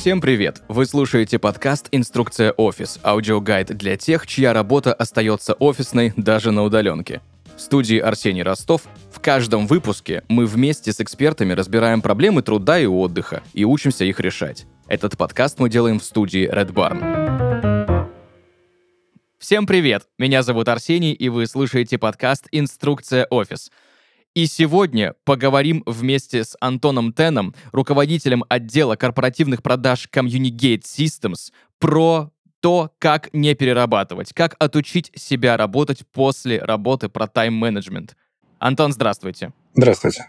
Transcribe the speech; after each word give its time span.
Всем 0.00 0.22
привет! 0.22 0.62
Вы 0.66 0.86
слушаете 0.86 1.38
подкаст 1.38 1.88
«Инструкция 1.92 2.52
офис»— 2.52 2.98
аудиогайд 3.02 3.76
для 3.76 3.98
тех, 3.98 4.26
чья 4.26 4.54
работа 4.54 4.94
остается 4.94 5.52
офисной 5.52 6.14
даже 6.16 6.52
на 6.52 6.62
удаленке. 6.62 7.20
В 7.54 7.60
студии 7.60 7.98
Арсений 7.98 8.42
Ростов 8.42 8.84
в 9.12 9.20
каждом 9.20 9.66
выпуске 9.66 10.24
мы 10.28 10.46
вместе 10.46 10.94
с 10.94 11.02
экспертами 11.02 11.52
разбираем 11.52 12.00
проблемы 12.00 12.40
труда 12.40 12.78
и 12.78 12.86
отдыха 12.86 13.42
и 13.52 13.66
учимся 13.66 14.06
их 14.06 14.20
решать. 14.20 14.64
Этот 14.88 15.18
подкаст 15.18 15.58
мы 15.58 15.68
делаем 15.68 16.00
в 16.00 16.04
студии 16.04 16.50
Red 16.50 16.72
Barn. 16.72 18.08
Всем 19.38 19.66
привет! 19.66 20.04
Меня 20.16 20.42
зовут 20.42 20.70
Арсений, 20.70 21.12
и 21.12 21.28
вы 21.28 21.46
слушаете 21.46 21.98
подкаст 21.98 22.46
«Инструкция 22.52 23.26
офис». 23.28 23.70
И 24.34 24.46
сегодня 24.46 25.14
поговорим 25.24 25.82
вместе 25.86 26.44
с 26.44 26.56
Антоном 26.60 27.12
Теном, 27.12 27.52
руководителем 27.72 28.44
отдела 28.48 28.94
корпоративных 28.94 29.60
продаж 29.60 30.08
Communicate 30.12 30.82
Systems, 30.82 31.52
про 31.80 32.30
то, 32.60 32.92
как 32.98 33.32
не 33.32 33.54
перерабатывать, 33.54 34.32
как 34.32 34.54
отучить 34.60 35.10
себя 35.16 35.56
работать 35.56 36.04
после 36.12 36.62
работы 36.62 37.08
про 37.08 37.26
тайм-менеджмент. 37.26 38.16
Антон, 38.60 38.92
здравствуйте. 38.92 39.52
Здравствуйте. 39.74 40.26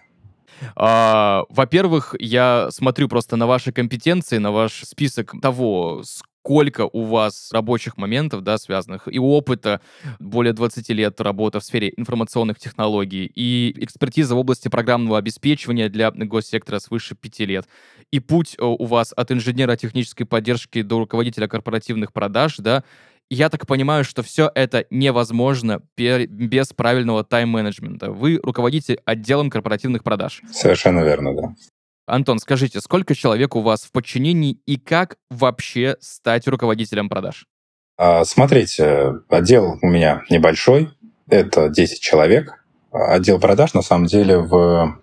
А, 0.75 1.43
во-первых, 1.49 2.15
я 2.19 2.69
смотрю 2.71 3.07
просто 3.07 3.35
на 3.35 3.45
ваши 3.45 3.71
компетенции, 3.71 4.37
на 4.37 4.51
ваш 4.51 4.83
список 4.83 5.33
того, 5.41 6.03
сколько 6.43 6.89
у 6.91 7.03
вас 7.03 7.49
рабочих 7.51 7.97
моментов, 7.97 8.41
да, 8.41 8.57
связанных, 8.57 9.07
и 9.07 9.19
опыта, 9.19 9.79
более 10.19 10.53
20 10.53 10.89
лет 10.89 11.21
работы 11.21 11.59
в 11.59 11.63
сфере 11.63 11.93
информационных 11.95 12.59
технологий, 12.59 13.31
и 13.35 13.73
экспертиза 13.77 14.35
в 14.35 14.39
области 14.39 14.67
программного 14.67 15.17
обеспечивания 15.17 15.87
для 15.87 16.09
госсектора 16.11 16.79
свыше 16.79 17.15
5 17.15 17.39
лет, 17.41 17.67
и 18.11 18.19
путь 18.19 18.55
э, 18.57 18.63
у 18.63 18.85
вас 18.85 19.13
от 19.15 19.31
инженера 19.31 19.75
технической 19.75 20.25
поддержки 20.25 20.81
до 20.81 20.99
руководителя 20.99 21.47
корпоративных 21.47 22.11
продаж, 22.11 22.57
да, 22.57 22.83
я 23.29 23.49
так 23.49 23.65
понимаю, 23.65 24.03
что 24.03 24.23
все 24.23 24.51
это 24.53 24.85
невозможно 24.89 25.81
без 25.95 26.73
правильного 26.73 27.23
тайм-менеджмента. 27.23 28.11
Вы 28.11 28.41
руководите 28.43 28.99
отделом 29.05 29.49
корпоративных 29.49 30.03
продаж. 30.03 30.41
Совершенно 30.51 31.01
верно, 31.05 31.33
да. 31.33 31.55
Антон, 32.11 32.39
скажите, 32.39 32.81
сколько 32.81 33.15
человек 33.15 33.55
у 33.55 33.61
вас 33.61 33.83
в 33.83 33.91
подчинении 33.93 34.59
и 34.65 34.77
как 34.77 35.15
вообще 35.29 35.95
стать 36.01 36.45
руководителем 36.45 37.07
продаж? 37.07 37.45
А, 37.97 38.25
смотрите, 38.25 39.13
отдел 39.29 39.79
у 39.81 39.87
меня 39.87 40.23
небольшой, 40.29 40.89
это 41.29 41.69
10 41.69 42.01
человек. 42.01 42.65
Отдел 42.91 43.39
продаж, 43.39 43.73
на 43.73 43.81
самом 43.81 44.07
деле, 44.07 44.39
в 44.39 44.99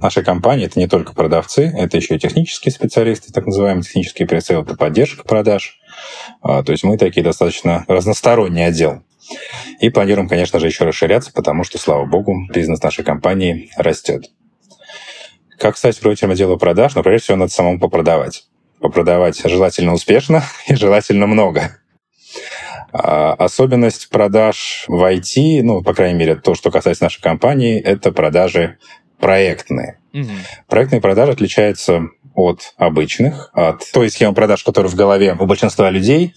нашей 0.00 0.24
компании 0.24 0.66
это 0.66 0.80
не 0.80 0.88
только 0.88 1.14
продавцы, 1.14 1.72
это 1.76 1.96
еще 1.96 2.16
и 2.16 2.18
технические 2.18 2.72
специалисты, 2.72 3.32
так 3.32 3.46
называемые 3.46 3.84
технические 3.84 4.26
прицелы, 4.26 4.64
это 4.64 4.76
поддержка 4.76 5.22
продаж. 5.22 5.78
А, 6.42 6.64
то 6.64 6.72
есть 6.72 6.82
мы 6.82 6.98
такие 6.98 7.22
достаточно 7.22 7.84
разносторонний 7.86 8.64
отдел. 8.64 9.04
И 9.78 9.90
планируем, 9.90 10.28
конечно 10.28 10.58
же, 10.58 10.66
еще 10.66 10.84
расширяться, 10.84 11.32
потому 11.32 11.62
что, 11.62 11.78
слава 11.78 12.04
богу, 12.04 12.34
бизнес 12.52 12.82
нашей 12.82 13.04
компании 13.04 13.70
растет. 13.76 14.24
Как 15.58 15.76
стать 15.76 15.96
руководителем 15.96 16.30
отдела 16.30 16.56
продаж? 16.56 16.94
Но 16.94 17.02
прежде 17.02 17.24
всего 17.24 17.36
надо 17.36 17.52
самому 17.52 17.80
попродавать. 17.80 18.44
Попродавать 18.80 19.40
желательно 19.44 19.92
успешно 19.92 20.44
и 20.68 20.74
желательно 20.74 21.26
много. 21.26 21.78
А 22.92 23.34
особенность 23.34 24.08
продаж 24.08 24.84
в 24.88 25.02
IT, 25.02 25.62
ну, 25.62 25.82
по 25.82 25.92
крайней 25.94 26.18
мере, 26.18 26.36
то, 26.36 26.54
что 26.54 26.70
касается 26.70 27.04
нашей 27.04 27.20
компании, 27.20 27.78
это 27.80 28.12
продажи 28.12 28.78
проектные. 29.18 29.98
Угу. 30.14 30.30
Проектные 30.68 31.00
продажи 31.00 31.32
отличаются 31.32 32.08
от 32.34 32.72
обычных, 32.76 33.50
от 33.52 33.82
той 33.92 34.10
схемы 34.10 34.32
продаж, 34.32 34.62
которая 34.62 34.90
в 34.90 34.94
голове 34.94 35.36
у 35.38 35.44
большинства 35.44 35.90
людей, 35.90 36.34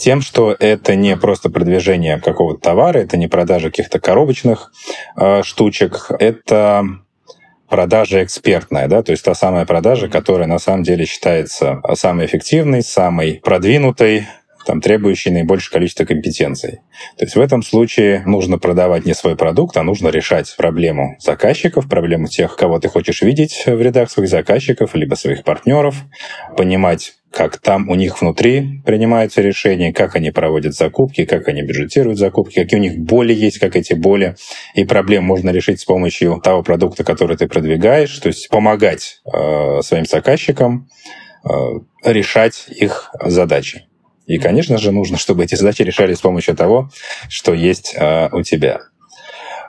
тем, 0.00 0.20
что 0.20 0.54
это 0.58 0.96
не 0.96 1.16
просто 1.16 1.48
продвижение 1.48 2.20
какого-то 2.20 2.60
товара, 2.60 2.98
это 2.98 3.16
не 3.16 3.28
продажа 3.28 3.70
каких-то 3.70 4.00
коробочных 4.00 4.72
э, 5.16 5.44
штучек, 5.44 6.10
это 6.18 7.03
продажа 7.68 8.22
экспертная, 8.22 8.88
да, 8.88 9.02
то 9.02 9.12
есть 9.12 9.24
та 9.24 9.34
самая 9.34 9.66
продажа, 9.66 10.08
которая 10.08 10.46
на 10.46 10.58
самом 10.58 10.82
деле 10.82 11.06
считается 11.06 11.80
самой 11.94 12.26
эффективной, 12.26 12.82
самой 12.82 13.40
продвинутой, 13.42 14.26
там, 14.64 14.80
требующей 14.80 15.30
наибольшее 15.30 15.72
количество 15.72 16.04
компетенций. 16.04 16.80
То 17.16 17.24
есть 17.24 17.36
в 17.36 17.40
этом 17.40 17.62
случае 17.62 18.22
нужно 18.26 18.58
продавать 18.58 19.04
не 19.04 19.14
свой 19.14 19.36
продукт, 19.36 19.76
а 19.76 19.82
нужно 19.82 20.08
решать 20.08 20.54
проблему 20.56 21.16
заказчиков, 21.20 21.88
проблему 21.88 22.28
тех, 22.28 22.56
кого 22.56 22.78
ты 22.78 22.88
хочешь 22.88 23.22
видеть 23.22 23.64
в 23.66 23.80
рядах 23.80 24.10
своих 24.10 24.28
заказчиков, 24.28 24.94
либо 24.94 25.14
своих 25.14 25.44
партнеров, 25.44 25.96
понимать, 26.56 27.14
как 27.34 27.58
там 27.58 27.88
у 27.90 27.94
них 27.94 28.20
внутри 28.20 28.80
принимаются 28.86 29.42
решения, 29.42 29.92
как 29.92 30.14
они 30.14 30.30
проводят 30.30 30.74
закупки, 30.74 31.24
как 31.24 31.48
они 31.48 31.62
бюджетируют 31.62 32.18
закупки, 32.18 32.54
какие 32.54 32.78
у 32.78 32.82
них 32.82 32.98
боли 32.98 33.34
есть, 33.34 33.58
как 33.58 33.76
эти 33.76 33.94
боли 33.94 34.36
и 34.74 34.84
проблемы 34.84 35.26
можно 35.26 35.50
решить 35.50 35.80
с 35.80 35.84
помощью 35.84 36.40
того 36.42 36.62
продукта, 36.62 37.02
который 37.02 37.36
ты 37.36 37.48
продвигаешь, 37.48 38.16
то 38.18 38.28
есть 38.28 38.48
помогать 38.48 39.20
э, 39.26 39.80
своим 39.82 40.06
заказчикам 40.06 40.88
э, 41.44 41.50
решать 42.04 42.66
их 42.68 43.10
задачи. 43.20 43.86
И, 44.26 44.38
конечно 44.38 44.78
же, 44.78 44.90
нужно, 44.90 45.18
чтобы 45.18 45.44
эти 45.44 45.54
задачи 45.54 45.82
решались 45.82 46.18
с 46.18 46.22
помощью 46.22 46.56
того, 46.56 46.90
что 47.28 47.52
есть 47.52 47.94
э, 47.96 48.28
у 48.32 48.42
тебя. 48.42 48.80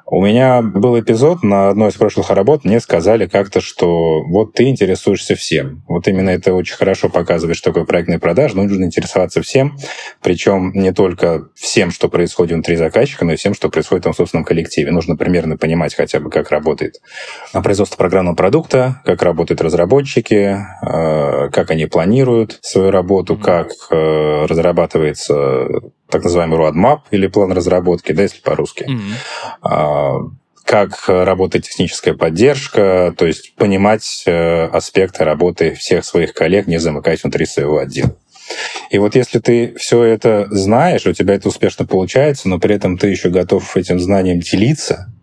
У 0.08 0.24
меня 0.24 0.62
был 0.62 1.00
эпизод 1.00 1.42
на 1.42 1.70
одной 1.70 1.90
из 1.90 1.96
прошлых 1.96 2.30
работ, 2.30 2.64
мне 2.64 2.80
сказали 2.80 3.26
как-то, 3.26 3.60
что 3.60 4.22
вот 4.24 4.54
ты 4.54 4.70
интересуешься 4.70 5.36
всем. 5.36 5.84
Вот 5.88 6.08
именно 6.08 6.30
это 6.30 6.54
очень 6.54 6.76
хорошо 6.76 7.10
показывает, 7.10 7.58
что 7.58 7.72
такое 7.72 7.86
проектная 7.86 8.20
продажа. 8.20 8.56
Нужно 8.56 8.86
интересоваться 8.86 9.42
всем, 9.42 9.78
причем 10.22 10.72
не 10.76 10.94
только 10.94 11.50
всем, 11.56 11.90
что 11.90 12.08
происходит 12.08 12.54
внутри 12.54 12.76
заказчика, 12.76 13.26
но 13.26 13.34
и 13.34 13.36
всем, 13.36 13.56
что 13.56 13.70
происходит 13.70 14.04
в 14.04 14.06
том 14.06 14.14
собственном 14.14 14.46
коллективе. 14.46 14.92
Нужно 14.92 15.16
примерно 15.16 15.58
понимать 15.58 15.96
хотя 15.96 16.20
бы, 16.20 16.30
как 16.30 16.52
работает 16.52 17.02
производство 17.52 17.98
программного 17.98 18.36
продукта, 18.36 19.02
как 19.06 19.24
работают 19.24 19.62
разработчики, 19.62 20.56
э, 20.84 21.50
как 21.50 21.72
они 21.72 21.88
планируют 21.88 22.60
свою 22.62 22.92
работу, 22.92 23.38
как 23.38 23.70
э, 23.90 24.46
разрабатывается 24.46 25.68
так 26.10 26.24
называемый 26.24 26.60
roadmap 26.60 27.02
или 27.12 27.28
план 27.28 27.52
разработки, 27.52 28.12
да, 28.12 28.24
если 28.24 28.42
по-русски. 28.42 28.88
Mm-hmm. 28.90 30.30
Как 30.64 31.08
работает 31.08 31.66
техническая 31.66 32.16
поддержка, 32.16 33.14
то 33.16 33.28
есть 33.28 33.54
понимать 33.56 34.24
э, 34.26 34.66
аспекты 34.66 35.24
работы 35.24 35.76
всех 35.76 36.04
своих 36.04 36.34
коллег, 36.34 36.66
не 36.66 36.80
замыкаясь 36.80 37.22
внутри 37.22 37.46
своего 37.46 37.78
отдела. 37.78 38.16
И 38.90 38.98
вот 38.98 39.16
если 39.16 39.40
ты 39.40 39.76
все 39.78 40.04
это 40.04 40.48
знаешь, 40.50 41.06
у 41.06 41.14
тебя 41.14 41.36
это 41.36 41.50
успешно 41.50 41.86
получается, 41.86 42.50
но 42.50 42.60
при 42.60 42.76
этом 42.76 42.98
ты 42.98 43.08
еще 43.08 43.30
готов 43.30 43.78
этим 43.78 44.00
знанием 44.00 44.40
делиться, 44.40 45.14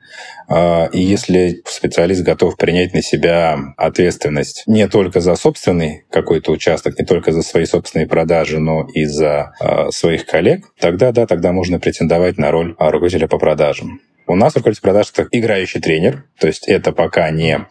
и 0.93 1.01
если 1.01 1.63
специалист 1.67 2.23
готов 2.23 2.57
принять 2.57 2.93
на 2.93 3.03
себя 3.03 3.59
ответственность 3.77 4.65
не 4.67 4.89
только 4.89 5.21
за 5.21 5.35
собственный 5.35 6.05
какой-то 6.11 6.53
участок, 6.53 6.99
не 6.99 7.05
только 7.05 7.33
за 7.33 7.43
свои 7.43 7.65
собственные 7.65 8.07
продажи, 8.07 8.59
но 8.59 8.87
и 8.93 9.05
за 9.05 9.53
а, 9.61 9.91
своих 9.91 10.27
коллег, 10.27 10.67
тогда 10.79 11.13
да, 11.13 11.27
тогда 11.27 11.53
можно 11.53 11.79
претендовать 11.79 12.39
на 12.39 12.51
роль 12.51 12.75
руководителя 12.79 13.29
по 13.29 13.39
продажам. 13.39 14.01
У 14.27 14.37
нас 14.37 14.55
руководитель 14.55 14.83
продаж— 14.83 15.11
это 15.15 15.29
играющий 15.31 15.81
тренер, 15.81 16.25
то 16.39 16.47
есть 16.47 16.69
это 16.69 16.93
пока 16.93 17.31
не 17.31 17.67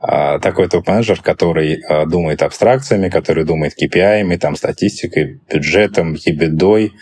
а, 0.00 0.38
такой 0.38 0.68
топ-менеджер, 0.68 1.22
который 1.22 1.82
думает 2.06 2.42
абстракциями, 2.42 3.08
который 3.08 3.44
думает 3.44 3.74
KPI, 3.80 4.36
там, 4.38 4.56
статистикой, 4.56 5.40
бюджетом, 5.50 6.14
ебедой, 6.14 6.92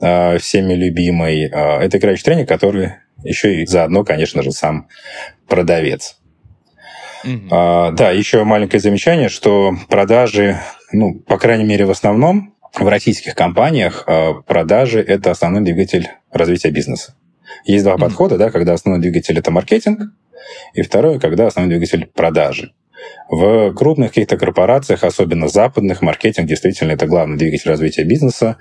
всеми 0.00 0.72
любимой. 0.72 1.42
Это 1.42 1.98
играющий 1.98 2.24
тренер, 2.24 2.46
который 2.46 2.92
еще 3.24 3.62
и 3.62 3.66
заодно, 3.66 4.04
конечно 4.04 4.42
же, 4.42 4.52
сам 4.52 4.88
продавец. 5.48 6.16
Mm-hmm. 7.24 7.48
А, 7.50 7.90
да, 7.92 8.10
еще 8.10 8.44
маленькое 8.44 8.80
замечание, 8.80 9.28
что 9.28 9.74
продажи, 9.88 10.58
ну, 10.92 11.20
по 11.20 11.38
крайней 11.38 11.64
мере, 11.64 11.84
в 11.84 11.90
основном 11.90 12.54
в 12.74 12.86
российских 12.88 13.34
компаниях 13.34 14.04
а, 14.06 14.34
продажи– 14.34 15.00
это 15.06 15.30
основной 15.30 15.62
двигатель 15.62 16.08
развития 16.32 16.70
бизнеса. 16.70 17.14
Есть 17.64 17.84
два 17.84 17.94
mm-hmm. 17.94 18.00
подхода, 18.00 18.38
да, 18.38 18.50
когда 18.50 18.72
основной 18.72 19.02
двигатель– 19.02 19.38
это 19.38 19.50
маркетинг, 19.50 20.00
и 20.74 20.82
второе, 20.82 21.18
когда 21.18 21.46
основной 21.46 21.76
двигатель– 21.76 22.06
продажи. 22.14 22.72
В 23.28 23.72
крупных 23.74 24.10
каких-то 24.10 24.36
корпорациях, 24.36 25.04
особенно 25.04 25.48
западных, 25.48 26.02
маркетинг 26.02 26.48
действительно 26.48 26.92
это 26.92 27.06
главный 27.06 27.36
двигатель 27.36 27.70
развития 27.70 28.04
бизнеса. 28.04 28.56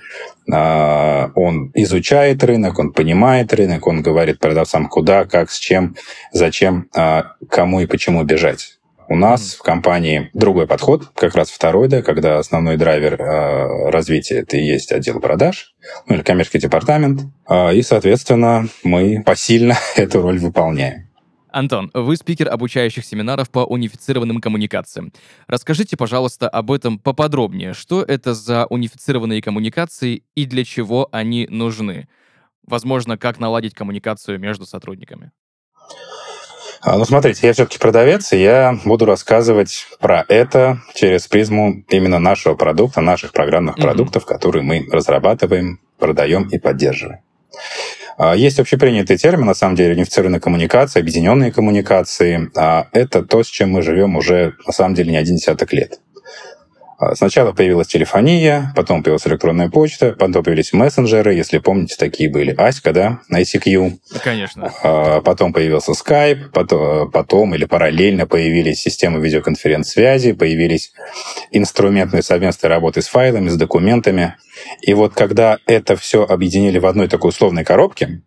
А, 0.51 1.31
он 1.35 1.71
изучает 1.73 2.43
рынок, 2.43 2.77
он 2.77 2.93
понимает 2.93 3.53
рынок, 3.53 3.87
он 3.87 4.03
говорит 4.03 4.39
продавцам 4.39 4.87
куда, 4.87 5.25
как, 5.25 5.49
с 5.49 5.57
чем, 5.57 5.95
зачем, 6.31 6.87
а, 6.95 7.33
кому 7.49 7.79
и 7.81 7.87
почему 7.87 8.23
бежать. 8.23 8.79
У 9.11 9.15
нас 9.15 9.55
в 9.55 9.63
компании 9.63 10.29
другой 10.33 10.67
подход, 10.67 11.07
как 11.15 11.33
раз 11.33 11.49
второй, 11.49 11.87
да, 11.87 12.03
когда 12.03 12.37
основной 12.37 12.77
драйвер 12.77 13.19
э, 13.19 13.89
развития 13.89 14.41
это 14.41 14.55
и 14.55 14.63
есть 14.63 14.91
отдел 14.91 15.19
продаж, 15.19 15.73
ну 16.05 16.13
или 16.13 16.21
коммерческий 16.21 16.59
департамент, 16.59 17.21
э, 17.49 17.73
и, 17.73 17.81
соответственно, 17.81 18.67
мы 18.83 19.23
посильно 19.25 19.75
эту 19.95 20.21
роль 20.21 20.37
выполняем. 20.37 21.08
Антон, 21.51 21.91
вы 21.93 22.15
спикер 22.15 22.49
обучающих 22.49 23.05
семинаров 23.05 23.49
по 23.49 23.59
унифицированным 23.59 24.41
коммуникациям. 24.41 25.11
Расскажите, 25.47 25.97
пожалуйста, 25.97 26.47
об 26.49 26.71
этом 26.71 26.99
поподробнее. 26.99 27.73
Что 27.73 28.03
это 28.03 28.33
за 28.33 28.65
унифицированные 28.65 29.41
коммуникации 29.41 30.23
и 30.35 30.45
для 30.45 30.63
чего 30.63 31.09
они 31.11 31.47
нужны? 31.49 32.07
Возможно, 32.65 33.17
как 33.17 33.39
наладить 33.39 33.73
коммуникацию 33.73 34.39
между 34.39 34.65
сотрудниками? 34.65 35.31
А, 36.81 36.97
ну, 36.97 37.03
смотрите, 37.03 37.45
я 37.45 37.53
все-таки 37.53 37.77
продавец, 37.77 38.31
и 38.31 38.37
я 38.37 38.77
буду 38.85 39.05
рассказывать 39.05 39.87
про 39.99 40.23
это 40.29 40.81
через 40.95 41.27
призму 41.27 41.83
именно 41.89 42.19
нашего 42.19 42.55
продукта, 42.55 43.01
наших 43.01 43.33
программных 43.33 43.77
mm-hmm. 43.77 43.81
продуктов, 43.81 44.25
которые 44.25 44.63
мы 44.63 44.87
разрабатываем, 44.89 45.81
продаем 45.97 46.47
и 46.47 46.57
поддерживаем. 46.57 47.19
А, 48.21 48.35
есть 48.35 48.59
общепринятый 48.59 49.15
термин, 49.15 49.45
на 49.45 49.53
самом 49.53 49.75
деле, 49.75 49.93
унифицированная 49.93 50.41
коммуникация, 50.41 50.99
объединенные 50.99 51.53
коммуникации. 51.53 52.51
А, 52.53 52.87
это 52.91 53.23
то, 53.23 53.43
с 53.43 53.47
чем 53.47 53.71
мы 53.71 53.81
живем 53.81 54.17
уже, 54.17 54.55
на 54.67 54.73
самом 54.73 54.93
деле, 54.93 55.11
не 55.11 55.17
один 55.17 55.37
десяток 55.37 55.71
лет. 55.71 56.01
А, 56.99 57.15
сначала 57.15 57.53
появилась 57.53 57.87
телефония, 57.87 58.73
потом 58.75 59.03
появилась 59.03 59.25
электронная 59.25 59.69
почта, 59.69 60.11
потом 60.19 60.43
появились 60.43 60.73
мессенджеры, 60.73 61.33
если 61.33 61.57
помните, 61.59 61.95
такие 61.97 62.29
были 62.29 62.51
Аська, 62.51 62.91
да, 62.91 63.19
ICQ. 63.31 63.99
Конечно. 64.21 64.73
А, 64.83 65.21
потом 65.21 65.53
появился 65.53 65.93
Skype, 65.93 66.49
потом, 66.51 67.09
потом 67.09 67.55
или 67.55 67.63
параллельно 67.63 68.27
появились 68.27 68.81
системы 68.81 69.21
видеоконференц-связи, 69.21 70.33
появились 70.33 70.91
инструменты 71.51 72.21
совместной 72.21 72.69
работы 72.69 73.01
с 73.01 73.07
файлами, 73.07 73.47
с 73.47 73.55
документами. 73.55 74.35
И 74.81 74.93
вот 74.93 75.13
когда 75.13 75.57
это 75.67 75.95
все 75.95 76.25
объединили 76.25 76.79
в 76.79 76.85
одной 76.85 77.07
такой 77.07 77.29
условной 77.29 77.63
коробке, 77.63 78.21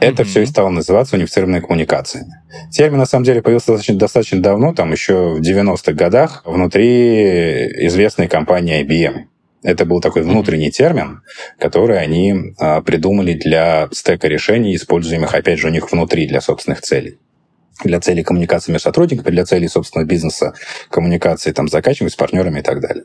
это 0.00 0.22
mm-hmm. 0.22 0.26
все 0.26 0.42
и 0.42 0.46
стало 0.46 0.68
называться 0.70 1.16
унифицированными 1.16 1.60
коммуникациями. 1.60 2.34
Термин, 2.70 2.98
на 2.98 3.06
самом 3.06 3.24
деле, 3.24 3.42
появился 3.42 3.72
достаточно, 3.72 3.98
достаточно 3.98 4.42
давно, 4.42 4.74
там 4.74 4.92
еще 4.92 5.34
в 5.34 5.40
90-х 5.40 5.92
годах, 5.92 6.42
внутри 6.44 7.86
известной 7.86 8.28
компании 8.28 8.84
IBM. 8.84 9.24
Это 9.62 9.84
был 9.84 10.00
такой 10.00 10.22
внутренний 10.22 10.70
термин, 10.70 11.22
который 11.58 11.98
они 11.98 12.54
а, 12.58 12.80
придумали 12.80 13.34
для 13.34 13.88
стека 13.92 14.28
решений, 14.28 14.76
используемых, 14.76 15.34
опять 15.34 15.58
же, 15.58 15.66
у 15.66 15.70
них 15.70 15.90
внутри 15.90 16.28
для 16.28 16.40
собственных 16.40 16.80
целей 16.80 17.18
для 17.84 18.00
целей 18.00 18.22
коммуникации 18.22 18.72
между 18.72 18.84
сотрудниками, 18.84 19.30
для 19.30 19.44
целей 19.44 19.68
собственного 19.68 20.08
бизнеса, 20.08 20.54
коммуникации 20.90 21.52
там, 21.52 21.68
с 21.68 21.72
заказчиками, 21.72 22.08
с 22.08 22.16
партнерами 22.16 22.60
и 22.60 22.62
так 22.62 22.80
далее. 22.80 23.04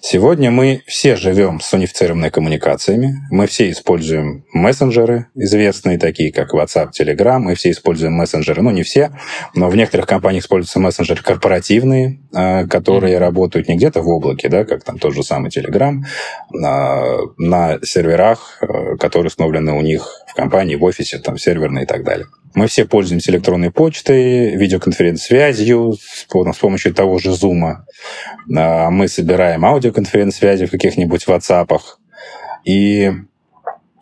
Сегодня 0.00 0.50
мы 0.50 0.82
все 0.86 1.16
живем 1.16 1.60
с 1.60 1.72
унифицированными 1.72 2.28
коммуникациями, 2.28 3.14
мы 3.30 3.46
все 3.46 3.70
используем 3.70 4.44
мессенджеры 4.52 5.28
известные, 5.34 5.98
такие 5.98 6.32
как 6.32 6.52
WhatsApp, 6.52 6.90
Telegram, 6.98 7.38
мы 7.38 7.54
все 7.54 7.70
используем 7.70 8.14
мессенджеры, 8.14 8.62
ну 8.62 8.70
не 8.70 8.82
все, 8.82 9.12
но 9.54 9.68
в 9.68 9.76
некоторых 9.76 10.06
компаниях 10.06 10.44
используются 10.44 10.80
мессенджеры 10.80 11.22
корпоративные, 11.22 12.20
а, 12.34 12.66
которые 12.66 13.18
работают 13.18 13.68
не 13.68 13.76
где-то 13.76 14.02
в 14.02 14.08
облаке, 14.08 14.48
да, 14.48 14.64
как 14.64 14.84
там 14.84 14.98
тот 14.98 15.14
же 15.14 15.22
самый 15.22 15.50
Telegram, 15.50 16.02
а, 16.62 17.18
на 17.38 17.78
серверах, 17.82 18.58
а, 18.60 18.96
которые 18.96 19.28
установлены 19.28 19.72
у 19.72 19.80
них 19.80 20.06
в 20.26 20.34
компании, 20.34 20.74
в 20.74 20.84
офисе, 20.84 21.18
там 21.18 21.38
серверные 21.38 21.84
и 21.84 21.86
так 21.86 22.04
далее. 22.04 22.26
Мы 22.54 22.68
все 22.68 22.84
пользуемся 22.84 23.32
электронной 23.32 23.70
почтой, 23.70 24.56
видеоконференц-связью 24.56 25.94
с, 25.94 26.26
с 26.26 26.58
помощью 26.58 26.94
того 26.94 27.18
же 27.18 27.30
Zoom. 27.30 27.78
А, 28.56 28.90
мы 28.90 29.08
собираем 29.08 29.64
аудиоконференц-связи 29.64 30.66
в 30.66 30.70
каких-нибудь 30.70 31.24
WhatsApp. 31.26 31.78
И 32.64 33.12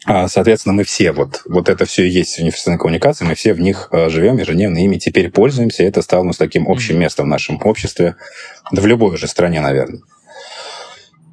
а, 0.04 0.28
Соответственно, 0.28 0.74
мы 0.74 0.84
все, 0.84 1.12
вот, 1.12 1.42
вот 1.46 1.68
это 1.68 1.84
все 1.84 2.04
и 2.04 2.10
есть 2.10 2.38
универсальная 2.38 2.78
коммуникация, 2.78 3.26
мы 3.26 3.34
все 3.34 3.54
в 3.54 3.60
них 3.60 3.88
а, 3.92 4.08
живем 4.08 4.36
ежедневно, 4.36 4.78
ими 4.78 4.96
теперь 4.96 5.30
пользуемся, 5.30 5.84
и 5.84 5.86
это 5.86 6.02
стало 6.02 6.22
у 6.22 6.24
нас 6.24 6.36
таким 6.36 6.68
общим 6.68 6.98
местом 6.98 7.26
в 7.26 7.28
нашем 7.28 7.60
обществе, 7.62 8.16
да 8.72 8.82
в 8.82 8.86
любой 8.86 9.16
же 9.16 9.28
стране, 9.28 9.60
наверное. 9.60 10.02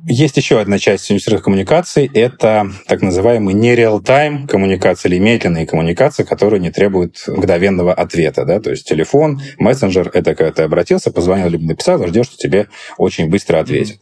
Есть 0.08 0.38
еще 0.38 0.62
одна 0.62 0.80
часть 0.80 1.10
университетских 1.10 1.44
коммуникаций. 1.44 2.10
Это 2.14 2.72
так 2.88 3.02
называемые 3.02 3.54
не 3.54 3.76
реал-тайм 3.76 4.48
коммуникации 4.48 5.10
или 5.10 5.20
медленные 5.20 5.68
коммуникации, 5.68 6.24
которые 6.24 6.62
не 6.62 6.72
требуют 6.72 7.22
мгновенного 7.28 7.94
ответа. 7.94 8.46
Да? 8.46 8.62
То 8.62 8.72
есть 8.72 8.88
телефон, 8.88 9.42
мессенджер— 9.58 10.10
это 10.14 10.36
когда 10.36 10.52
ты 10.54 10.64
обратился, 10.64 11.12
позвонил, 11.12 11.50
либо 11.50 11.66
написал, 11.66 12.06
ждешь, 12.08 12.28
что 12.28 12.38
тебе 12.38 12.68
очень 12.98 13.30
быстро 13.30 13.60
ответят. 13.60 13.98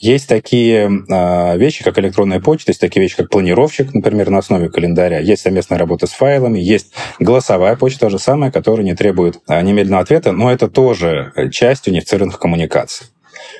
Есть 0.00 0.28
такие 0.28 0.90
э, 1.08 1.58
вещи, 1.58 1.84
как 1.84 1.98
электронная 1.98 2.40
почта, 2.40 2.72
есть 2.72 2.80
такие 2.80 3.02
вещи, 3.02 3.16
как 3.16 3.30
планировщик, 3.30 3.94
например, 3.94 4.30
на 4.30 4.38
основе 4.38 4.68
календаря. 4.68 5.20
Есть 5.20 5.42
совместная 5.42 5.78
работа 5.78 6.08
с 6.08 6.12
файлами, 6.12 6.58
есть 6.58 6.92
голосовая 7.20 7.76
почта, 7.76 8.00
то 8.00 8.10
же 8.10 8.18
самое, 8.18 8.50
которая 8.50 8.84
не 8.84 8.94
требует 8.94 9.38
э, 9.48 9.62
немедленного 9.62 10.02
ответа, 10.02 10.32
но 10.32 10.50
это 10.50 10.68
тоже 10.68 11.32
часть 11.52 11.86
унифицированных 11.86 12.38
коммуникаций. 12.40 13.06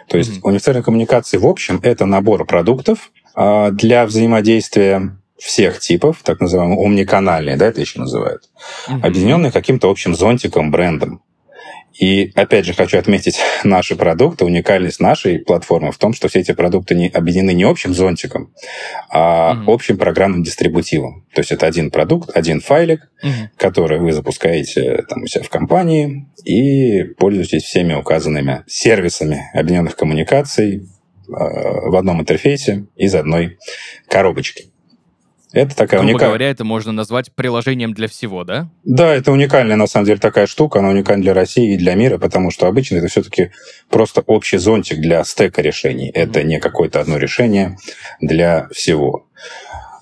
То 0.08 0.18
есть 0.18 0.38
mm-hmm. 0.38 0.42
универсальные 0.42 0.82
коммуникации 0.82 1.38
в 1.38 1.46
общем 1.46 1.80
это 1.82 2.06
набор 2.06 2.44
продуктов 2.46 3.10
а, 3.34 3.70
для 3.70 4.06
взаимодействия 4.06 5.16
всех 5.38 5.80
типов, 5.80 6.22
так 6.22 6.40
называемые 6.40 6.78
омниканальные, 6.78 7.56
да, 7.56 7.66
это 7.66 7.80
еще 7.80 7.98
называют, 8.00 8.42
mm-hmm. 8.88 9.00
объединенные 9.02 9.52
каким-то 9.52 9.90
общим 9.90 10.14
зонтиком, 10.14 10.70
брендом. 10.70 11.22
И 11.98 12.32
опять 12.34 12.66
же 12.66 12.74
хочу 12.74 12.98
отметить 12.98 13.38
наши 13.64 13.96
продукты, 13.96 14.44
уникальность 14.44 15.00
нашей 15.00 15.38
платформы 15.38 15.92
в 15.92 15.98
том, 15.98 16.12
что 16.12 16.28
все 16.28 16.40
эти 16.40 16.52
продукты 16.52 16.94
не 16.94 17.08
объединены 17.08 17.52
не 17.52 17.64
общим 17.64 17.94
зонтиком, 17.94 18.52
а 19.10 19.54
mm-hmm. 19.54 19.64
общим 19.72 19.98
программным 19.98 20.42
дистрибутивом. 20.42 21.26
То 21.34 21.40
есть 21.40 21.52
это 21.52 21.66
один 21.66 21.90
продукт, 21.90 22.30
один 22.34 22.60
файлик, 22.60 23.08
mm-hmm. 23.24 23.48
который 23.56 23.98
вы 23.98 24.12
запускаете 24.12 25.04
там, 25.08 25.22
у 25.22 25.26
себя 25.26 25.42
в 25.42 25.48
компании 25.48 26.26
и 26.44 27.02
пользуетесь 27.18 27.64
всеми 27.64 27.94
указанными 27.94 28.64
сервисами 28.66 29.50
объединенных 29.54 29.96
коммуникаций 29.96 30.76
э, 30.76 30.80
в 31.28 31.96
одном 31.96 32.20
интерфейсе 32.20 32.86
из 32.96 33.14
одной 33.14 33.58
коробочки. 34.08 34.66
Это 35.56 35.74
такая 35.74 36.00
Грубо 36.00 36.10
уникальная... 36.10 36.28
говоря, 36.28 36.50
это 36.50 36.64
можно 36.64 36.92
назвать 36.92 37.32
приложением 37.32 37.94
для 37.94 38.08
всего, 38.08 38.44
да? 38.44 38.68
Да, 38.84 39.14
это 39.14 39.32
уникальная, 39.32 39.76
на 39.76 39.86
самом 39.86 40.04
деле, 40.04 40.18
такая 40.18 40.46
штука. 40.46 40.80
Она 40.80 40.90
уникальна 40.90 41.22
для 41.22 41.32
России 41.32 41.72
и 41.72 41.78
для 41.78 41.94
мира, 41.94 42.18
потому 42.18 42.50
что 42.50 42.66
обычно 42.66 42.96
это 42.96 43.08
все-таки 43.08 43.52
просто 43.88 44.20
общий 44.26 44.58
зонтик 44.58 44.98
для 44.98 45.24
стека 45.24 45.62
решений. 45.62 46.10
Mm-hmm. 46.10 46.20
Это 46.20 46.42
не 46.42 46.60
какое-то 46.60 47.00
одно 47.00 47.16
решение 47.16 47.78
для 48.20 48.68
всего. 48.70 49.26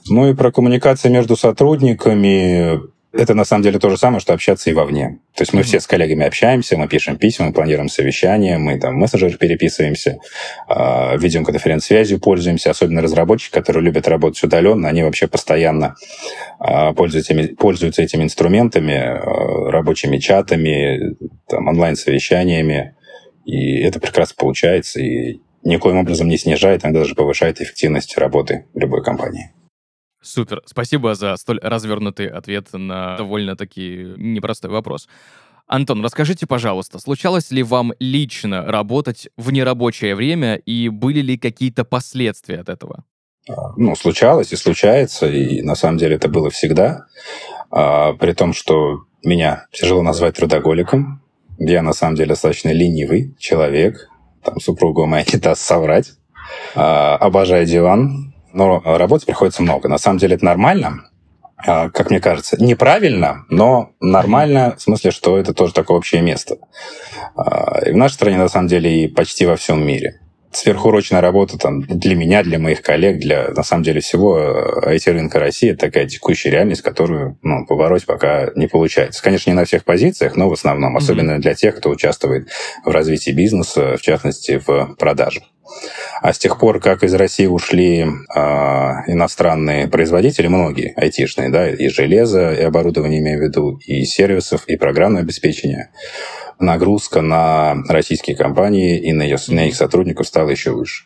Ну 0.08 0.28
и 0.28 0.34
про 0.34 0.50
коммуникации 0.50 1.08
между 1.08 1.36
сотрудниками 1.36 2.80
это 3.16 3.34
на 3.34 3.44
самом 3.44 3.62
деле 3.62 3.78
то 3.78 3.90
же 3.90 3.96
самое, 3.96 4.20
что 4.20 4.34
общаться 4.34 4.70
и 4.70 4.72
вовне. 4.72 5.20
То 5.34 5.42
есть 5.42 5.52
мы 5.52 5.62
все 5.62 5.80
с 5.80 5.86
коллегами 5.86 6.26
общаемся, 6.26 6.76
мы 6.76 6.88
пишем 6.88 7.16
письма, 7.16 7.46
мы 7.46 7.52
планируем 7.52 7.88
совещания, 7.88 8.58
мы 8.58 8.78
там 8.78 8.94
в 8.94 8.98
мессенджерах 8.98 9.38
переписываемся, 9.38 10.18
э, 10.68 11.18
видеоконференц-связью 11.18 12.18
пользуемся, 12.18 12.70
особенно 12.70 13.02
разработчики, 13.02 13.52
которые 13.52 13.84
любят 13.84 14.08
работать 14.08 14.42
удаленно, 14.42 14.88
они 14.88 15.02
вообще 15.02 15.28
постоянно 15.28 15.94
э, 16.60 16.92
пользуются, 16.92 17.34
этими, 17.34 17.46
пользуются 17.54 18.02
этими 18.02 18.24
инструментами, 18.24 18.92
э, 18.92 19.70
рабочими 19.70 20.18
чатами, 20.18 21.14
там, 21.48 21.68
онлайн-совещаниями, 21.68 22.96
и 23.44 23.80
это 23.80 24.00
прекрасно 24.00 24.34
получается, 24.38 25.00
и 25.00 25.40
никоим 25.62 25.98
образом 25.98 26.28
не 26.28 26.36
снижает, 26.36 26.84
иногда 26.84 27.00
даже 27.00 27.14
повышает 27.14 27.60
эффективность 27.60 28.18
работы 28.18 28.66
любой 28.74 29.02
компании. 29.02 29.53
Супер. 30.24 30.62
Спасибо 30.64 31.14
за 31.14 31.36
столь 31.36 31.60
развернутый 31.60 32.26
ответ 32.28 32.68
на 32.72 33.16
довольно-таки 33.18 34.14
непростой 34.16 34.70
вопрос. 34.70 35.06
Антон, 35.66 36.02
расскажите, 36.02 36.46
пожалуйста, 36.46 36.98
случалось 36.98 37.50
ли 37.50 37.62
вам 37.62 37.92
лично 37.98 38.64
работать 38.64 39.28
в 39.36 39.52
нерабочее 39.52 40.14
время 40.14 40.56
и 40.56 40.88
были 40.88 41.20
ли 41.20 41.36
какие-то 41.36 41.84
последствия 41.84 42.60
от 42.60 42.68
этого? 42.70 43.04
А, 43.48 43.72
ну, 43.76 43.94
случалось 43.96 44.52
и 44.52 44.56
случается, 44.56 45.26
и 45.26 45.62
на 45.62 45.74
самом 45.74 45.98
деле 45.98 46.16
это 46.16 46.28
было 46.28 46.50
всегда. 46.50 47.06
А, 47.70 48.14
при 48.14 48.32
том, 48.32 48.54
что 48.54 49.04
меня 49.22 49.66
тяжело 49.72 50.02
назвать 50.02 50.36
трудоголиком. 50.36 51.22
Я 51.58 51.82
на 51.82 51.92
самом 51.92 52.16
деле 52.16 52.30
достаточно 52.30 52.70
ленивый 52.70 53.34
человек. 53.38 54.08
Там 54.42 54.60
супруга 54.60 55.06
моя 55.06 55.24
не 55.30 55.38
даст 55.38 55.62
соврать. 55.62 56.12
А, 56.74 57.16
обожаю 57.16 57.66
диван, 57.66 58.33
но 58.54 58.80
работать 58.84 59.26
приходится 59.26 59.62
много. 59.62 59.88
На 59.88 59.98
самом 59.98 60.18
деле 60.18 60.36
это 60.36 60.44
нормально, 60.44 61.10
а, 61.56 61.88
как 61.90 62.10
мне 62.10 62.20
кажется, 62.20 62.62
неправильно, 62.62 63.44
но 63.48 63.90
нормально 64.00 64.74
в 64.76 64.82
смысле, 64.82 65.10
что 65.10 65.38
это 65.38 65.54
тоже 65.54 65.72
такое 65.72 65.96
общее 65.96 66.20
место. 66.20 66.58
А, 67.36 67.80
и 67.86 67.92
в 67.92 67.96
нашей 67.96 68.14
стране, 68.14 68.36
на 68.36 68.48
самом 68.48 68.68
деле, 68.68 69.04
и 69.04 69.08
почти 69.08 69.46
во 69.46 69.56
всем 69.56 69.84
мире. 69.86 70.20
сверхурочная 70.52 71.20
работа 71.20 71.58
там 71.58 71.82
для 71.82 72.14
меня, 72.14 72.44
для 72.44 72.60
моих 72.60 72.80
коллег, 72.80 73.18
для, 73.18 73.48
на 73.48 73.64
самом 73.64 73.82
деле, 73.82 74.00
всего 74.00 74.38
IT-рынка 74.86 75.40
России, 75.40 75.70
это 75.70 75.86
такая 75.86 76.06
текущая 76.06 76.50
реальность, 76.50 76.82
которую 76.82 77.38
ну, 77.42 77.66
побороть 77.66 78.06
пока 78.06 78.50
не 78.54 78.68
получается. 78.68 79.20
Конечно, 79.20 79.50
не 79.50 79.56
на 79.56 79.64
всех 79.64 79.84
позициях, 79.84 80.36
но 80.36 80.48
в 80.48 80.52
основном, 80.52 80.96
особенно 80.96 81.32
mm-hmm. 81.32 81.40
для 81.40 81.54
тех, 81.54 81.76
кто 81.76 81.90
участвует 81.90 82.48
в 82.84 82.90
развитии 82.90 83.32
бизнеса, 83.32 83.96
в 83.96 84.02
частности, 84.02 84.62
в 84.64 84.94
продажах. 84.96 85.42
А 86.20 86.32
с 86.32 86.38
тех 86.38 86.58
пор, 86.58 86.80
как 86.80 87.02
из 87.02 87.14
России 87.14 87.46
ушли 87.46 88.00
э, 88.00 88.38
иностранные 89.06 89.88
производители, 89.88 90.46
многие 90.46 90.94
айтишные, 90.96 91.50
да, 91.50 91.68
и 91.68 91.88
железо, 91.88 92.52
и 92.52 92.62
оборудование, 92.62 93.20
имею 93.20 93.38
в 93.40 93.42
виду, 93.42 93.78
и 93.84 94.04
сервисов, 94.04 94.64
и 94.66 94.76
программное 94.76 95.22
обеспечение, 95.22 95.90
нагрузка 96.58 97.20
на 97.20 97.74
российские 97.88 98.36
компании 98.36 98.98
и 98.98 99.12
на, 99.12 99.22
ее, 99.22 99.36
на 99.48 99.66
их 99.66 99.74
сотрудников 99.74 100.26
стала 100.26 100.50
еще 100.50 100.70
выше. 100.72 101.04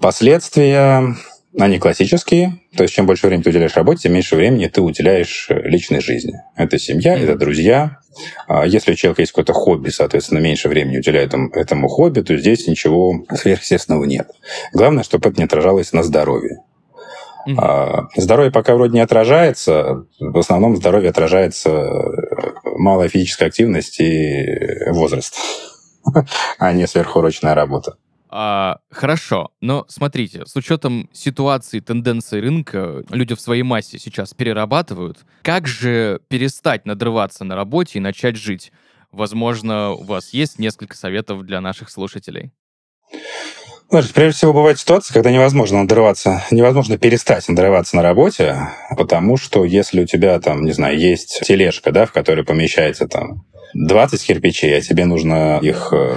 Последствия 0.00 1.14
они 1.58 1.78
классические, 1.78 2.60
то 2.76 2.82
есть 2.82 2.94
чем 2.94 3.06
больше 3.06 3.26
времени 3.26 3.44
ты 3.44 3.50
уделяешь 3.50 3.76
работе, 3.76 4.02
тем 4.02 4.14
меньше 4.14 4.34
времени 4.34 4.66
ты 4.66 4.80
уделяешь 4.80 5.46
личной 5.50 6.00
жизни. 6.00 6.34
Это 6.56 6.78
семья, 6.78 7.16
это 7.16 7.36
друзья. 7.36 7.98
А 8.48 8.66
если 8.66 8.92
у 8.92 8.94
человека 8.94 9.22
есть 9.22 9.32
какое-то 9.32 9.52
хобби, 9.52 9.90
соответственно, 9.90 10.38
меньше 10.38 10.68
времени 10.68 10.98
уделяет 10.98 11.34
этому 11.52 11.88
хобби, 11.88 12.20
то 12.20 12.36
здесь 12.36 12.66
ничего 12.66 13.24
сверхъестественного 13.32 14.04
нет. 14.04 14.30
Главное, 14.72 15.04
чтобы 15.04 15.28
это 15.28 15.38
не 15.38 15.44
отражалось 15.44 15.92
на 15.92 16.02
здоровье. 16.02 16.58
Mm-hmm. 17.46 18.06
Здоровье 18.16 18.50
пока 18.50 18.74
вроде 18.74 18.94
не 18.94 19.00
отражается. 19.00 20.06
В 20.18 20.38
основном 20.38 20.76
здоровье 20.76 21.10
отражается 21.10 21.70
э, 21.70 22.52
малая 22.78 23.08
физическая 23.08 23.48
активность 23.48 24.00
и 24.00 24.46
возраст, 24.88 25.36
а 26.58 26.72
не 26.72 26.86
сверхурочная 26.86 27.54
работа. 27.54 27.96
А, 28.36 28.78
хорошо, 28.90 29.52
но 29.60 29.86
смотрите, 29.86 30.44
с 30.44 30.56
учетом 30.56 31.08
ситуации, 31.12 31.78
тенденции 31.78 32.40
рынка, 32.40 33.04
люди 33.10 33.36
в 33.36 33.40
своей 33.40 33.62
массе 33.62 34.00
сейчас 34.00 34.34
перерабатывают. 34.34 35.18
Как 35.42 35.68
же 35.68 36.18
перестать 36.26 36.84
надрываться 36.84 37.44
на 37.44 37.54
работе 37.54 37.98
и 37.98 38.02
начать 38.02 38.34
жить? 38.34 38.72
Возможно, 39.12 39.92
у 39.92 40.02
вас 40.02 40.30
есть 40.30 40.58
несколько 40.58 40.96
советов 40.96 41.44
для 41.44 41.60
наших 41.60 41.88
слушателей. 41.90 42.50
Значит, 43.88 44.12
прежде 44.12 44.38
всего, 44.38 44.52
бывает 44.52 44.80
ситуация, 44.80 45.14
когда 45.14 45.30
невозможно 45.30 45.82
надрываться, 45.82 46.42
невозможно 46.50 46.98
перестать 46.98 47.48
надрываться 47.48 47.94
на 47.94 48.02
работе, 48.02 48.68
потому 48.96 49.36
что 49.36 49.64
если 49.64 50.02
у 50.02 50.06
тебя 50.06 50.40
там, 50.40 50.64
не 50.64 50.72
знаю, 50.72 50.98
есть 50.98 51.42
тележка, 51.46 51.92
да, 51.92 52.04
в 52.04 52.10
которой 52.10 52.44
помещается 52.44 53.06
там 53.06 53.46
20 53.74 54.24
кирпичей, 54.24 54.76
а 54.76 54.80
тебе 54.80 55.04
нужно 55.04 55.58
их 55.60 55.92
э, 55.92 56.16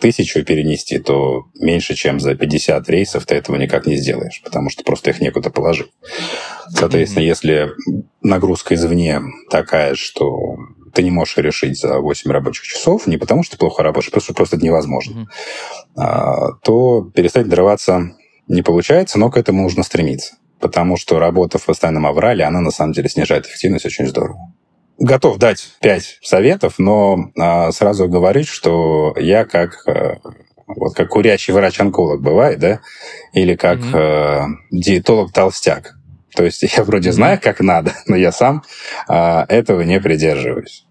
тысячу 0.00 0.42
перенести, 0.42 0.98
то 0.98 1.44
меньше, 1.54 1.94
чем 1.94 2.18
за 2.18 2.34
50 2.34 2.88
рейсов 2.88 3.26
ты 3.26 3.34
этого 3.34 3.56
никак 3.56 3.86
не 3.86 3.96
сделаешь, 3.96 4.40
потому 4.42 4.70
что 4.70 4.82
просто 4.84 5.10
их 5.10 5.20
некуда 5.20 5.50
положить. 5.50 5.92
Соответственно, 6.70 7.24
mm-hmm. 7.24 7.28
если 7.28 7.70
нагрузка 8.22 8.74
извне 8.74 9.20
такая, 9.50 9.94
что 9.94 10.56
ты 10.94 11.02
не 11.02 11.10
можешь 11.10 11.36
решить 11.36 11.78
за 11.78 11.98
8 11.98 12.30
рабочих 12.30 12.64
часов, 12.64 13.06
не 13.06 13.18
потому 13.18 13.42
что 13.42 13.58
плохо 13.58 13.82
работаешь, 13.82 14.10
просто 14.10 14.32
просто 14.32 14.56
это 14.56 14.64
невозможно, 14.64 15.28
mm-hmm. 15.96 16.52
то 16.62 17.10
перестать 17.14 17.48
дрываться 17.48 18.12
не 18.48 18.62
получается, 18.62 19.18
но 19.18 19.30
к 19.30 19.36
этому 19.36 19.62
нужно 19.62 19.82
стремиться. 19.82 20.36
Потому 20.58 20.96
что 20.96 21.18
работа 21.18 21.58
в 21.58 21.66
постоянном 21.66 22.06
аврале, 22.06 22.44
она 22.44 22.60
на 22.60 22.70
самом 22.70 22.92
деле 22.92 23.10
снижает 23.10 23.46
эффективность 23.46 23.84
очень 23.84 24.06
здорово 24.06 24.54
готов 24.98 25.38
дать 25.38 25.72
пять 25.80 26.18
советов, 26.22 26.74
но 26.78 27.30
а, 27.38 27.72
сразу 27.72 28.08
говорить, 28.08 28.48
что 28.48 29.14
я 29.18 29.44
как 29.44 29.86
а, 29.86 30.18
вот 30.66 30.94
как 30.94 31.08
курящий 31.08 31.52
врач-онколог 31.52 32.20
бывает, 32.20 32.58
да, 32.58 32.80
или 33.32 33.54
как 33.54 33.78
mm-hmm. 33.78 33.94
а, 33.94 34.46
диетолог-толстяк. 34.70 35.94
То 36.34 36.44
есть 36.44 36.62
я 36.62 36.82
вроде 36.84 37.10
mm-hmm. 37.10 37.12
знаю, 37.12 37.40
как 37.42 37.60
надо, 37.60 37.92
но 38.06 38.16
я 38.16 38.32
сам 38.32 38.62
а, 39.08 39.44
этого 39.48 39.82
не 39.82 40.00
придерживаюсь. 40.00 40.86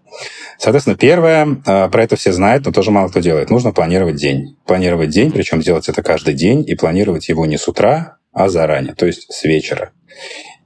Соответственно, 0.58 0.96
первое, 0.96 1.60
а, 1.66 1.88
про 1.88 2.02
это 2.04 2.16
все 2.16 2.32
знают, 2.32 2.66
но 2.66 2.72
тоже 2.72 2.90
мало 2.90 3.08
кто 3.08 3.20
делает. 3.20 3.50
Нужно 3.50 3.72
планировать 3.72 4.16
день. 4.16 4.56
Планировать 4.66 5.10
день, 5.10 5.32
причем 5.32 5.60
делать 5.60 5.88
это 5.88 6.02
каждый 6.02 6.34
день, 6.34 6.64
и 6.66 6.74
планировать 6.74 7.28
его 7.28 7.46
не 7.46 7.58
с 7.58 7.68
утра, 7.68 8.18
а 8.32 8.48
заранее, 8.48 8.94
то 8.94 9.06
есть 9.06 9.32
с 9.32 9.44
вечера. 9.44 9.92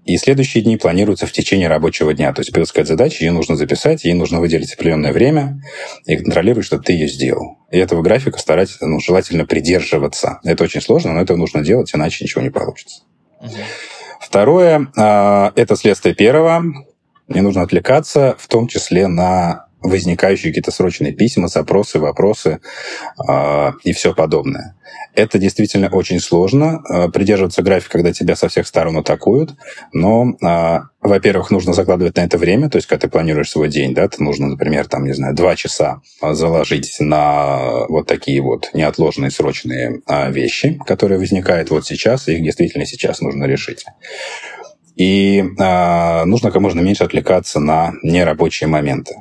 И 0.09 0.17
следующие 0.17 0.65
дни 0.65 0.79
планируются 0.79 1.27
в 1.27 1.33
течение 1.33 1.69
рабочего 1.69 2.15
дня. 2.15 2.33
То 2.33 2.41
есть 2.41 2.51
придется 2.51 2.71
сказать 2.71 2.89
задача, 2.89 3.23
ее 3.27 3.31
нужно 3.31 3.57
записать, 3.57 4.05
ей 4.05 4.15
нужно 4.15 4.41
выделить 4.41 4.73
определенное 4.73 5.13
время 5.13 5.61
и 6.07 6.17
контролировать, 6.17 6.65
чтобы 6.65 6.83
ты 6.83 6.95
ее 6.95 7.09
сделал. 7.09 7.59
И 7.71 7.77
этого 7.77 8.01
графика 8.01 8.39
стараться 8.39 8.87
ну, 8.87 9.01
желательно 9.01 9.45
придерживаться. 9.45 10.41
Это 10.45 10.65
очень 10.65 10.81
сложно, 10.81 11.13
но 11.13 11.21
это 11.21 11.37
нужно 11.37 11.63
делать, 11.63 11.95
иначе 11.95 12.25
ничего 12.25 12.41
не 12.41 12.49
получится. 12.49 13.03
Угу. 13.41 13.53
Второе 14.23 14.91
а,– 14.97 15.53
это 15.57 15.77
следствие 15.77 16.15
первого. 16.15 16.65
Не 17.29 17.43
нужно 17.43 17.61
отвлекаться, 17.61 18.35
в 18.39 18.49
том 18.49 18.67
числе 18.67 19.09
на 19.09 19.68
возникающие 19.83 20.51
какие-то 20.51 20.71
срочные 20.71 21.13
письма, 21.13 21.49
запросы, 21.49 21.99
вопросы 21.99 22.61
э, 23.29 23.73
и 23.85 23.93
все 23.93 24.15
подобное. 24.15 24.77
Это 25.15 25.39
действительно 25.39 25.89
очень 25.89 26.21
сложно. 26.21 26.83
Э, 26.89 27.09
придерживаться 27.09 27.63
графика, 27.63 27.93
когда 27.93 28.13
тебя 28.13 28.37
со 28.37 28.49
всех 28.49 28.67
сторон 28.67 28.97
атакуют. 28.97 29.55
Но, 29.93 30.37
э, 30.43 30.81
во-первых, 31.01 31.51
нужно 31.51 31.73
закладывать 31.73 32.17
на 32.17 32.23
это 32.23 32.39
время. 32.39 32.69
То 32.69 32.77
есть, 32.77 32.89
когда 32.89 33.07
ты 33.07 33.09
планируешь 33.09 33.51
свой 33.51 33.69
день, 33.69 33.95
да, 33.95 34.09
ты 34.09 34.23
нужно, 34.23 34.49
например, 34.49 34.87
там, 34.87 35.05
не 35.05 35.13
знаю, 35.13 35.35
два 35.35 35.57
часа 35.57 36.03
заложить 36.21 36.97
на 37.01 37.87
вот 37.89 38.07
такие 38.07 38.43
вот 38.43 38.71
неотложные 38.75 39.31
срочные 39.31 40.01
э, 40.07 40.33
вещи, 40.33 40.81
которые 40.87 41.19
возникают 41.19 41.71
вот 41.71 41.87
сейчас, 41.87 42.29
и 42.29 42.35
их 42.35 42.43
действительно 42.43 42.87
сейчас 42.87 43.21
нужно 43.21 43.45
решить. 43.45 43.85
И 44.97 45.39
э, 45.39 46.25
нужно 46.25 46.51
как 46.51 46.61
можно 46.61 46.81
меньше 46.81 47.05
отвлекаться 47.05 47.61
на 47.61 47.95
нерабочие 48.03 48.67
моменты. 48.67 49.15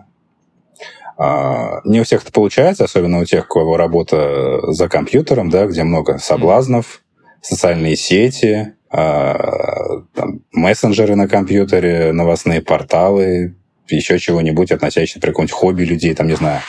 А, 1.17 1.81
не 1.83 1.99
у 1.99 2.03
всех 2.03 2.23
это 2.23 2.31
получается, 2.31 2.83
особенно 2.83 3.19
у 3.19 3.25
тех, 3.25 3.45
у 3.45 3.53
кого 3.53 3.77
работа 3.77 4.71
за 4.71 4.87
компьютером, 4.87 5.49
да, 5.49 5.65
где 5.65 5.83
много 5.83 6.19
соблазнов, 6.19 7.01
социальные 7.41 7.95
сети, 7.95 8.73
а, 8.89 10.03
там, 10.13 10.41
мессенджеры 10.51 11.15
на 11.15 11.27
компьютере, 11.27 12.11
новостные 12.13 12.61
порталы, 12.61 13.55
еще 13.89 14.19
чего-нибудь, 14.19 14.71
относящееся 14.71 15.19
при 15.19 15.29
каком-нибудь 15.29 15.53
хобби 15.53 15.83
людей, 15.83 16.13
там, 16.13 16.27
не 16.27 16.35
знаю, 16.35 16.61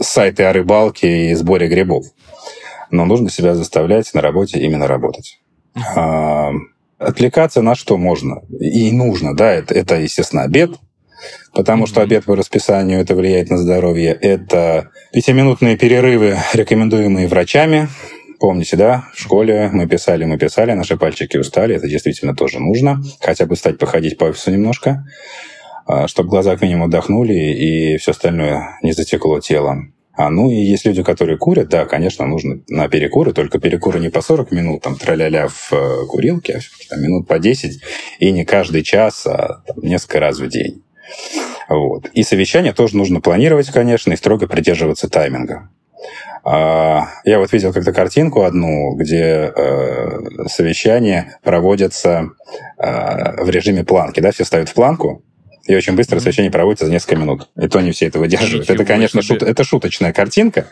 сайты 0.00 0.44
о 0.44 0.52
рыбалке 0.52 1.30
и 1.30 1.34
сборе 1.34 1.68
грибов. 1.68 2.06
Но 2.90 3.04
нужно 3.04 3.30
себя 3.30 3.54
заставлять 3.54 4.12
на 4.14 4.20
работе 4.20 4.58
именно 4.58 4.86
работать. 4.86 5.40
А, 5.96 6.50
отвлекаться 6.98 7.62
на 7.62 7.74
что 7.74 7.96
можно 7.96 8.42
и 8.58 8.90
нужно, 8.92 9.36
да, 9.36 9.52
это, 9.52 9.74
это 9.74 9.96
естественно, 9.96 10.42
обед, 10.42 10.72
потому 11.52 11.86
что 11.86 12.00
обед 12.00 12.24
по 12.24 12.36
расписанию 12.36 13.00
это 13.00 13.14
влияет 13.14 13.50
на 13.50 13.58
здоровье. 13.58 14.12
Это 14.12 14.90
пятиминутные 15.12 15.76
перерывы, 15.76 16.36
рекомендуемые 16.52 17.28
врачами. 17.28 17.88
Помните, 18.40 18.76
да, 18.76 19.04
в 19.14 19.20
школе 19.20 19.70
мы 19.72 19.86
писали, 19.86 20.24
мы 20.24 20.36
писали, 20.36 20.72
наши 20.72 20.96
пальчики 20.96 21.36
устали, 21.36 21.76
это 21.76 21.88
действительно 21.88 22.34
тоже 22.34 22.58
нужно. 22.58 23.00
Хотя 23.20 23.46
бы 23.46 23.54
стать 23.54 23.78
походить 23.78 24.18
по 24.18 24.24
офису 24.24 24.50
немножко, 24.50 25.04
а, 25.86 26.08
чтобы 26.08 26.30
глаза 26.30 26.56
к 26.56 26.62
минимуму 26.62 26.86
отдохнули 26.86 27.34
и 27.34 27.96
все 27.98 28.10
остальное 28.10 28.78
не 28.82 28.92
затекло 28.92 29.38
телом. 29.40 29.94
А, 30.14 30.28
ну 30.28 30.50
и 30.50 30.56
есть 30.56 30.84
люди, 30.84 31.02
которые 31.02 31.38
курят, 31.38 31.68
да, 31.68 31.86
конечно, 31.86 32.26
нужно 32.26 32.60
на 32.68 32.88
перекуры, 32.88 33.32
только 33.32 33.58
перекуры 33.58 33.98
не 33.98 34.10
по 34.10 34.20
40 34.20 34.52
минут, 34.52 34.82
там, 34.82 34.96
траля-ля 34.96 35.48
в 35.48 35.72
э, 35.72 36.06
курилке, 36.06 36.60
а 36.90 36.96
минут 36.96 37.26
по 37.26 37.38
10, 37.38 37.80
и 38.18 38.30
не 38.30 38.44
каждый 38.44 38.82
час, 38.82 39.26
а 39.26 39.62
там, 39.66 39.78
несколько 39.82 40.20
раз 40.20 40.38
в 40.38 40.48
день. 40.48 40.82
Вот. 41.68 42.06
И 42.12 42.22
совещание 42.22 42.72
тоже 42.72 42.96
нужно 42.96 43.20
планировать, 43.20 43.70
конечно, 43.70 44.12
и 44.12 44.16
строго 44.16 44.46
придерживаться 44.46 45.08
тайминга. 45.08 45.70
А, 46.44 47.06
я 47.24 47.38
вот 47.38 47.52
видел 47.52 47.72
как-то 47.72 47.92
картинку 47.92 48.42
одну, 48.42 48.94
где 48.96 49.52
э, 49.54 50.46
совещания 50.48 51.38
проводятся 51.42 52.30
э, 52.78 53.44
в 53.44 53.48
режиме 53.48 53.84
планки. 53.84 54.20
Да? 54.20 54.32
Все 54.32 54.44
ставят 54.44 54.68
в 54.68 54.74
планку, 54.74 55.22
и 55.64 55.76
очень 55.76 55.94
быстро 55.94 56.18
совещание 56.18 56.50
проводится 56.50 56.86
за 56.86 56.92
несколько 56.92 57.16
минут. 57.16 57.48
И 57.56 57.68
то 57.68 57.80
не 57.80 57.92
все 57.92 58.06
это 58.06 58.18
выдерживают. 58.18 58.68
Ничего 58.68 58.74
это, 58.74 58.84
конечно, 58.84 59.22
шут, 59.22 59.42
это 59.42 59.62
шуточная 59.62 60.12
картинка. 60.12 60.66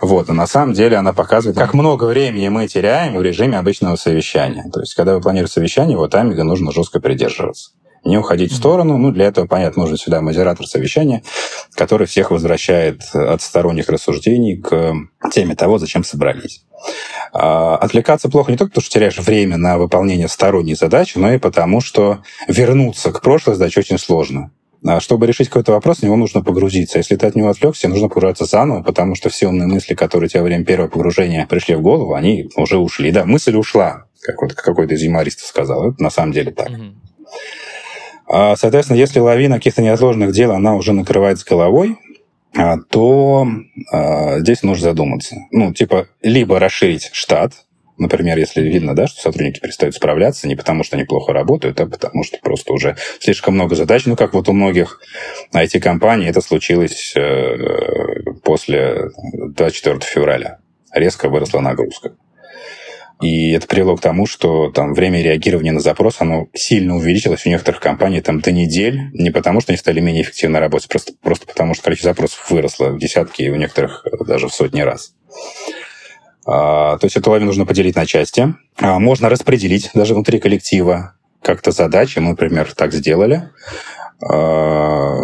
Вот, 0.00 0.26
но 0.26 0.34
на 0.34 0.48
самом 0.48 0.74
деле 0.74 0.96
она 0.96 1.12
показывает, 1.12 1.56
как 1.56 1.74
много 1.74 2.04
времени 2.04 2.48
мы 2.48 2.66
теряем 2.66 3.14
в 3.14 3.22
режиме 3.22 3.58
обычного 3.58 3.94
совещания. 3.94 4.64
То 4.72 4.80
есть, 4.80 4.94
когда 4.94 5.14
вы 5.14 5.20
планируете 5.20 5.54
совещание, 5.54 5.92
его 5.92 6.08
тайминга 6.08 6.42
нужно 6.42 6.72
жестко 6.72 7.00
придерживаться 7.00 7.70
не 8.04 8.18
уходить 8.18 8.52
в 8.52 8.56
сторону. 8.56 8.98
Ну, 8.98 9.10
для 9.10 9.26
этого, 9.26 9.46
понятно, 9.46 9.82
нужен 9.82 9.96
сюда 9.96 10.20
модератор 10.20 10.66
совещания, 10.66 11.22
который 11.74 12.06
всех 12.06 12.30
возвращает 12.30 13.02
от 13.14 13.42
сторонних 13.42 13.88
рассуждений 13.88 14.60
к 14.60 14.94
теме 15.32 15.54
того, 15.54 15.78
зачем 15.78 16.04
собрались. 16.04 16.64
А, 17.32 17.76
отвлекаться 17.76 18.28
плохо 18.28 18.52
не 18.52 18.58
только 18.58 18.72
потому, 18.72 18.84
что 18.84 18.92
теряешь 18.92 19.18
время 19.18 19.56
на 19.56 19.78
выполнение 19.78 20.28
сторонней 20.28 20.74
задачи, 20.74 21.18
но 21.18 21.32
и 21.32 21.38
потому, 21.38 21.80
что 21.80 22.18
вернуться 22.46 23.10
к 23.10 23.22
прошлой 23.22 23.54
задаче 23.54 23.80
очень 23.80 23.98
сложно. 23.98 24.50
А 24.86 25.00
чтобы 25.00 25.26
решить 25.26 25.48
какой-то 25.48 25.72
вопрос, 25.72 25.98
в 25.98 26.02
него 26.02 26.16
нужно 26.16 26.42
погрузиться. 26.42 26.98
Если 26.98 27.16
ты 27.16 27.26
от 27.26 27.34
него 27.34 27.48
отвлекся, 27.48 27.88
нужно 27.88 28.08
погружаться 28.08 28.44
заново, 28.44 28.82
потому 28.82 29.14
что 29.14 29.30
все 29.30 29.48
умные 29.48 29.66
мысли, 29.66 29.94
которые 29.94 30.26
у 30.26 30.28
тебя 30.28 30.42
во 30.42 30.46
время 30.46 30.64
первого 30.64 30.88
погружения 30.88 31.46
пришли 31.46 31.74
в 31.74 31.80
голову, 31.80 32.12
они 32.12 32.50
уже 32.54 32.76
ушли. 32.76 33.10
Да, 33.10 33.24
мысль 33.24 33.56
ушла, 33.56 34.04
как 34.20 34.42
вот 34.42 34.52
какой-то 34.52 34.92
из 34.92 35.02
юмористов 35.02 35.46
сказал. 35.46 35.90
Это 35.90 36.02
на 36.02 36.10
самом 36.10 36.32
деле 36.32 36.52
так. 36.52 36.68
Mm-hmm. 36.68 36.92
Соответственно, 38.28 38.96
если 38.96 39.20
лавина 39.20 39.56
каких-то 39.56 39.82
неотложных 39.82 40.32
дел, 40.32 40.52
она 40.52 40.74
уже 40.74 40.92
накрывает 40.92 41.38
с 41.38 41.44
головой, 41.44 41.96
а, 42.56 42.78
то 42.78 43.46
а, 43.92 44.38
здесь 44.40 44.62
нужно 44.62 44.84
задуматься. 44.84 45.36
Ну, 45.50 45.72
типа, 45.72 46.08
либо 46.22 46.58
расширить 46.58 47.10
штат, 47.12 47.52
Например, 47.96 48.36
если 48.36 48.60
видно, 48.60 48.96
да, 48.96 49.06
что 49.06 49.22
сотрудники 49.22 49.60
перестают 49.60 49.94
справляться 49.94 50.48
не 50.48 50.56
потому, 50.56 50.82
что 50.82 50.96
они 50.96 51.04
плохо 51.04 51.32
работают, 51.32 51.80
а 51.80 51.86
потому 51.86 52.24
что 52.24 52.38
просто 52.42 52.72
уже 52.72 52.96
слишком 53.20 53.54
много 53.54 53.76
задач. 53.76 54.04
Ну, 54.06 54.16
как 54.16 54.34
вот 54.34 54.48
у 54.48 54.52
многих 54.52 55.00
IT-компаний 55.54 56.26
это 56.26 56.40
случилось 56.40 57.14
э, 57.14 57.56
после 58.42 59.10
24 59.32 60.00
февраля. 60.00 60.58
Резко 60.92 61.28
выросла 61.28 61.60
нагрузка. 61.60 62.16
И 63.20 63.52
это 63.52 63.66
привело 63.66 63.96
к 63.96 64.00
тому, 64.00 64.26
что 64.26 64.70
там 64.70 64.92
время 64.92 65.22
реагирования 65.22 65.72
на 65.72 65.80
запрос, 65.80 66.16
оно 66.18 66.48
сильно 66.52 66.96
увеличилось 66.96 67.46
у 67.46 67.48
некоторых 67.48 67.80
компаний 67.80 68.20
там 68.20 68.40
до 68.40 68.50
недель, 68.50 69.10
не 69.12 69.30
потому 69.30 69.60
что 69.60 69.72
они 69.72 69.78
стали 69.78 70.00
менее 70.00 70.22
эффективно 70.22 70.60
работать, 70.60 70.88
просто, 70.88 71.12
просто 71.22 71.46
потому 71.46 71.74
что 71.74 71.84
количество 71.84 72.10
запросов 72.10 72.50
выросло 72.50 72.88
в 72.88 72.98
десятки 72.98 73.42
и 73.42 73.50
у 73.50 73.54
некоторых 73.54 74.04
даже 74.26 74.48
в 74.48 74.54
сотни 74.54 74.80
раз. 74.80 75.14
А, 76.46 76.98
то 76.98 77.06
есть 77.06 77.16
эту 77.16 77.30
лавину 77.30 77.46
нужно 77.46 77.66
поделить 77.66 77.96
на 77.96 78.06
части. 78.06 78.54
А, 78.78 78.98
можно 78.98 79.28
распределить 79.28 79.90
даже 79.94 80.14
внутри 80.14 80.38
коллектива 80.38 81.14
как-то 81.40 81.70
задачи. 81.70 82.18
Мы, 82.18 82.30
например, 82.30 82.72
так 82.74 82.92
сделали. 82.92 83.50
А, 84.20 85.16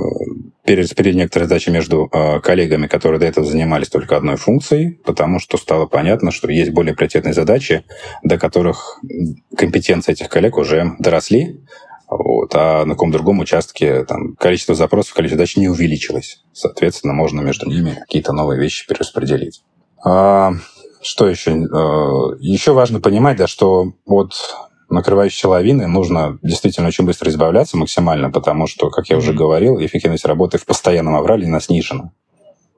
перераспределить 0.71 1.17
некоторые 1.17 1.49
задачи 1.49 1.69
между 1.69 2.09
коллегами, 2.45 2.87
которые 2.87 3.19
до 3.19 3.27
этого 3.27 3.45
занимались 3.45 3.89
только 3.89 4.17
одной 4.17 4.37
функцией, 4.37 5.01
потому 5.05 5.41
что 5.41 5.57
стало 5.57 5.87
понятно, 5.87 6.31
что 6.31 6.49
есть 6.49 6.71
более 6.71 6.95
приоритетные 6.95 7.35
задачи, 7.35 7.85
до 8.23 8.39
которых 8.39 9.01
компетенции 9.57 10.13
этих 10.13 10.29
коллег 10.29 10.59
уже 10.59 10.93
доросли, 11.01 11.61
вот, 12.09 12.55
а 12.55 12.85
на 12.85 12.95
каком 12.95 13.11
другом 13.11 13.41
участке 13.41 14.05
там, 14.05 14.37
количество 14.37 14.77
запросов, 14.77 15.15
количество 15.15 15.39
задач 15.39 15.57
не 15.57 15.69
увеличилось. 15.69 16.45
Соответственно, 16.53 17.15
можно 17.15 17.41
между 17.41 17.69
ними 17.69 17.97
какие-то 18.03 18.33
новые 18.33 18.61
вещи 18.61 18.87
перераспределить. 18.87 19.65
Что 20.05 21.29
еще? 21.29 21.51
Э, 21.51 22.37
еще 22.39 22.75
важно 22.75 23.01
понимать, 23.01 23.39
да, 23.39 23.49
что 23.49 23.95
от 24.07 24.35
накрывающей 24.91 25.49
лавины 25.49 25.87
нужно 25.87 26.39
действительно 26.43 26.89
очень 26.89 27.05
быстро 27.05 27.31
избавляться 27.31 27.77
максимально, 27.77 28.31
потому 28.31 28.67
что, 28.67 28.91
как 28.91 29.09
я 29.09 29.17
уже 29.17 29.33
говорил, 29.33 29.79
эффективность 29.79 30.25
работы 30.25 30.59
в 30.59 30.67
постоянном 30.67 31.15
аврале 31.15 31.47
она 31.47 31.61
снижена. 31.61 32.13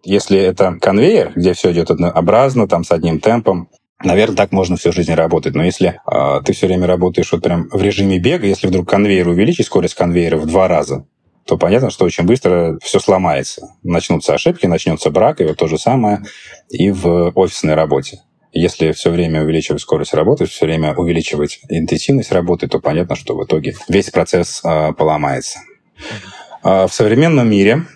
Если 0.04 0.38
это 0.38 0.78
конвейер, 0.81 1.33
где 1.35 1.54
все 1.54 1.73
идет 1.73 1.90
однообразно, 1.90 2.69
там 2.69 2.85
с 2.85 2.92
одним 2.92 3.21
темпом, 3.21 3.69
Наверное, 4.04 4.37
так 4.37 4.50
можно 4.50 4.76
всю 4.76 4.90
жизнь 4.92 5.14
работать. 5.14 5.54
Но 5.54 5.62
если 5.62 6.00
э, 6.11 6.40
ты 6.45 6.52
все 6.52 6.66
время 6.66 6.87
работаешь 6.88 7.31
вот 7.31 7.42
прям 7.42 7.69
в 7.71 7.81
режиме 7.81 8.19
бега, 8.19 8.49
если 8.49 8.66
вдруг 8.66 8.88
конвейер 8.88 9.28
увеличить 9.28 9.66
скорость 9.66 9.95
конвейера 9.95 10.38
в 10.38 10.47
два 10.47 10.66
раза, 10.69 11.07
то 11.47 11.57
понятно, 11.57 11.90
что 11.90 12.04
очень 12.04 12.25
быстро 12.25 12.78
все 12.83 12.99
сломается. 12.99 13.76
Начнутся 13.83 14.35
ошибки, 14.35 14.66
начнется 14.66 15.11
брак, 15.11 15.40
и 15.40 15.45
вот 15.45 15.57
то 15.57 15.66
же 15.66 15.78
самое 15.78 16.23
и 16.69 16.90
в 16.90 17.33
офисной 17.35 17.75
работе. 17.75 18.21
Если 18.53 18.93
все 18.93 19.11
время 19.11 19.43
увеличивать 19.43 19.81
скорость 19.81 20.13
работы, 20.13 20.45
все 20.45 20.67
время 20.67 20.95
увеличивать 20.95 21.61
интенсивность 21.71 22.33
работы, 22.33 22.69
то 22.69 22.81
понятно, 22.81 23.17
что 23.17 23.35
в 23.35 23.45
итоге 23.45 23.75
весь 23.89 24.11
процесс 24.11 24.61
э, 24.63 24.93
поломается. 24.93 25.61
Э, 26.63 26.87
в 26.87 26.93
современном 26.93 27.49
мире 27.49 27.87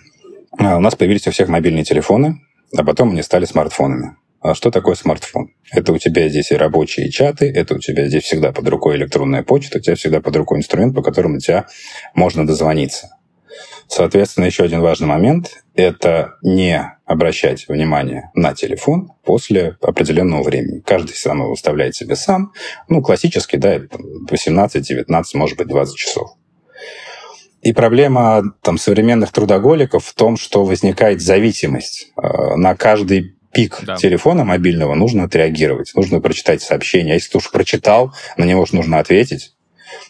э, 0.59 0.75
у 0.75 0.79
нас 0.79 0.95
появились 0.95 1.27
у 1.27 1.31
всех 1.31 1.47
мобильные 1.47 1.83
телефоны, 1.83 2.41
а 2.75 2.83
потом 2.83 3.11
они 3.11 3.21
стали 3.21 3.45
смартфонами. 3.45 4.15
А 4.39 4.55
что 4.55 4.71
такое 4.71 4.95
смартфон? 4.95 5.51
Это 5.71 5.93
у 5.93 5.97
тебя 5.99 6.27
здесь 6.27 6.51
и 6.51 6.55
рабочие 6.55 7.11
чаты, 7.11 7.51
это 7.51 7.75
у 7.75 7.79
тебя 7.79 8.07
здесь 8.07 8.23
всегда 8.23 8.51
под 8.51 8.67
рукой 8.67 8.95
электронная 8.95 9.43
почта, 9.43 9.77
у 9.77 9.81
тебя 9.81 9.95
всегда 9.95 10.21
под 10.21 10.35
рукой 10.37 10.57
инструмент, 10.57 10.95
по 10.95 11.03
которому 11.03 11.37
тебя 11.39 11.67
можно 12.15 12.47
дозвониться. 12.47 13.09
Соответственно, 13.87 14.45
еще 14.45 14.63
один 14.63 14.81
важный 14.81 15.07
момент– 15.07 15.63
это 15.75 16.35
не 16.41 16.96
обращать 17.07 17.67
внимание 17.67 18.29
на 18.35 18.53
телефон 18.53 19.13
после 19.23 19.77
определенного 19.81 20.43
времени. 20.43 20.81
Каждый 20.81 21.15
сам 21.15 21.39
его 21.39 21.51
выставляет 21.51 21.95
себе 21.95 22.15
сам. 22.15 22.51
Ну, 22.89 23.01
классически, 23.01 23.55
да, 23.55 23.75
это 23.75 23.97
18, 24.29 24.85
19, 24.85 25.35
может 25.35 25.57
быть, 25.57 25.67
20 25.67 25.95
часов. 25.95 26.31
И 27.61 27.73
проблема 27.73 28.43
там, 28.61 28.77
современных 28.77 29.31
трудоголиков 29.31 30.05
в 30.05 30.13
том, 30.13 30.37
что 30.37 30.65
возникает 30.65 31.21
зависимость. 31.21 32.11
Э, 32.21 32.55
на 32.55 32.75
каждый 32.75 33.37
пик 33.53 33.79
да. 33.83 33.95
телефона 33.95 34.43
мобильного 34.43 34.93
нужно 34.93 35.23
отреагировать. 35.23 35.93
Нужно 35.95 36.19
прочитать 36.19 36.61
сообщение. 36.61 37.13
А 37.13 37.15
если 37.15 37.31
ты 37.31 37.37
уж 37.37 37.49
прочитал, 37.51 38.13
на 38.35 38.43
него 38.43 38.65
же 38.65 38.75
нужно 38.75 38.99
ответить 38.99 39.56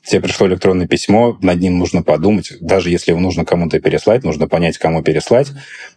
тебе 0.04 0.22
пришло 0.22 0.48
электронное 0.48 0.88
письмо, 0.88 1.38
над 1.42 1.60
ним 1.60 1.78
нужно 1.78 2.04
подумать. 2.04 2.54
Даже 2.62 2.90
если 2.90 3.12
его 3.12 3.20
нужно 3.20 3.46
кому-то 3.46 3.80
переслать, 3.80 4.24
нужно 4.24 4.48
понять, 4.48 4.78
кому 4.78 5.02
переслать 5.02 5.52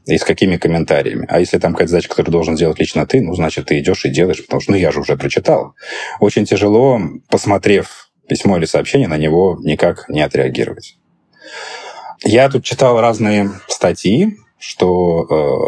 и 0.06 0.18
с 0.18 0.24
какими 0.24 0.56
комментариями. 0.56 1.26
А 1.28 1.40
если 1.40 1.58
там 1.58 1.72
какая-то 1.72 1.90
задача, 1.90 2.08
которую 2.08 2.32
должен 2.32 2.56
сделать 2.56 2.78
лично 2.78 3.06
ты, 3.06 3.20
ну, 3.20 3.34
значит, 3.34 3.66
ты 3.66 3.78
идешь 3.78 4.04
и 4.04 4.10
делаешь, 4.10 4.44
потому 4.44 4.60
что, 4.60 4.72
ну, 4.72 4.78
я 4.78 4.92
же 4.92 5.00
уже 5.00 5.16
прочитал. 5.16 5.74
Очень 6.20 6.44
тяжело, 6.44 7.00
посмотрев 7.28 8.10
письмо 8.28 8.56
или 8.58 8.64
сообщение, 8.64 9.08
на 9.08 9.18
него 9.18 9.58
никак 9.62 10.08
не 10.08 10.22
отреагировать. 10.22 10.96
Я 12.22 12.48
тут 12.48 12.64
читал 12.64 13.00
разные 13.00 13.50
статьи 13.66 14.36
что 14.60 15.26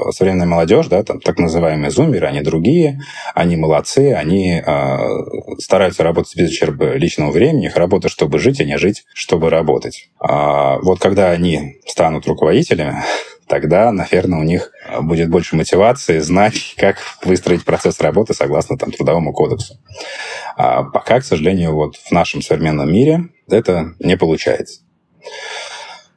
э, 0.09 0.13
современная 0.13 0.47
молодежь, 0.47 0.87
да, 0.87 1.03
там, 1.03 1.19
так 1.21 1.39
называемые 1.39 1.91
зумеры, 1.91 2.27
они 2.27 2.43
другие, 2.43 3.01
они 3.35 3.57
молодцы, 3.57 4.13
они 4.13 4.63
э, 4.65 4.99
стараются 5.59 6.05
работать 6.05 6.37
без 6.37 6.51
ущерба 6.51 6.93
личного 6.93 7.31
времени, 7.31 7.67
их 7.67 7.77
работа, 7.77 8.09
чтобы 8.09 8.39
жить, 8.39 8.61
а 8.61 8.65
не 8.65 8.77
жить, 8.77 9.05
чтобы 9.15 9.49
работать. 9.49 10.11
А 10.21 10.79
вот 10.81 11.01
когда 11.01 11.31
они 11.31 11.81
станут 11.87 12.27
руководителями, 12.27 13.03
тогда, 13.49 13.91
наверное, 13.93 14.39
у 14.39 14.45
них 14.45 14.71
будет 15.01 15.31
больше 15.31 15.57
мотивации 15.57 16.19
знать, 16.19 16.75
как 16.77 16.99
выстроить 17.25 17.65
процесс 17.65 17.99
работы 18.01 18.35
согласно 18.35 18.77
там, 18.77 18.93
Трудовому 18.93 19.33
кодексу. 19.33 19.79
А 20.57 20.85
пока, 20.85 21.21
к 21.21 21.25
сожалению, 21.25 21.75
вот 21.75 21.97
в 21.97 22.13
нашем 22.13 22.43
современном 22.43 22.93
мире 22.93 23.31
это 23.49 23.95
не 24.01 24.19
получается. 24.19 24.83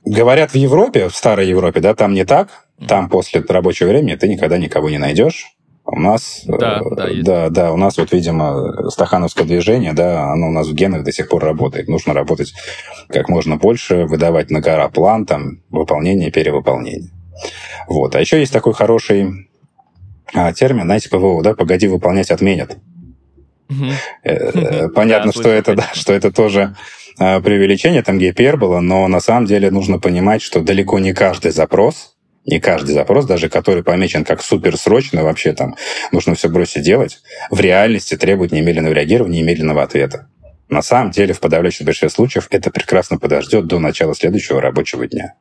Говорят, 0.06 0.52
в 0.52 0.56
Европе, 0.56 1.10
в 1.10 1.16
старой 1.16 1.48
Европе, 1.48 1.80
да, 1.80 1.96
там 1.96 2.14
не 2.14 2.26
так. 2.26 2.50
Там 2.88 3.10
после 3.10 3.42
рабочего 3.42 3.88
времени 3.88 4.16
ты 4.16 4.28
никогда 4.28 4.58
никого 4.58 4.90
не 4.90 4.98
найдешь. 4.98 5.56
У 5.88 6.00
нас, 6.00 6.42
да, 6.46 6.80
э, 6.80 6.96
да, 6.96 7.08
да, 7.24 7.50
да, 7.50 7.72
у 7.72 7.78
нас 7.78 7.98
вот, 7.98 8.12
видимо, 8.12 8.90
стахановское 8.90 9.46
движение, 9.46 9.94
да, 9.94 10.32
оно 10.32 10.48
у 10.48 10.52
нас 10.52 10.68
в 10.68 10.74
генах 10.74 11.04
до 11.04 11.12
сих 11.12 11.30
пор 11.30 11.44
работает. 11.44 11.88
Нужно 11.88 12.14
работать 12.14 12.54
как 13.08 13.30
можно 13.30 13.58
больше, 13.58 14.06
выдавать 14.06 14.50
на 14.50 14.62
гора 14.62 14.90
план, 14.90 15.28
там, 15.28 15.62
выполнение, 15.70 16.32
перевыполнение. 16.32 17.12
Вот. 17.88 18.16
А 18.16 18.20
еще 18.20 18.40
есть 18.40 18.52
такой 18.52 18.74
хороший 18.74 19.48
а, 20.34 20.54
термин, 20.54 20.86
знаете, 20.86 21.10
ПВО, 21.10 21.44
да, 21.44 21.54
погоди, 21.54 21.88
выполнять 21.88 22.32
отменят. 22.32 22.78
Угу. 23.70 24.90
Понятно, 24.94 25.32
что 25.32 25.50
это, 25.50 25.76
да, 25.76 25.90
что 25.94 26.14
это 26.14 26.32
тоже 26.32 26.76
а, 27.18 27.40
преувеличение, 27.42 28.04
там 28.04 28.20
гипербола, 28.20 28.80
но 28.80 29.08
на 29.08 29.20
самом 29.20 29.46
деле 29.46 29.72
нужно 29.72 30.00
понимать, 30.00 30.42
что 30.42 30.62
далеко 30.62 31.00
не 31.00 31.14
каждый 31.14 31.52
запрос 31.52 32.16
не 32.46 32.60
каждый 32.60 32.94
запрос, 32.94 33.26
даже 33.26 33.50
который 33.50 33.84
помечен 33.84 34.24
как 34.24 34.44
суперсрочно, 34.44 35.24
вообще 35.24 35.54
там 35.54 35.76
нужно 36.12 36.36
все 36.36 36.48
бросить 36.48 36.84
делать, 36.84 37.20
в 37.50 37.60
реальности 37.60 38.16
требует 38.18 38.52
немедленного 38.52 38.94
реагирования, 38.94 39.42
немедленного 39.42 39.82
ответа. 39.82 40.28
На 40.70 40.82
самом 40.82 41.12
деле, 41.12 41.34
в 41.34 41.40
подавляющем 41.40 41.86
большинстве 41.86 42.10
случаев 42.10 42.48
это 42.50 42.72
прекрасно 42.72 43.18
подождет 43.18 43.68
до 43.68 43.80
начала 43.80 44.16
следующего 44.16 44.62
рабочего 44.62 45.08
дня. 45.08 45.34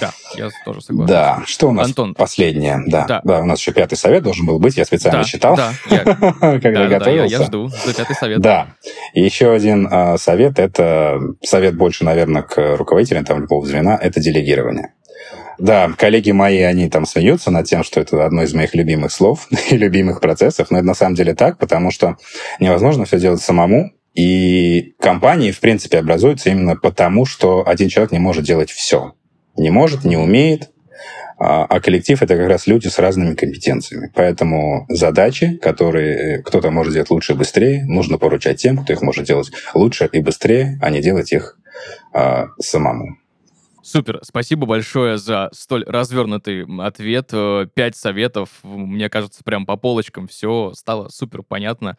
Да, 0.00 0.12
я 0.34 0.48
тоже 0.64 0.80
согласен. 0.80 1.06
Да, 1.12 1.42
что 1.46 1.68
у 1.68 1.72
нас 1.72 1.88
Антон. 1.88 2.14
последнее? 2.14 2.80
Да, 2.86 3.06
да. 3.06 3.20
да, 3.24 3.40
у 3.40 3.44
нас 3.44 3.60
еще 3.60 3.72
пятый 3.72 3.96
совет 3.96 4.22
должен 4.22 4.46
был 4.46 4.58
быть, 4.58 4.76
я 4.76 4.84
специально 4.84 5.24
да, 5.40 5.72
я, 5.90 6.04
когда 6.40 6.70
да, 6.70 6.86
готовился. 6.88 7.00
Да, 7.00 7.36
я, 7.36 7.38
я 7.38 7.44
жду 7.44 7.68
за 7.68 7.94
пятый 7.94 8.16
совет. 8.16 8.40
Да, 8.40 8.68
и 9.14 9.22
еще 9.22 9.52
один 9.52 9.86
э, 9.86 10.18
совет, 10.18 10.58
это 10.58 11.18
совет 11.42 11.76
больше, 11.76 12.04
наверное, 12.04 12.42
к 12.42 12.76
руководителям 12.76 13.24
там 13.24 13.40
любого 13.40 13.64
звена, 13.66 13.98
это 14.00 14.20
делегирование. 14.20 14.94
Да, 15.58 15.90
коллеги 15.96 16.30
мои, 16.30 16.60
они 16.60 16.88
там 16.88 17.04
смеются 17.04 17.50
над 17.50 17.66
тем, 17.66 17.82
что 17.82 18.00
это 18.00 18.24
одно 18.24 18.42
из 18.42 18.54
моих 18.54 18.74
любимых 18.74 19.12
слов 19.12 19.48
и 19.70 19.76
любимых 19.76 20.20
процессов, 20.20 20.70
но 20.70 20.78
это 20.78 20.86
на 20.86 20.94
самом 20.94 21.14
деле 21.14 21.34
так, 21.34 21.58
потому 21.58 21.90
что 21.90 22.16
невозможно 22.60 23.04
все 23.04 23.18
делать 23.18 23.40
самому, 23.40 23.92
и 24.14 24.94
компании, 24.98 25.52
в 25.52 25.60
принципе, 25.60 25.98
образуются 25.98 26.50
именно 26.50 26.76
потому, 26.76 27.24
что 27.24 27.62
один 27.66 27.88
человек 27.88 28.10
не 28.10 28.18
может 28.18 28.44
делать 28.44 28.70
все. 28.70 29.12
Не 29.58 29.70
может, 29.70 30.04
не 30.04 30.16
умеет, 30.16 30.70
а, 31.38 31.64
а 31.64 31.80
коллектив— 31.80 32.20
это 32.22 32.36
как 32.36 32.48
раз 32.48 32.66
люди 32.66 32.88
с 32.88 32.98
разными 32.98 33.34
компетенциями. 33.34 34.10
Поэтому 34.14 34.86
задачи, 34.88 35.56
которые 35.56 36.42
кто-то 36.42 36.70
может 36.70 36.92
делать 36.92 37.10
лучше 37.10 37.32
и 37.32 37.36
быстрее, 37.36 37.84
нужно 37.84 38.18
поручать 38.18 38.60
тем, 38.60 38.78
кто 38.78 38.92
их 38.92 39.02
может 39.02 39.24
делать 39.24 39.50
лучше 39.74 40.08
и 40.12 40.20
быстрее, 40.20 40.78
а 40.82 40.90
не 40.90 41.00
делать 41.00 41.32
их 41.32 41.56
а, 42.12 42.46
самому. 42.60 43.18
Супер, 43.82 44.20
спасибо 44.22 44.66
большое 44.66 45.16
за 45.16 45.48
столь 45.52 45.84
развернутый 45.86 46.66
ответ. 46.84 47.30
Э, 47.32 47.66
пять 47.72 47.96
советов, 47.96 48.50
мне 48.62 49.08
кажется, 49.08 49.42
прям 49.42 49.64
по 49.64 49.76
полочкам 49.76 50.28
все 50.28 50.72
стало 50.74 51.08
супер 51.08 51.42
понятно. 51.42 51.96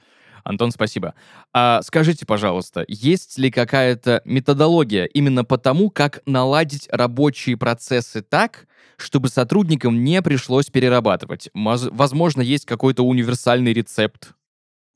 Антон, 0.50 0.72
спасибо. 0.72 1.14
А 1.54 1.80
скажите, 1.84 2.26
пожалуйста, 2.26 2.84
есть 2.88 3.38
ли 3.38 3.52
какая-то 3.52 4.24
методология 4.26 5.06
именно 5.06 5.46
по 5.46 5.60
тому, 5.60 5.92
как 5.92 6.22
наладить 6.26 6.88
рабочие 6.92 7.56
процессы 7.56 8.24
так, 8.24 8.66
чтобы 8.98 9.30
сотрудникам 9.30 10.04
не 10.04 10.24
пришлось 10.24 10.66
перерабатывать? 10.66 11.50
Возможно, 11.54 12.42
есть 12.42 12.66
какой-то 12.66 13.04
универсальный 13.04 13.74
рецепт? 13.74 14.32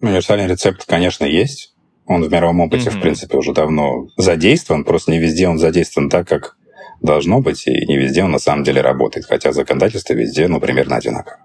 Универсальный 0.02 0.48
рецепт, 0.48 0.86
конечно, 0.88 1.24
есть. 1.24 1.76
Он 2.08 2.24
в 2.24 2.32
мировом 2.32 2.62
опыте, 2.62 2.90
mm-hmm. 2.90 2.98
в 2.98 3.02
принципе, 3.02 3.38
уже 3.38 3.54
давно 3.54 4.08
задействован, 4.18 4.84
просто 4.84 5.12
не 5.12 5.20
везде 5.20 5.48
он 5.48 5.60
задействован 5.60 6.10
так, 6.10 6.28
как 6.28 6.58
должно 7.02 7.42
быть, 7.42 7.68
и 7.68 7.86
не 7.86 7.98
везде 7.98 8.24
он 8.24 8.32
на 8.32 8.40
самом 8.40 8.64
деле 8.64 8.82
работает, 8.82 9.28
хотя 9.28 9.54
законодательство 9.54 10.16
везде, 10.16 10.48
ну, 10.48 10.60
примерно 10.60 10.96
одинаково. 10.96 11.38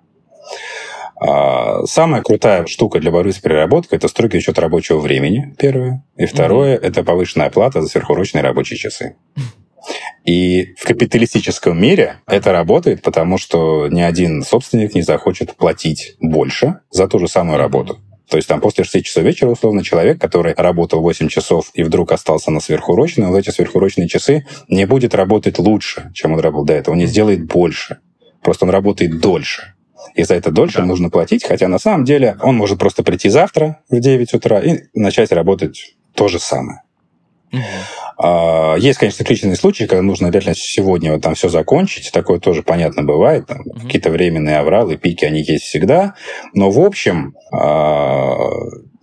А, 1.20 1.84
самая 1.86 2.22
крутая 2.22 2.66
штука 2.66 3.00
для 3.00 3.10
борьбы 3.10 3.32
с 3.32 3.38
переработкой– 3.38 3.98
это 3.98 4.08
строгий 4.08 4.38
учет 4.38 4.58
рабочего 4.58 4.98
времени, 4.98 5.54
первое. 5.58 6.04
И 6.16 6.26
второе 6.26 6.76
mm-hmm.– 6.76 6.80
это 6.82 7.02
повышенная 7.02 7.46
оплата 7.48 7.82
за 7.82 7.88
сверхурочные 7.88 8.42
рабочие 8.42 8.78
часы. 8.78 9.16
И 10.24 10.74
в 10.76 10.84
капиталистическом 10.84 11.80
мире 11.80 12.16
это 12.26 12.52
работает, 12.52 13.02
потому 13.02 13.38
что 13.38 13.88
ни 13.88 14.00
один 14.00 14.42
собственник 14.42 14.94
не 14.94 15.02
захочет 15.02 15.56
платить 15.56 16.16
больше 16.20 16.80
за 16.90 17.08
ту 17.08 17.18
же 17.18 17.28
самую 17.28 17.58
работу. 17.58 17.98
То 18.28 18.36
есть 18.36 18.46
там 18.46 18.60
после 18.60 18.84
6 18.84 19.06
часов 19.06 19.24
вечера, 19.24 19.48
условно, 19.48 19.82
человек, 19.82 20.20
который 20.20 20.54
работал 20.54 21.00
8 21.00 21.28
часов 21.28 21.70
и 21.72 21.82
вдруг 21.82 22.12
остался 22.12 22.50
на 22.50 22.60
сверхурочные, 22.60 23.28
вот 23.28 23.38
эти 23.38 23.50
сверхурочные 23.50 24.06
часы 24.06 24.46
не 24.68 24.86
будет 24.86 25.14
работать 25.14 25.58
лучше, 25.58 26.10
чем 26.14 26.34
он 26.34 26.40
работал 26.40 26.66
до 26.66 26.74
этого. 26.74 26.92
Он 26.92 26.98
не 26.98 27.06
сделает 27.06 27.46
больше. 27.46 27.98
Просто 28.42 28.66
он 28.66 28.70
работает 28.70 29.18
дольше. 29.20 29.74
И 30.14 30.22
за 30.22 30.34
это 30.34 30.50
дольше 30.50 30.78
да. 30.78 30.84
нужно 30.84 31.10
платить, 31.10 31.44
хотя 31.44 31.68
на 31.68 31.78
самом 31.78 32.04
деле 32.04 32.36
он 32.42 32.56
может 32.56 32.78
просто 32.78 33.02
прийти 33.02 33.28
завтра 33.28 33.80
в 33.88 33.98
9 33.98 34.34
утра 34.34 34.60
и 34.60 34.84
начать 34.94 35.32
работать 35.32 35.96
то 36.14 36.28
же 36.28 36.38
самое. 36.38 36.82
Угу. 37.52 38.76
Есть, 38.78 38.98
конечно, 38.98 39.22
исключительные 39.22 39.56
случаи, 39.56 39.84
когда 39.84 40.02
нужно 40.02 40.28
обязательно 40.28 40.54
сегодня 40.56 41.12
вот 41.12 41.22
там 41.22 41.34
все 41.34 41.48
закончить. 41.48 42.10
Такое 42.12 42.40
тоже 42.40 42.62
понятно 42.62 43.02
бывает. 43.02 43.46
Там, 43.46 43.60
угу. 43.60 43.80
Какие-то 43.80 44.10
временные 44.10 44.58
авралы, 44.58 44.96
пики, 44.96 45.24
они 45.24 45.42
есть 45.42 45.64
всегда. 45.64 46.14
Но 46.52 46.70
в 46.70 46.80
общем, 46.80 47.34
а, 47.52 48.36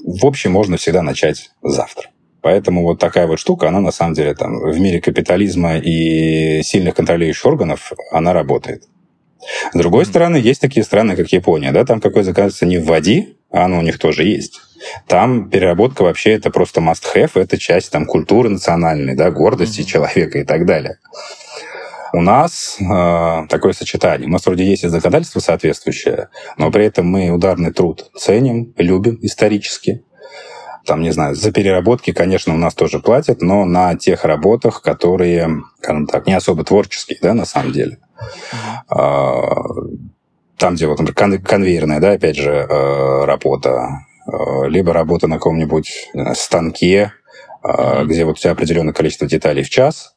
в 0.05 0.25
общем, 0.25 0.51
можно 0.51 0.77
всегда 0.77 1.01
начать 1.01 1.51
завтра. 1.63 2.09
Поэтому 2.41 2.83
вот 2.83 2.99
такая 2.99 3.25
вот 3.25 3.39
штука, 3.39 3.69
она 3.69 3.79
на 3.79 3.91
самом 3.91 4.13
деле 4.13 4.35
там 4.35 4.59
в 4.59 4.79
мире 4.79 5.01
капитализма 5.01 5.77
и 5.77 6.61
сильных 6.61 6.93
контролирующих 6.93 7.45
органов, 7.45 7.91
она 8.11 8.33
работает. 8.33 8.83
С 9.73 9.77
другой 9.77 10.05
стороны, 10.05 10.37
есть 10.37 10.61
такие 10.61 10.83
страны, 10.83 11.15
как 11.15 11.29
Япония, 11.29 11.71
да, 11.71 11.85
там 11.85 12.01
какое 12.01 12.23
законодательство 12.23 12.65
не 12.65 12.77
вводи, 12.77 13.37
а 13.51 13.65
оно 13.65 13.79
у 13.79 13.81
них 13.81 13.99
тоже 13.99 14.23
есть. 14.23 14.59
Там 15.07 15.49
переработка 15.49 16.03
вообще 16.03 16.31
это 16.33 16.49
просто 16.51 16.81
must-have, 16.81 17.31
это 17.35 17.57
часть 17.57 17.91
там 17.91 18.05
культуры 18.05 18.49
национальной, 18.49 19.15
да, 19.15 19.31
гордости 19.31 19.81
mm-hmm. 19.81 19.85
человека 19.85 20.39
и 20.39 20.43
так 20.43 20.65
далее. 20.65 20.97
У 22.13 22.21
нас 22.21 22.77
э, 22.79 23.47
такое 23.49 23.73
сочетание. 23.73 24.27
У 24.27 24.31
нас 24.31 24.45
вроде 24.45 24.63
есть 24.63 24.83
и 24.85 24.87
законодательство 24.87 25.39
соответствующее, 25.41 26.29
но 26.57 26.71
при 26.71 26.85
этом 26.85 27.07
мы 27.07 27.29
ударный 27.29 27.73
труд 27.73 28.09
ценим, 28.15 28.73
любим 28.77 29.19
исторически. 29.21 30.03
Там, 30.85 31.01
не 31.01 31.11
знаю, 31.11 31.35
за 31.35 31.51
переработки, 31.51 32.13
конечно, 32.13 32.53
у 32.53 32.57
нас 32.57 32.73
тоже 32.73 32.99
платят, 32.99 33.41
но 33.41 33.65
на 33.65 33.95
тех 33.95 34.23
работах, 34.23 34.81
которые, 34.81 35.63
скажем 35.79 36.05
так, 36.07 36.27
не 36.27 36.33
особо 36.33 36.63
творческие, 36.63 37.17
да, 37.21 37.33
на 37.33 37.45
самом 37.45 37.73
деле. 37.73 37.97
Uh-huh. 38.89 39.97
Там, 40.57 40.75
где 40.75 40.87
вот, 40.87 40.99
например, 40.99 41.41
конвейерная, 41.41 41.99
да, 41.99 42.11
опять 42.11 42.37
же, 42.37 42.51
э, 42.51 43.25
работа, 43.25 44.05
э, 44.25 44.67
либо 44.67 44.93
работа 44.93 45.27
на 45.27 45.35
каком-нибудь 45.35 46.11
станке, 46.33 47.11
uh-huh. 47.63 48.05
где 48.05 48.23
вот 48.25 48.37
у 48.37 48.39
тебя 48.39 48.51
определенное 48.51 48.93
количество 48.93 49.27
деталей 49.27 49.63
в 49.63 49.69
час, 49.69 50.11
а, 50.11 50.14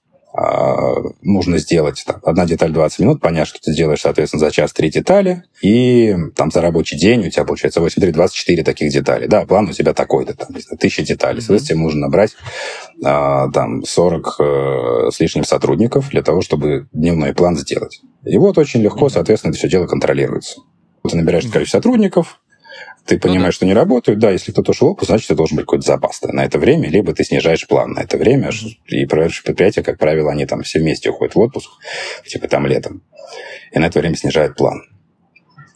нужно 1.23 1.59
сделать 1.59 2.05
там, 2.07 2.17
одна 2.23 2.47
деталь 2.47 2.73
20 2.73 3.01
минут, 3.01 3.21
понять, 3.21 3.49
что 3.49 3.59
ты 3.61 3.73
сделаешь, 3.73 4.01
соответственно, 4.01 4.41
за 4.41 4.51
час 4.51 4.73
три 4.73 4.91
детали, 4.91 5.45
и 5.63 6.15
там 6.37 6.51
за 6.51 6.61
рабочий 6.61 6.97
день 6.97 7.27
у 7.27 7.31
тебя 7.31 7.45
получается 7.45 7.81
8, 7.81 8.01
3, 8.01 8.13
24 8.13 8.63
таких 8.63 8.93
деталей. 8.93 9.27
Да, 9.27 9.45
план 9.47 9.69
у 9.69 9.73
тебя 9.73 9.95
такой-то, 9.95 10.35
там, 10.35 10.49
не 10.55 10.61
знаю, 10.61 10.79
тысяча 10.79 11.03
деталей. 11.03 11.41
Соответственно, 11.41 11.79
тебе 11.79 11.85
нужно 11.85 12.01
набрать 12.03 12.37
а, 13.05 13.51
там 13.51 13.83
40 13.85 14.37
э, 14.39 15.11
с 15.11 15.21
лишним 15.21 15.45
сотрудников 15.45 16.11
для 16.11 16.23
того, 16.23 16.41
чтобы 16.41 16.89
дневной 16.93 17.35
план 17.35 17.57
сделать. 17.57 18.01
И 18.25 18.37
вот 18.39 18.59
очень 18.59 18.81
легко, 18.81 19.09
соответственно, 19.09 19.51
это 19.51 19.59
все 19.59 19.69
дело 19.69 19.87
контролируется. 19.87 20.61
Ты 21.09 21.17
набираешь 21.17 21.47
количество 21.47 21.79
сотрудников, 21.79 22.41
ты 23.09 23.19
понимаешь, 23.19 23.43
ну, 23.43 23.47
да. 23.47 23.53
что 23.53 23.67
не 23.67 23.73
работают, 23.73 24.19
да, 24.19 24.31
если 24.31 24.53
кто-то 24.53 24.73
ушел 24.73 24.89
в 24.89 24.91
отпуск, 24.93 25.09
значит, 25.09 25.27
это 25.27 25.37
должен 25.37 25.57
быть 25.57 25.65
какой-то 25.65 25.87
запас 25.87 26.21
на 26.23 26.45
это 26.45 26.59
время, 26.59 26.89
либо 26.89 27.15
ты 27.15 27.25
снижаешь 27.25 27.67
план 27.67 27.93
на 27.93 28.01
это 28.01 28.19
время, 28.19 28.51
и 28.87 29.07
проверяешь 29.07 29.43
предприятия, 29.43 29.83
как 29.83 29.99
правило, 29.99 30.31
они 30.31 30.45
там 30.45 30.63
все 30.63 30.79
вместе 30.79 31.09
уходят 31.09 31.35
в 31.35 31.41
отпуск, 31.41 31.71
типа 32.27 32.49
там 32.49 32.67
летом, 32.67 33.03
и 33.73 33.79
на 33.79 33.87
это 33.87 33.99
время 34.01 34.15
снижают 34.15 34.57
план. 34.57 34.83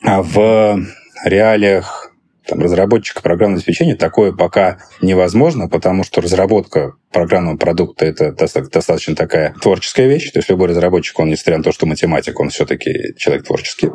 А 0.02 0.22
в 0.22 0.78
реалиях 1.24 2.12
там, 2.46 2.60
разработчика 2.60 3.22
программного 3.22 3.58
обеспечения 3.58 3.94
такое 3.94 4.32
пока 4.32 4.78
невозможно, 5.00 5.68
потому 5.68 6.04
что 6.04 6.20
разработка 6.20 6.96
программного 7.12 7.56
продукта 7.56 8.04
это 8.04 8.32
достаточно 8.32 9.14
такая 9.14 9.54
творческая 9.54 10.08
вещь. 10.08 10.30
То 10.32 10.40
есть 10.40 10.50
любой 10.50 10.68
разработчик, 10.68 11.18
он, 11.20 11.30
несмотря 11.30 11.58
на 11.58 11.64
то, 11.64 11.72
что 11.72 11.86
математик, 11.86 12.38
он 12.40 12.50
все-таки 12.50 13.14
человек 13.16 13.46
творческий. 13.46 13.90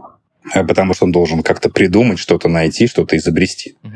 Э, 0.54 0.64
потому 0.64 0.94
что 0.94 1.06
он 1.06 1.12
должен 1.12 1.44
как-то 1.44 1.70
придумать, 1.70 2.20
что-то 2.20 2.50
найти, 2.50 2.88
что-то 2.88 3.18
изобрести. 3.18 3.78
Угу. 3.84 3.94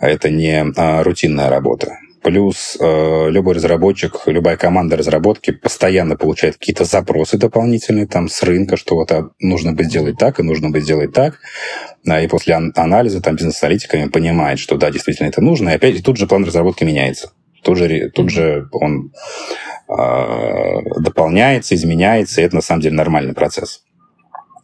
Это 0.00 0.30
не 0.30 0.64
а, 0.76 1.02
рутинная 1.02 1.48
работа. 1.48 1.98
Плюс 2.22 2.76
э, 2.78 3.30
любой 3.30 3.54
разработчик, 3.54 4.22
любая 4.26 4.56
команда 4.56 4.96
разработки 4.96 5.50
постоянно 5.50 6.16
получает 6.16 6.56
какие-то 6.56 6.84
запросы 6.84 7.36
дополнительные 7.36 8.06
там 8.06 8.28
с 8.28 8.42
рынка, 8.44 8.76
что 8.76 8.94
вот 8.94 9.10
а, 9.10 9.30
нужно 9.40 9.72
бы 9.72 9.82
сделать 9.84 10.18
так, 10.18 10.38
и 10.38 10.44
нужно 10.44 10.70
бы 10.70 10.80
сделать 10.80 11.12
так. 11.12 11.40
А, 12.06 12.20
и 12.20 12.28
после 12.28 12.54
ан- 12.54 12.72
анализа 12.76 13.20
там 13.20 13.34
бизнес-аналитиками 13.34 14.08
понимает, 14.08 14.60
что 14.60 14.76
да, 14.76 14.90
действительно 14.90 15.28
это 15.28 15.40
нужно. 15.40 15.70
И 15.70 15.74
опять 15.74 15.96
и 15.96 16.02
тут 16.02 16.16
же 16.16 16.28
план 16.28 16.44
разработки 16.44 16.84
меняется. 16.84 17.32
Тут 17.62 17.78
же, 17.78 18.10
тут 18.10 18.30
же 18.30 18.68
он 18.72 19.12
э, 19.88 20.80
дополняется, 20.98 21.74
изменяется, 21.74 22.40
и 22.40 22.44
это 22.44 22.56
на 22.56 22.62
самом 22.62 22.82
деле 22.82 22.94
нормальный 22.94 23.34
процесс. 23.34 23.82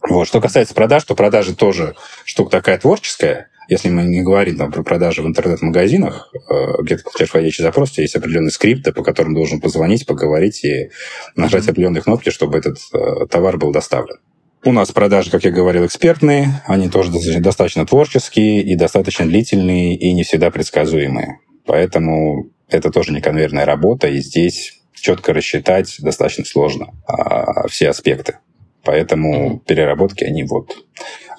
Вот. 0.09 0.27
Что 0.27 0.41
касается 0.41 0.75
продаж, 0.75 1.05
то 1.05 1.15
продажи 1.15 1.55
тоже 1.55 1.95
штука 2.25 2.51
такая 2.51 2.79
творческая. 2.79 3.49
Если 3.69 3.91
мы 3.91 4.05
не 4.05 4.23
говорим 4.23 4.57
там, 4.57 4.73
про 4.73 4.83
продажи 4.83 5.23
в 5.23 5.27
интернет-магазинах, 5.27 6.33
э, 6.33 6.83
где 6.83 6.97
ты 6.97 7.05
получаешь 7.05 7.29
входящий 7.29 7.63
запрос, 7.63 7.91
у 7.91 7.95
тебя 7.95 8.03
есть 8.05 8.17
определенные 8.17 8.51
скрипты, 8.51 8.93
по 8.93 9.03
которым 9.03 9.35
должен 9.35 9.61
позвонить, 9.61 10.07
поговорить 10.07 10.65
и 10.65 10.91
нажать 11.37 11.65
mm-hmm. 11.65 11.71
определенные 11.71 12.03
кнопки, 12.03 12.31
чтобы 12.31 12.57
этот 12.57 12.79
э, 12.95 13.27
товар 13.27 13.59
был 13.59 13.71
доставлен. 13.71 14.17
У 14.65 14.73
нас 14.73 14.91
продажи, 14.91 15.31
как 15.31 15.45
я 15.45 15.51
говорил, 15.51 15.85
экспертные, 15.85 16.63
они 16.67 16.89
тоже 16.89 17.13
достаточно 17.41 17.87
творческие 17.87 18.63
и 18.63 18.75
достаточно 18.75 19.27
длительные 19.27 19.97
и 19.97 20.13
не 20.13 20.25
всегда 20.25 20.51
предсказуемые. 20.51 21.39
Поэтому 21.65 22.51
это 22.69 22.91
тоже 22.91 23.13
не 23.13 23.21
конвейерная 23.21 23.67
работа, 23.67 24.09
и 24.09 24.19
здесь 24.19 24.81
четко 24.95 25.33
рассчитать 25.33 25.97
достаточно 26.01 26.45
сложно 26.45 26.89
а, 27.07 27.69
все 27.69 27.91
аспекты. 27.91 28.39
Поэтому 28.85 29.61
переработки, 29.61 30.25
они 30.25 30.45
вот 30.45 30.77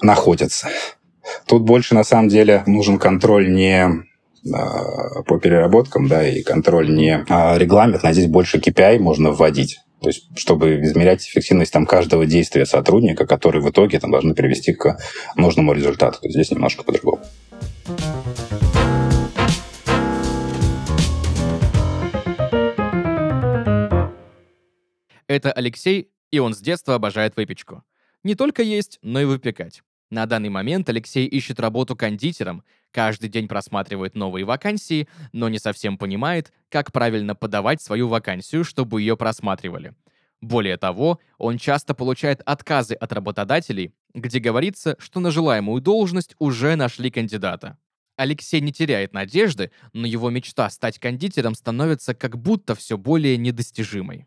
находятся. 0.02 0.68
Тут 1.46 1.62
больше, 1.62 1.94
на 1.94 2.04
самом 2.04 2.28
деле, 2.28 2.62
нужен 2.66 2.98
контроль 2.98 3.52
не 3.52 3.86
а, 4.52 5.22
по 5.22 5.38
переработкам, 5.38 6.08
да, 6.08 6.26
и 6.26 6.42
контроль 6.42 6.94
не 6.94 7.24
а 7.28 7.58
регламент, 7.58 8.04
а 8.04 8.12
здесь 8.12 8.26
больше 8.26 8.58
KPI 8.58 8.98
можно 8.98 9.30
вводить. 9.30 9.80
То 10.00 10.08
есть, 10.08 10.30
чтобы 10.34 10.80
измерять 10.80 11.26
эффективность 11.26 11.72
там, 11.72 11.84
каждого 11.84 12.24
действия 12.24 12.64
сотрудника, 12.64 13.26
который 13.26 13.60
в 13.60 13.68
итоге 13.68 14.00
там, 14.00 14.10
должны 14.10 14.34
привести 14.34 14.72
к 14.72 14.96
нужному 15.36 15.74
результату. 15.74 16.20
То 16.20 16.26
есть 16.26 16.36
здесь 16.36 16.50
немножко 16.50 16.84
по-другому. 16.84 17.22
Это 25.28 25.52
Алексей 25.52 26.09
и 26.30 26.38
он 26.38 26.54
с 26.54 26.60
детства 26.60 26.94
обожает 26.94 27.36
выпечку. 27.36 27.82
Не 28.22 28.34
только 28.34 28.62
есть, 28.62 28.98
но 29.02 29.20
и 29.20 29.24
выпекать. 29.24 29.82
На 30.10 30.26
данный 30.26 30.48
момент 30.48 30.88
Алексей 30.88 31.26
ищет 31.26 31.60
работу 31.60 31.94
кондитером, 31.94 32.64
каждый 32.90 33.28
день 33.28 33.46
просматривает 33.46 34.16
новые 34.16 34.44
вакансии, 34.44 35.08
но 35.32 35.48
не 35.48 35.58
совсем 35.58 35.96
понимает, 35.96 36.52
как 36.68 36.90
правильно 36.92 37.34
подавать 37.36 37.80
свою 37.80 38.08
вакансию, 38.08 38.64
чтобы 38.64 39.00
ее 39.00 39.16
просматривали. 39.16 39.94
Более 40.40 40.78
того, 40.78 41.20
он 41.38 41.58
часто 41.58 41.94
получает 41.94 42.40
отказы 42.44 42.94
от 42.94 43.12
работодателей, 43.12 43.94
где 44.14 44.40
говорится, 44.40 44.96
что 44.98 45.20
на 45.20 45.30
желаемую 45.30 45.80
должность 45.80 46.34
уже 46.38 46.76
нашли 46.76 47.10
кандидата. 47.10 47.78
Алексей 48.16 48.60
не 48.60 48.72
теряет 48.72 49.12
надежды, 49.12 49.70
но 49.92 50.06
его 50.06 50.28
мечта 50.30 50.68
стать 50.70 50.98
кондитером 50.98 51.54
становится 51.54 52.14
как 52.14 52.36
будто 52.36 52.74
все 52.74 52.98
более 52.98 53.36
недостижимой. 53.36 54.26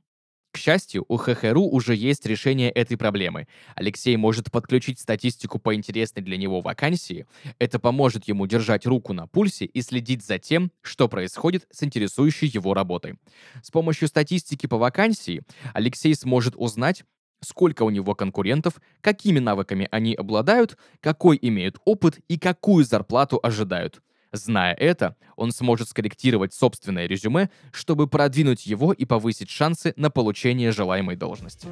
К 0.53 0.57
счастью, 0.57 1.03
у 1.07 1.17
ХХРУ 1.17 1.63
уже 1.63 1.95
есть 1.95 2.27
решение 2.27 2.69
этой 2.69 2.95
проблемы. 2.95 3.47
Алексей 3.73 4.15
может 4.15 4.51
подключить 4.51 4.99
статистику 4.99 5.57
по 5.57 5.73
интересной 5.73 6.21
для 6.21 6.37
него 6.37 6.61
вакансии. 6.61 7.25
Это 7.57 7.79
поможет 7.79 8.27
ему 8.27 8.45
держать 8.45 8.85
руку 8.85 9.13
на 9.13 9.25
пульсе 9.25 9.65
и 9.65 9.81
следить 9.81 10.23
за 10.23 10.37
тем, 10.37 10.71
что 10.83 11.09
происходит 11.09 11.65
с 11.71 11.81
интересующей 11.81 12.47
его 12.47 12.75
работой. 12.75 13.15
С 13.63 13.71
помощью 13.71 14.07
статистики 14.07 14.67
по 14.67 14.77
вакансии 14.77 15.41
Алексей 15.73 16.13
сможет 16.13 16.53
узнать, 16.55 17.03
сколько 17.41 17.81
у 17.81 17.89
него 17.89 18.13
конкурентов, 18.13 18.79
какими 19.01 19.39
навыками 19.39 19.87
они 19.89 20.13
обладают, 20.13 20.77
какой 20.99 21.39
имеют 21.41 21.77
опыт 21.83 22.19
и 22.27 22.37
какую 22.37 22.85
зарплату 22.85 23.39
ожидают. 23.41 24.03
Зная 24.33 24.73
это, 24.73 25.15
он 25.35 25.51
сможет 25.51 25.89
скорректировать 25.89 26.53
собственное 26.53 27.05
резюме, 27.05 27.49
чтобы 27.71 28.07
продвинуть 28.07 28.65
его 28.65 28.91
и 28.91 29.05
повысить 29.05 29.51
шансы 29.51 29.93
на 29.95 30.09
получение 30.09 30.71
желаемой 30.71 31.15
должности. 31.15 31.67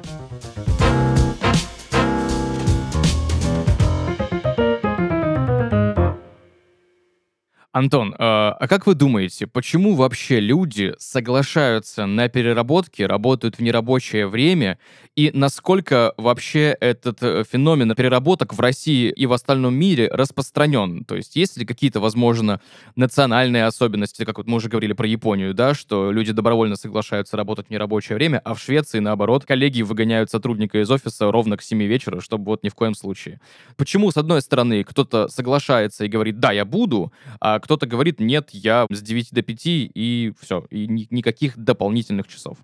Антон, 7.72 8.14
а, 8.18 8.54
а 8.60 8.68
как 8.68 8.86
вы 8.86 8.94
думаете, 8.94 9.46
почему 9.46 9.94
вообще 9.94 10.40
люди 10.40 10.92
соглашаются 10.98 12.04
на 12.04 12.28
переработки, 12.28 13.00
работают 13.00 13.56
в 13.56 13.60
нерабочее 13.60 14.26
время, 14.26 14.78
и 15.16 15.30
насколько 15.32 16.12
вообще 16.18 16.76
этот 16.80 17.22
э, 17.22 17.44
феномен 17.50 17.94
переработок 17.94 18.52
в 18.52 18.60
России 18.60 19.10
и 19.10 19.24
в 19.24 19.32
остальном 19.32 19.74
мире 19.74 20.10
распространен? 20.12 21.06
То 21.06 21.16
есть 21.16 21.34
есть 21.34 21.56
ли 21.56 21.64
какие-то, 21.64 22.00
возможно, 22.00 22.60
национальные 22.94 23.64
особенности, 23.64 24.26
как 24.26 24.36
вот 24.36 24.46
мы 24.46 24.56
уже 24.56 24.68
говорили 24.68 24.92
про 24.92 25.06
Японию, 25.06 25.54
да, 25.54 25.72
что 25.72 26.12
люди 26.12 26.32
добровольно 26.32 26.76
соглашаются 26.76 27.38
работать 27.38 27.68
в 27.68 27.70
нерабочее 27.70 28.16
время, 28.16 28.42
а 28.44 28.52
в 28.52 28.60
Швеции, 28.60 28.98
наоборот, 28.98 29.46
коллеги 29.46 29.80
выгоняют 29.80 30.30
сотрудника 30.30 30.78
из 30.78 30.90
офиса 30.90 31.32
ровно 31.32 31.56
к 31.56 31.62
7 31.62 31.82
вечера, 31.84 32.20
чтобы 32.20 32.44
вот 32.44 32.64
ни 32.64 32.68
в 32.68 32.74
коем 32.74 32.94
случае. 32.94 33.40
Почему, 33.78 34.10
с 34.10 34.18
одной 34.18 34.42
стороны, 34.42 34.84
кто-то 34.84 35.28
соглашается 35.28 36.04
и 36.04 36.08
говорит, 36.08 36.38
да, 36.38 36.52
я 36.52 36.66
буду, 36.66 37.14
а 37.40 37.61
кто-то 37.62 37.86
говорит, 37.86 38.20
нет, 38.20 38.50
я 38.52 38.86
с 38.90 39.00
9 39.00 39.32
до 39.32 39.42
5 39.42 39.60
и 39.64 40.32
все, 40.40 40.64
и 40.70 40.86
ни- 40.86 41.06
никаких 41.10 41.56
дополнительных 41.56 42.28
часов. 42.28 42.58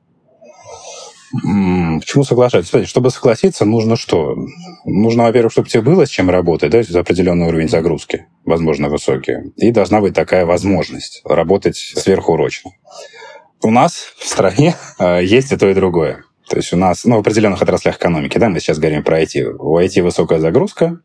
Почему 1.30 2.24
соглашаться? 2.24 2.64
Кстати, 2.66 2.87
чтобы 2.87 3.11
согласиться, 3.11 3.64
нужно 3.64 3.96
что? 3.96 4.34
Нужно, 4.84 5.24
во-первых, 5.24 5.52
чтобы 5.52 5.68
тебе 5.68 5.82
было 5.82 6.06
с 6.06 6.08
чем 6.08 6.30
работать, 6.30 6.70
да, 6.70 6.82
за 6.82 7.00
определенный 7.00 7.46
уровень 7.46 7.68
загрузки, 7.68 8.26
возможно, 8.44 8.88
высокий. 8.88 9.52
И 9.56 9.70
должна 9.70 10.00
быть 10.00 10.14
такая 10.14 10.46
возможность 10.46 11.20
работать 11.24 11.76
сверхурочно. 11.76 12.70
У 13.62 13.70
нас 13.70 14.14
в 14.16 14.24
стране 14.24 14.76
э, 14.98 15.22
есть 15.24 15.52
и 15.52 15.56
то, 15.56 15.68
и 15.68 15.74
другое. 15.74 16.24
То 16.48 16.56
есть 16.56 16.72
у 16.72 16.76
нас, 16.76 17.04
ну, 17.04 17.16
в 17.16 17.20
определенных 17.20 17.61
отраслях 17.61 17.96
экономики, 17.96 18.38
да, 18.38 18.48
мы 18.48 18.61
сейчас 18.61 18.78
говорим 18.78 19.02
про 19.02 19.20
IT. 19.20 19.56
У 19.58 19.78
IT 19.78 20.00
высокая 20.02 20.38
загрузка, 20.38 21.00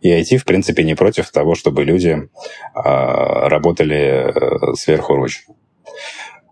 и 0.00 0.10
IT, 0.10 0.38
в 0.38 0.44
принципе, 0.44 0.84
не 0.84 0.94
против 0.94 1.30
того, 1.30 1.54
чтобы 1.54 1.84
люди 1.84 2.08
э, 2.08 2.28
работали 2.74 4.32
э, 4.32 4.74
сверхурочно. 4.74 5.54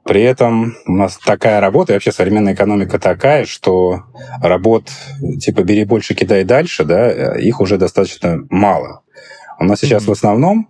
При 0.04 0.22
этом 0.22 0.76
у 0.86 0.92
нас 0.92 1.18
такая 1.18 1.60
работа, 1.60 1.92
и 1.92 1.96
вообще 1.96 2.12
современная 2.12 2.54
экономика 2.54 2.98
такая, 2.98 3.44
что 3.44 4.04
работ 4.40 4.88
типа 5.40 5.64
«бери 5.64 5.84
больше, 5.84 6.14
кидай 6.14 6.44
дальше», 6.44 6.84
да, 6.84 7.34
их 7.36 7.60
уже 7.60 7.76
достаточно 7.76 8.38
мало. 8.48 9.02
У 9.58 9.64
нас 9.64 9.80
сейчас 9.80 10.04
mm-hmm. 10.04 10.08
в 10.08 10.12
основном 10.12 10.68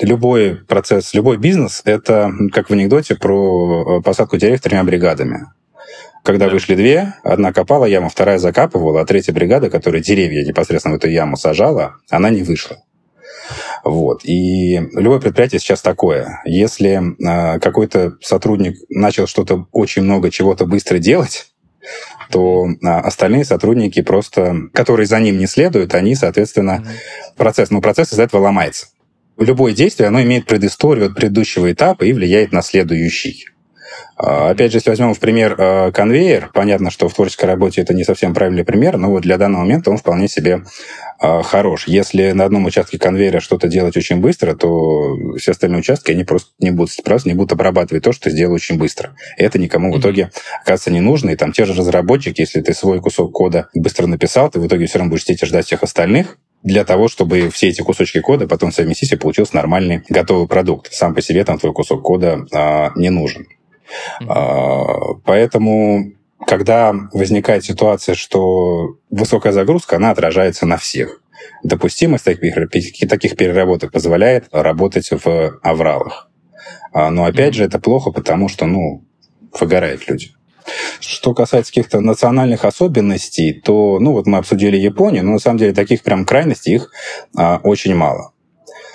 любой 0.00 0.56
процесс, 0.56 1.12
любой 1.12 1.36
бизнес— 1.36 1.82
это 1.84 2.32
как 2.52 2.70
в 2.70 2.72
анекдоте 2.72 3.14
про 3.14 4.00
посадку 4.00 4.38
деревьев 4.38 4.62
тремя 4.62 4.84
бригадами. 4.84 5.48
Когда 6.28 6.44
да. 6.44 6.52
вышли 6.52 6.74
две, 6.74 7.14
одна 7.22 7.54
копала 7.54 7.86
яму, 7.86 8.10
вторая 8.10 8.36
закапывала, 8.36 9.00
а 9.00 9.06
третья 9.06 9.32
бригада, 9.32 9.70
которая 9.70 10.02
деревья 10.02 10.44
непосредственно 10.44 10.96
в 10.96 10.98
эту 10.98 11.08
яму 11.08 11.38
сажала, 11.38 11.94
она 12.10 12.28
не 12.28 12.42
вышла. 12.42 12.76
Вот. 13.82 14.26
И 14.26 14.78
любое 14.92 15.20
предприятие 15.20 15.58
сейчас 15.58 15.80
такое. 15.80 16.42
Если 16.44 17.00
э, 17.00 17.58
какой-то 17.60 18.18
сотрудник 18.20 18.76
начал 18.90 19.26
что-то 19.26 19.68
очень 19.72 20.02
много 20.02 20.30
чего-то 20.30 20.66
быстро 20.66 20.98
делать, 20.98 21.46
то 22.30 22.66
а, 22.84 23.00
остальные 23.00 23.46
сотрудники 23.46 24.02
просто, 24.02 24.54
которые 24.74 25.06
за 25.06 25.20
ним 25.20 25.38
не 25.38 25.46
следуют, 25.46 25.94
они, 25.94 26.14
соответственно, 26.14 26.86
процесс, 27.38 27.70
ну, 27.70 27.80
процесс 27.80 28.12
из 28.12 28.18
этого 28.18 28.42
ломается. 28.42 28.88
Любое 29.38 29.72
действие, 29.72 30.08
оно 30.08 30.20
имеет 30.20 30.44
предысторию 30.44 31.06
от 31.06 31.14
предыдущего 31.14 31.72
этапа 31.72 32.04
и 32.04 32.12
влияет 32.12 32.52
на 32.52 32.60
следующий. 32.60 33.46
А, 34.16 34.50
опять 34.50 34.72
же, 34.72 34.78
если 34.78 34.90
возьмем 34.90 35.14
в 35.14 35.20
пример 35.20 35.54
а, 35.58 35.92
конвейер, 35.92 36.50
понятно, 36.52 36.90
что 36.90 37.08
в 37.08 37.14
творческой 37.14 37.46
работе 37.46 37.80
это 37.80 37.94
не 37.94 38.04
совсем 38.04 38.34
правильный 38.34 38.64
пример, 38.64 38.96
но 38.96 39.10
вот 39.10 39.22
для 39.22 39.38
данного 39.38 39.62
момента 39.62 39.90
он 39.90 39.96
вполне 39.96 40.28
себе 40.28 40.64
а, 41.20 41.42
хорош. 41.42 41.86
Если 41.86 42.32
на 42.32 42.44
одном 42.44 42.66
участке 42.66 42.98
конвейера 42.98 43.40
что-то 43.40 43.68
делать 43.68 43.96
очень 43.96 44.20
быстро, 44.20 44.54
то 44.54 45.36
все 45.36 45.52
остальные 45.52 45.80
участки, 45.80 46.10
они 46.10 46.24
просто 46.24 46.50
не 46.58 46.70
будут, 46.70 46.96
просто 47.04 47.28
не 47.28 47.34
будут 47.34 47.52
обрабатывать 47.52 48.04
то, 48.04 48.12
что 48.12 48.24
ты 48.24 48.30
сделал 48.30 48.54
очень 48.54 48.76
быстро. 48.76 49.14
И 49.36 49.42
это 49.42 49.58
никому 49.58 49.92
в 49.92 50.00
итоге, 50.00 50.30
оказывается, 50.62 50.90
не 50.90 51.00
нужно. 51.00 51.30
И 51.30 51.36
там 51.36 51.52
те 51.52 51.64
же 51.64 51.74
разработчики, 51.74 52.40
если 52.40 52.60
ты 52.60 52.74
свой 52.74 53.00
кусок 53.00 53.32
кода 53.32 53.68
быстро 53.74 54.06
написал, 54.06 54.50
ты 54.50 54.58
в 54.58 54.66
итоге 54.66 54.86
все 54.86 54.98
равно 54.98 55.10
будешь 55.10 55.24
сидеть 55.24 55.42
и 55.42 55.46
ждать 55.46 55.66
всех 55.66 55.82
остальных, 55.82 56.38
для 56.62 56.84
того, 56.84 57.08
чтобы 57.08 57.50
все 57.50 57.68
эти 57.68 57.82
кусочки 57.82 58.20
кода 58.20 58.48
потом 58.48 58.72
совместить 58.72 59.12
и 59.12 59.16
получился 59.16 59.54
нормальный 59.54 60.02
готовый 60.08 60.48
продукт. 60.48 60.92
Сам 60.92 61.14
по 61.14 61.22
себе 61.22 61.44
там 61.44 61.58
твой 61.58 61.72
кусок 61.72 62.02
кода 62.02 62.46
а, 62.52 62.90
не 62.96 63.10
нужен. 63.10 63.46
Mm-hmm. 64.20 65.20
Поэтому, 65.24 66.12
когда 66.46 66.94
возникает 67.12 67.64
ситуация, 67.64 68.14
что 68.14 68.96
высокая 69.10 69.52
загрузка, 69.52 69.96
она 69.96 70.10
отражается 70.10 70.66
на 70.66 70.76
всех. 70.76 71.20
Допустимость 71.62 72.24
таких, 72.24 72.54
таких 73.08 73.36
переработок 73.36 73.92
позволяет 73.92 74.46
работать 74.52 75.10
в 75.10 75.58
авралах. 75.62 76.30
А, 76.92 77.10
но 77.10 77.24
опять 77.24 77.54
mm-hmm. 77.54 77.56
же, 77.56 77.64
это 77.64 77.78
плохо, 77.78 78.10
потому 78.10 78.48
что, 78.48 78.66
ну, 78.66 79.04
выгорают 79.58 80.08
люди. 80.08 80.30
Что 81.00 81.34
касается 81.34 81.72
каких-то 81.72 82.00
национальных 82.00 82.64
особенностей, 82.64 83.52
то, 83.52 83.98
ну, 84.00 84.12
вот 84.12 84.26
мы 84.26 84.38
обсудили 84.38 84.76
Японию, 84.76 85.24
но 85.24 85.32
на 85.32 85.38
самом 85.38 85.58
деле 85.58 85.72
таких 85.72 86.02
прям 86.02 86.24
крайностей 86.24 86.74
их 86.74 86.90
а, 87.36 87.60
очень 87.62 87.94
мало. 87.94 88.32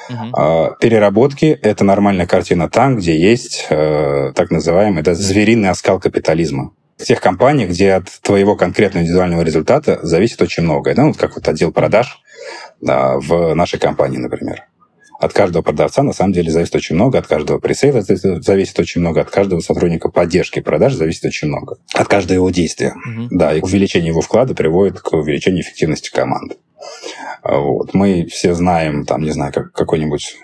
Uh-huh. 0.10 0.76
Переработки— 0.80 1.46
это 1.62 1.84
нормальная 1.84 2.28
картина 2.28 2.70
там, 2.70 2.98
где 2.98 3.18
есть 3.18 3.68
э, 3.70 4.34
так 4.36 4.52
называемый 4.52 5.04
да, 5.04 5.13
звериный 5.13 5.70
оскал 5.70 6.00
капитализма. 6.00 6.72
В 6.98 7.06
тех 7.06 7.22
компаниях, 7.22 7.70
где 7.70 7.94
от 7.94 8.08
твоего 8.22 8.56
конкретного 8.56 9.04
индивидуального 9.04 9.42
результата 9.42 10.00
зависит 10.04 10.42
очень 10.42 10.63
многое. 10.63 10.96
Да? 10.96 11.06
Вот 11.06 11.18
как 11.18 11.36
вот 11.36 11.48
отдел 11.48 11.72
продаж 11.72 12.22
да, 12.82 13.18
в 13.18 13.54
нашей 13.56 13.80
компании, 13.80 14.18
например. 14.18 14.63
От 15.20 15.32
каждого 15.32 15.62
продавца 15.62 16.04
на 16.04 16.12
самом 16.12 16.34
деле 16.34 16.52
зависит 16.52 16.76
очень 16.76 16.96
много, 16.96 17.18
от 17.18 17.28
каждого 17.28 17.58
пресейла 17.58 18.02
зависит 18.02 18.78
очень 18.80 19.00
много, 19.00 19.22
от 19.22 19.30
каждого 19.30 19.62
сотрудника 19.62 20.10
поддержки 20.10 20.60
продаж 20.60 20.96
зависит 20.96 21.24
очень 21.24 21.48
много. 21.48 21.78
От 21.94 22.08
каждого 22.10 22.36
его 22.36 22.50
действия. 22.50 22.94
Uh-huh. 23.08 23.28
Да, 23.32 23.54
и 23.54 23.62
увеличение 23.62 24.10
его 24.10 24.20
вклада 24.20 24.54
приводит 24.54 25.00
к 25.00 25.13
увеличению 25.13 25.62
эффективности 25.62 26.12
команды. 26.12 26.56
Вот. 27.43 27.93
Мы 27.93 28.26
все 28.26 28.54
знаем, 28.54 29.06
там, 29.06 29.22
не 29.22 29.32
знаю, 29.32 29.54
как 29.54 29.72
какой-нибудь 29.74 30.36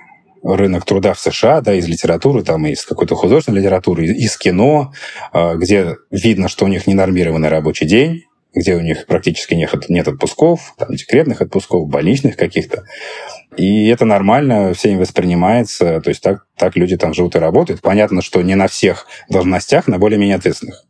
рынок 0.43 0.86
труда 0.86 1.13
в 1.13 1.19
США, 1.19 1.62
да, 1.62 1.73
из 1.73 1.88
литературы, 1.88 2.43
там, 2.43 2.65
из 2.65 2.86
какой-то 2.86 3.15
художественной 3.15 3.60
литературы, 3.60 4.06
из 4.06 4.38
кино, 4.38 4.93
а, 5.32 5.56
где 5.56 5.97
видно, 6.12 6.47
что 6.47 6.65
у 6.65 6.67
них 6.67 6.88
ненормированный 6.88 7.49
рабочий 7.49 7.86
день, 7.86 8.23
где 8.54 8.75
у 8.75 8.82
них 8.82 9.06
практически 9.06 9.54
нет, 9.54 9.73
нет 9.89 10.08
отпусков, 10.08 10.73
там, 10.78 10.95
декретных 10.95 11.41
отпусков, 11.41 11.88
больничных 11.88 12.36
каких-то. 12.36 12.84
И 13.58 13.88
это 13.88 14.06
нормально, 14.06 14.73
всеми 14.73 14.99
воспринимается, 14.99 16.02
то 16.02 16.10
есть 16.10 16.21
так, 16.21 16.45
так 16.58 16.75
люди 16.75 16.97
там 16.97 17.13
живут 17.13 17.36
и 17.36 17.39
работают. 17.39 17.82
Понятно, 17.82 18.21
что 18.21 18.41
не 18.41 18.56
на 18.56 18.67
всех 18.67 19.08
должностях, 19.30 19.88
на 19.88 19.99
более-менее 19.99 20.38
ответственных. 20.38 20.86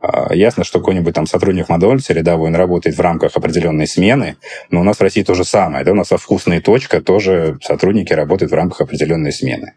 А, 0.00 0.34
ясно, 0.34 0.64
что 0.64 0.78
какой-нибудь 0.78 1.14
там 1.14 1.26
сотрудник 1.26 1.68
Макдональдса 1.68 2.14
рядовой, 2.14 2.48
он 2.48 2.56
работает 2.56 2.96
в 2.96 3.00
рамках 3.00 3.36
определенной 3.36 3.86
смены, 3.86 4.36
но 4.70 4.80
у 4.80 4.84
нас 4.84 4.96
в 4.96 5.02
России 5.02 5.22
то 5.22 5.34
же 5.34 5.44
самое. 5.44 5.84
Да? 5.84 5.92
У 5.92 5.94
нас 5.94 6.10
во 6.10 6.16
«Вкусная 6.16 6.60
точка» 6.60 7.02
тоже 7.02 7.58
сотрудники 7.62 8.12
работают 8.12 8.50
в 8.50 8.54
рамках 8.54 8.80
определенной 8.80 9.32
смены. 9.32 9.74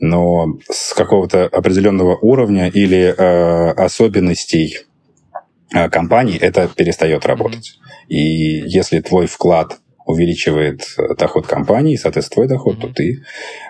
Но 0.00 0.58
с 0.70 0.94
какого-то 0.94 1.46
определенного 1.46 2.16
уровня 2.16 2.68
или 2.68 3.14
э, 3.16 3.70
особенностей 3.72 4.78
э, 5.74 5.88
компании 5.90 6.38
это 6.38 6.68
перестает 6.68 7.26
работать. 7.26 7.78
И 8.08 8.18
если 8.18 9.00
твой 9.00 9.26
вклад 9.26 9.78
увеличивает 10.12 10.94
э, 10.96 11.14
доход 11.16 11.46
компании, 11.46 11.96
соответственно, 11.96 12.46
твой 12.46 12.48
доход, 12.48 12.80
то 12.80 12.88
ты... 12.88 13.22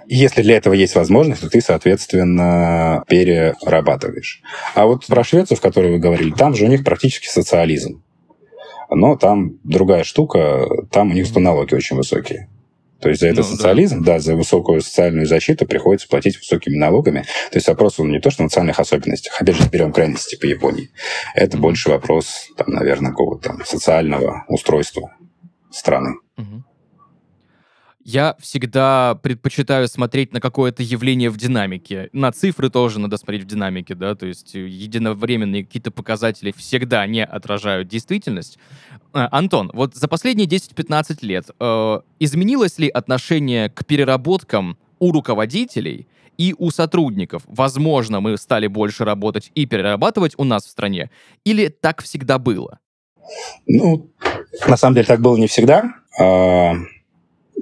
Если 0.06 0.42
для 0.42 0.56
этого 0.56 0.74
есть 0.74 0.94
возможность, 0.94 1.40
то 1.40 1.48
ты, 1.48 1.60
соответственно, 1.60 3.04
перерабатываешь. 3.08 4.42
А 4.74 4.86
вот 4.86 5.06
про 5.06 5.24
Швецию, 5.24 5.56
в 5.56 5.60
которой 5.60 5.92
вы 5.92 5.98
говорили, 5.98 6.30
там 6.30 6.54
же 6.54 6.64
у 6.64 6.68
них 6.68 6.84
практически 6.84 7.28
социализм. 7.28 8.02
Но 8.90 9.16
там 9.16 9.58
другая 9.64 10.04
штука, 10.04 10.66
там 10.90 11.10
у 11.10 11.14
них 11.14 11.34
налоги 11.34 11.74
очень 11.74 11.96
высокие. 11.96 12.48
То 13.02 13.08
есть 13.08 13.20
за 13.20 13.26
этот 13.26 13.44
ну, 13.50 13.56
социализм, 13.56 14.04
да. 14.04 14.14
да, 14.14 14.18
за 14.20 14.36
высокую 14.36 14.80
социальную 14.80 15.26
защиту 15.26 15.66
приходится 15.66 16.06
платить 16.08 16.38
высокими 16.38 16.76
налогами. 16.76 17.24
То 17.50 17.56
есть 17.56 17.66
вопрос 17.66 17.98
он 17.98 18.12
не 18.12 18.20
то, 18.20 18.30
что 18.30 18.44
в 18.44 18.46
национальных 18.46 18.78
особенностях. 18.78 19.40
Опять 19.40 19.56
же, 19.56 19.68
берем 19.68 19.92
крайности 19.92 20.36
типа 20.36 20.46
Японии. 20.46 20.90
Это 21.34 21.56
mm-hmm. 21.56 21.60
больше 21.60 21.90
вопрос, 21.90 22.48
там, 22.56 22.68
наверное, 22.70 23.10
какого-то 23.10 23.56
социального 23.64 24.44
устройства 24.46 25.10
страны. 25.72 26.14
Я 28.04 28.36
всегда 28.40 29.14
предпочитаю 29.22 29.86
смотреть 29.86 30.32
на 30.32 30.40
какое-то 30.40 30.82
явление 30.82 31.30
в 31.30 31.36
динамике. 31.36 32.08
На 32.12 32.32
цифры 32.32 32.68
тоже 32.68 32.98
надо 32.98 33.16
смотреть 33.16 33.44
в 33.44 33.46
динамике, 33.46 33.94
да, 33.94 34.16
то 34.16 34.26
есть 34.26 34.54
единовременные 34.54 35.64
какие-то 35.64 35.92
показатели 35.92 36.52
всегда 36.56 37.06
не 37.06 37.24
отражают 37.24 37.86
действительность. 37.86 38.58
А, 39.12 39.28
Антон, 39.30 39.70
вот 39.72 39.94
за 39.94 40.08
последние 40.08 40.48
10-15 40.48 41.18
лет 41.22 41.50
э, 41.60 42.00
изменилось 42.18 42.78
ли 42.78 42.88
отношение 42.88 43.70
к 43.70 43.84
переработкам 43.86 44.76
у 44.98 45.12
руководителей 45.12 46.08
и 46.38 46.56
у 46.58 46.70
сотрудников? 46.70 47.42
Возможно, 47.46 48.20
мы 48.20 48.36
стали 48.36 48.66
больше 48.66 49.04
работать 49.04 49.52
и 49.54 49.64
перерабатывать 49.64 50.34
у 50.38 50.44
нас 50.44 50.64
в 50.64 50.70
стране, 50.70 51.10
или 51.44 51.68
так 51.68 52.02
всегда 52.02 52.38
было? 52.38 52.80
Ну, 53.66 54.10
на 54.66 54.76
самом 54.76 54.96
деле 54.96 55.06
так 55.06 55.20
было 55.20 55.36
не 55.36 55.46
всегда. 55.46 55.94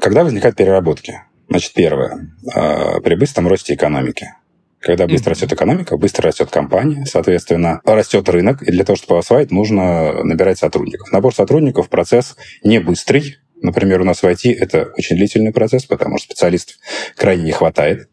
Когда 0.01 0.25
возникают 0.25 0.57
переработки? 0.57 1.23
Значит, 1.49 1.73
первое. 1.75 2.31
А, 2.55 3.01
при 3.01 3.15
быстром 3.15 3.49
росте 3.49 3.75
экономики. 3.75 4.29
Когда 4.81 5.07
быстро 5.07 5.31
mm-hmm. 5.31 5.35
растет 5.35 5.53
экономика, 5.53 5.97
быстро 5.99 6.29
растет 6.29 6.51
компания, 6.51 7.05
соответственно, 7.05 7.83
растет 7.85 8.27
рынок, 8.31 8.63
и 8.63 8.71
для 8.71 8.83
того, 8.83 8.97
чтобы 8.97 9.19
осваивать, 9.19 9.51
нужно 9.51 10.25
набирать 10.25 10.59
сотрудников. 10.59 11.13
Набор 11.13 11.35
сотрудников– 11.35 11.89
процесс 11.91 12.37
не 12.65 12.79
быстрый. 12.79 13.37
Например, 13.61 14.01
у 14.01 14.05
нас 14.05 14.23
в 14.23 14.25
IT 14.25 14.55
это 14.59 14.91
очень 14.97 15.17
длительный 15.17 15.53
процесс, 15.53 15.85
потому 15.85 16.17
что 16.17 16.29
специалистов 16.29 16.77
крайне 17.15 17.45
не 17.45 17.53
хватает, 17.53 18.09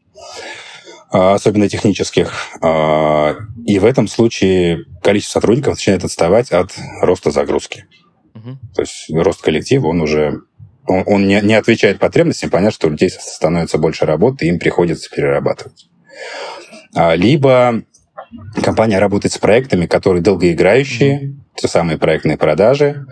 а, 1.09 1.35
особенно 1.35 1.69
технических. 1.69 2.33
А, 2.61 3.37
и 3.65 3.79
в 3.79 3.85
этом 3.85 4.09
случае 4.09 4.83
количество 5.01 5.39
сотрудников 5.39 5.75
начинает 5.75 6.03
отставать 6.03 6.51
от 6.51 6.73
роста 7.01 7.31
загрузки. 7.31 7.85
Mm-hmm. 8.33 8.55
То 8.75 8.81
есть 8.81 9.09
рост 9.09 9.41
коллектива, 9.41 9.87
он 9.87 10.01
уже 10.01 10.41
он, 10.88 11.04
он 11.06 11.28
не, 11.28 11.39
не 11.41 11.54
отвечает 11.54 12.00
потребностям, 12.00 12.50
понятно, 12.50 12.71
что 12.71 12.88
у 12.88 12.91
людей 12.91 13.10
становится 13.10 13.78
больше 13.78 14.06
работы, 14.06 14.47
им 14.47 14.58
приходится 14.58 15.10
перерабатывать. 15.10 15.89
А, 16.95 17.15
либо 17.15 17.84
компания 18.63 19.00
работает 19.00 19.34
с 19.34 19.38
проектами, 19.38 19.86
которые 19.86 20.21
долгоиграющие, 20.21 21.36
те 21.57 21.67
самые 21.67 21.97
проектные 21.97 22.37
продажи, 22.37 23.05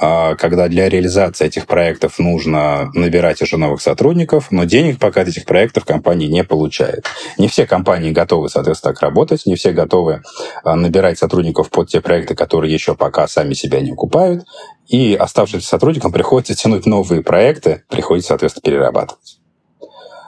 а, 0.00 0.34
когда 0.34 0.68
для 0.68 0.88
реализации 0.88 1.46
этих 1.46 1.66
проектов 1.66 2.18
нужно 2.18 2.90
набирать 2.94 3.40
уже 3.42 3.56
новых 3.56 3.80
сотрудников, 3.80 4.48
но 4.50 4.64
денег 4.64 4.98
пока 4.98 5.22
от 5.22 5.28
этих 5.28 5.44
проектов 5.44 5.84
компания 5.84 6.28
не 6.28 6.44
получает. 6.44 7.06
Не 7.38 7.48
все 7.48 7.66
компании 7.66 8.10
готовы, 8.10 8.48
соответственно, 8.48 8.92
так 8.92 9.02
работать, 9.02 9.46
не 9.46 9.54
все 9.54 9.72
готовы 9.72 10.22
а, 10.64 10.74
набирать 10.74 11.18
сотрудников 11.18 11.70
под 11.70 11.88
те 11.88 12.00
проекты, 12.00 12.34
которые 12.34 12.72
еще 12.72 12.94
пока 12.94 13.28
сами 13.28 13.54
себя 13.54 13.80
не 13.80 13.92
окупают, 13.92 14.44
и 14.88 15.14
оставшимся 15.14 15.68
сотрудникам 15.68 16.12
приходится 16.12 16.54
тянуть 16.54 16.86
новые 16.86 17.22
проекты, 17.22 17.84
приходится, 17.88 18.28
соответственно, 18.28 18.62
перерабатывать. 18.62 19.38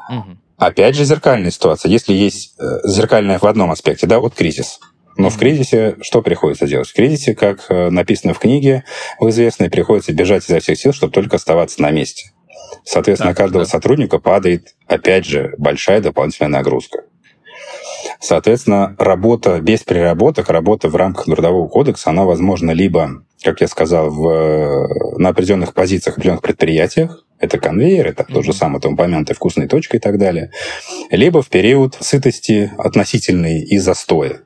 Угу. 0.08 0.38
Опять 0.58 0.94
же, 0.94 1.04
зеркальная 1.04 1.50
ситуация. 1.50 1.90
Если 1.90 2.12
есть 2.12 2.54
э, 2.58 2.80
зеркальная 2.84 3.38
в 3.38 3.44
одном 3.44 3.70
аспекте, 3.70 4.06
да, 4.06 4.20
вот 4.20 4.34
кризис. 4.34 4.78
Но 5.16 5.30
в 5.30 5.38
кризисе 5.38 5.96
что 6.02 6.22
приходится 6.22 6.66
делать? 6.66 6.88
В 6.88 6.94
кризисе, 6.94 7.34
как 7.34 7.66
э, 7.68 7.90
написано 7.90 8.34
в 8.34 8.38
книге, 8.38 8.84
в 9.20 9.28
известной, 9.30 9.70
приходится 9.70 10.12
бежать 10.12 10.48
изо 10.48 10.60
всех 10.60 10.78
сил, 10.78 10.92
чтобы 10.92 11.12
только 11.12 11.36
оставаться 11.36 11.80
на 11.82 11.90
месте. 11.90 12.32
Соответственно, 12.84 13.32
да, 13.32 13.36
каждого 13.36 13.64
да. 13.64 13.70
сотрудника 13.70 14.18
падает, 14.18 14.74
опять 14.86 15.24
же, 15.24 15.54
большая 15.58 16.00
дополнительная 16.00 16.50
нагрузка. 16.50 17.04
Соответственно, 18.20 18.96
работа 18.98 19.60
без 19.60 19.82
переработок, 19.82 20.48
работа 20.50 20.88
в 20.88 20.96
рамках 20.96 21.26
Трудового 21.26 21.68
кодекса, 21.68 22.10
она 22.10 22.24
возможна 22.24 22.70
либо, 22.72 23.24
как 23.42 23.60
я 23.60 23.68
сказал, 23.68 24.10
в, 24.10 24.28
э, 24.28 25.18
на 25.18 25.30
определенных 25.30 25.74
позициях, 25.74 26.16
определенных 26.16 26.42
предприятиях, 26.42 27.24
это 27.38 27.58
конвейер, 27.58 28.08
это 28.08 28.22
mm-hmm. 28.22 28.32
тот 28.32 28.44
же 28.44 28.52
самый 28.52 28.80
там 28.80 28.94
упомянутый 28.94 29.36
вкусной 29.36 29.68
точка 29.68 29.96
и 29.96 30.00
так 30.00 30.18
далее, 30.18 30.50
либо 31.10 31.42
в 31.42 31.48
период 31.48 31.96
сытости 32.00 32.72
относительной 32.78 33.62
и 33.62 33.78
застоя. 33.78 34.43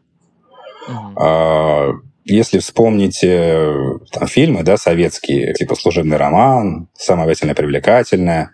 Mm-hmm. 0.88 1.92
Если 2.24 2.58
вспомнить 2.58 3.20
там, 3.20 4.26
фильмы 4.26 4.62
да, 4.62 4.76
советские, 4.76 5.54
типа 5.54 5.74
«Служебный 5.74 6.18
роман», 6.18 6.88
«Самая 6.94 7.26
привлекательная», 7.54 8.50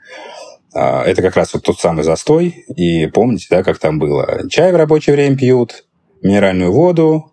а, 0.74 1.04
это 1.04 1.22
как 1.22 1.36
раз 1.36 1.54
вот 1.54 1.62
тот 1.62 1.78
самый 1.78 2.02
застой. 2.02 2.64
И 2.76 3.06
помните, 3.06 3.46
да, 3.48 3.62
как 3.62 3.78
там 3.78 3.98
было? 3.98 4.48
Чай 4.50 4.72
в 4.72 4.76
рабочее 4.76 5.14
время 5.14 5.36
пьют, 5.36 5.84
минеральную 6.22 6.72
воду, 6.72 7.32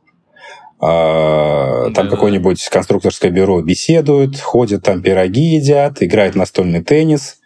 а, 0.80 1.92
там 1.92 2.06
да. 2.06 2.16
какое-нибудь 2.16 2.70
конструкторское 2.70 3.32
бюро 3.32 3.62
беседуют, 3.62 4.40
ходят 4.40 4.84
там 4.84 5.02
пироги 5.02 5.56
едят, 5.56 6.02
играют 6.02 6.36
настольный 6.36 6.84
теннис. 6.84 7.38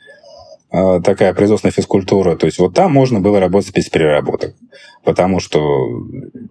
А, 0.72 1.00
такая 1.00 1.34
производственная 1.34 1.72
физкультура. 1.72 2.36
То 2.36 2.48
есть 2.48 2.58
вот 2.58 2.74
там 2.74 2.92
можно 2.92 3.20
было 3.20 3.40
работать 3.40 3.74
без 3.74 3.90
переработок. 3.90 4.56
Потому 5.04 5.40
что 5.40 6.04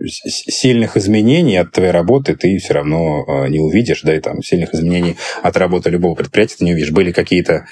сильных 0.06 0.96
изменений 0.96 1.56
от 1.56 1.72
твоей 1.72 1.90
работы 1.90 2.36
ты 2.36 2.56
все 2.58 2.74
равно 2.74 3.24
а, 3.26 3.48
не 3.48 3.58
увидишь, 3.58 4.02
да, 4.02 4.14
и 4.14 4.20
там 4.20 4.42
сильных 4.42 4.72
изменений 4.72 5.16
от 5.42 5.56
работы 5.56 5.90
любого 5.90 6.14
предприятия 6.14 6.56
ты 6.58 6.64
не 6.64 6.72
увидишь. 6.72 6.92
Были 6.92 7.10
какие-то 7.10 7.66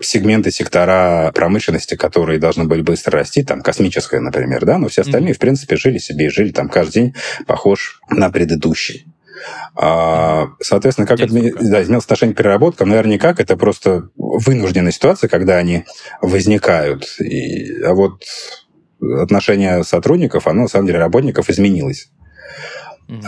сегменты, 0.00 0.50
сектора 0.52 1.32
промышленности, 1.34 1.96
которые 1.96 2.38
должны 2.38 2.64
были 2.64 2.82
быстро 2.82 3.18
расти, 3.18 3.42
там 3.42 3.60
космическая, 3.60 4.20
например, 4.20 4.64
да, 4.64 4.78
но 4.78 4.88
все 4.88 5.02
остальные, 5.02 5.32
mm-hmm. 5.32 5.36
в 5.36 5.40
принципе, 5.40 5.76
жили 5.76 5.98
себе 5.98 6.26
и 6.26 6.30
жили 6.30 6.52
там 6.52 6.68
каждый 6.68 6.92
день 6.92 7.14
похож 7.46 8.00
на 8.08 8.30
предыдущий. 8.30 9.06
А, 9.74 10.48
соответственно, 10.60 11.06
как 11.06 11.20
это 11.20 11.32
да, 11.32 11.82
изменилось 11.82 12.04
отношение 12.04 12.34
к 12.34 12.38
переработкам? 12.38 12.88
Наверное, 12.88 13.14
никак. 13.14 13.40
Это 13.40 13.56
просто 13.56 14.08
вынужденная 14.16 14.92
ситуация, 14.92 15.28
когда 15.28 15.56
они 15.56 15.84
возникают. 16.20 17.04
И, 17.20 17.80
а 17.82 17.94
вот 17.94 18.22
отношение 19.00 19.84
сотрудников, 19.84 20.46
оно, 20.46 20.62
на 20.62 20.68
самом 20.68 20.86
деле, 20.86 20.98
работников 20.98 21.50
изменилось. 21.50 22.10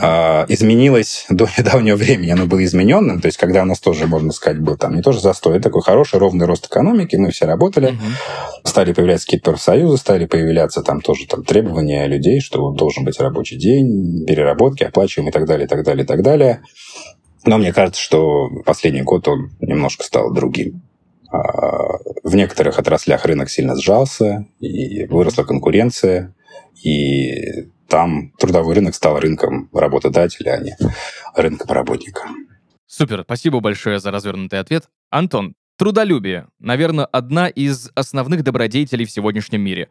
А, 0.02 0.44
изменилось 0.48 1.24
до 1.30 1.48
недавнего 1.56 1.96
времени, 1.96 2.30
оно 2.30 2.46
было 2.46 2.62
измененным, 2.64 3.20
то 3.20 3.26
есть 3.26 3.38
когда 3.38 3.62
у 3.62 3.64
нас 3.64 3.80
тоже, 3.80 4.06
можно 4.06 4.30
сказать, 4.32 4.60
был 4.60 4.76
там 4.76 4.94
не 4.94 5.02
тоже 5.02 5.20
застой, 5.20 5.56
а 5.56 5.60
такой 5.60 5.82
хороший 5.82 6.18
ровный 6.18 6.44
рост 6.46 6.66
экономики, 6.66 7.16
мы 7.16 7.30
все 7.30 7.46
работали, 7.46 7.92
mm-hmm. 7.92 8.68
стали 8.68 8.92
появляться 8.92 9.26
какие-то 9.26 9.52
профсоюзы, 9.52 9.96
стали 9.96 10.26
появляться 10.26 10.82
там 10.82 11.00
тоже 11.00 11.26
там 11.26 11.44
требования 11.44 12.06
людей, 12.06 12.40
что 12.40 12.70
должен 12.72 13.04
быть 13.04 13.18
рабочий 13.20 13.56
день, 13.56 14.26
переработки, 14.26 14.84
оплачиваем 14.84 15.30
и 15.30 15.32
так 15.32 15.46
далее, 15.46 15.66
и 15.66 15.68
так 15.68 15.82
далее, 15.82 16.04
и 16.04 16.06
так 16.06 16.22
далее. 16.22 16.60
Но 17.46 17.56
мне 17.56 17.72
кажется, 17.72 18.02
что 18.02 18.50
последний 18.66 19.02
год 19.02 19.26
он 19.28 19.50
немножко 19.60 20.04
стал 20.04 20.30
другим. 20.30 20.82
А, 21.32 21.96
в 22.22 22.34
некоторых 22.34 22.78
отраслях 22.78 23.24
рынок 23.24 23.48
сильно 23.48 23.76
сжался, 23.76 24.46
и 24.58 25.06
выросла 25.06 25.44
конкуренция, 25.44 26.34
и 26.82 27.70
там 27.90 28.32
трудовой 28.38 28.76
рынок 28.76 28.94
стал 28.94 29.18
рынком 29.18 29.68
работодателя, 29.72 30.52
а 30.52 30.58
не 30.58 30.74
рынком 31.34 31.70
работника. 31.70 32.22
Супер, 32.86 33.22
спасибо 33.24 33.60
большое 33.60 33.98
за 33.98 34.10
развернутый 34.10 34.60
ответ. 34.60 34.88
Антон, 35.10 35.54
трудолюбие, 35.76 36.46
наверное, 36.58 37.04
одна 37.04 37.48
из 37.48 37.90
основных 37.94 38.42
добродетелей 38.42 39.04
в 39.04 39.10
сегодняшнем 39.10 39.60
мире. 39.60 39.88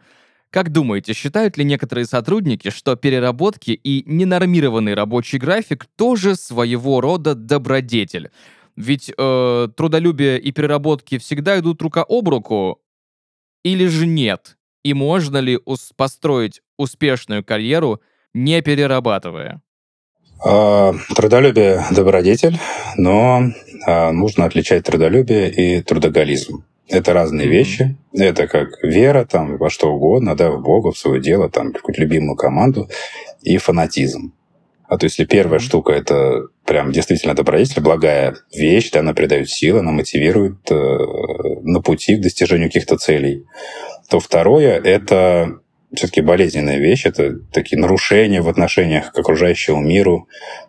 Как 0.49 0.71
думаете, 0.71 1.13
считают 1.13 1.57
ли 1.57 1.63
некоторые 1.63 2.05
сотрудники, 2.05 2.71
что 2.71 2.95
переработки 2.95 3.71
и 3.71 4.03
ненормированный 4.07 4.95
рабочий 4.95 5.37
график 5.37 5.85
тоже 5.95 6.35
своего 6.35 7.01
рода 7.01 7.35
добродетель? 7.35 8.31
Ведь 8.75 9.11
э, 9.15 9.67
трудолюбие 9.75 10.39
и 10.39 10.51
переработки 10.51 11.17
всегда 11.19 11.59
идут 11.59 11.81
рука 11.81 12.03
об 12.07 12.29
руку, 12.29 12.81
или 13.63 13.87
же 13.87 14.07
нет? 14.07 14.57
И 14.83 14.93
можно 14.93 15.37
ли 15.37 15.59
построить 15.97 16.61
успешную 16.77 17.43
карьеру, 17.43 18.01
не 18.33 18.61
перерабатывая? 18.61 19.61
А, 20.43 20.93
трудолюбие– 21.15 21.83
добродетель, 21.91 22.57
но 22.95 23.43
а, 23.85 24.11
нужно 24.13 24.45
отличать 24.45 24.85
трудолюбие 24.85 25.51
и 25.51 25.81
трудоголизм. 25.81 26.63
Это 26.87 27.13
разные 27.13 27.45
mm-hmm. 27.45 27.51
вещи. 27.51 27.97
Это 28.13 28.47
как 28.47 28.69
вера 28.81 29.25
там, 29.25 29.57
во 29.57 29.69
что 29.69 29.93
угодно, 29.93 30.35
да, 30.35 30.49
в 30.49 30.61
Бога, 30.61 30.91
в 30.91 30.97
свое 30.97 31.21
дело, 31.21 31.49
там, 31.49 31.69
в 31.69 31.73
какую-то 31.73 32.01
любимую 32.01 32.35
команду, 32.35 32.89
и 33.41 33.57
фанатизм. 33.57 34.33
А 34.87 34.97
то 34.97 35.05
если 35.05 35.25
первая 35.25 35.59
mm-hmm. 35.59 35.63
штука– 35.63 35.91
это 35.93 36.47
прям 36.65 36.91
действительно 36.91 37.35
добродетель, 37.35 37.83
благая 37.83 38.35
вещь, 38.55 38.91
да, 38.91 39.01
она 39.01 39.13
придает 39.13 39.49
силы, 39.49 39.79
она 39.79 39.91
мотивирует 39.91 40.71
э, 40.71 40.75
на 40.75 41.81
пути 41.81 42.15
к 42.15 42.21
достижению 42.21 42.69
каких-то 42.69 42.97
целей, 42.97 43.45
то 44.09 44.19
второе– 44.19 44.79
это 44.83 45.59
все-таки 45.93 46.21
болезненная 46.21 46.77
вещь, 46.77 47.05
это 47.05 47.39
такие 47.51 47.79
нарушения 47.79 48.41
в 48.41 48.49
отношениях 48.49 49.11
к 49.11 49.17
окружающему 49.17 49.81
миру. 49.81 50.27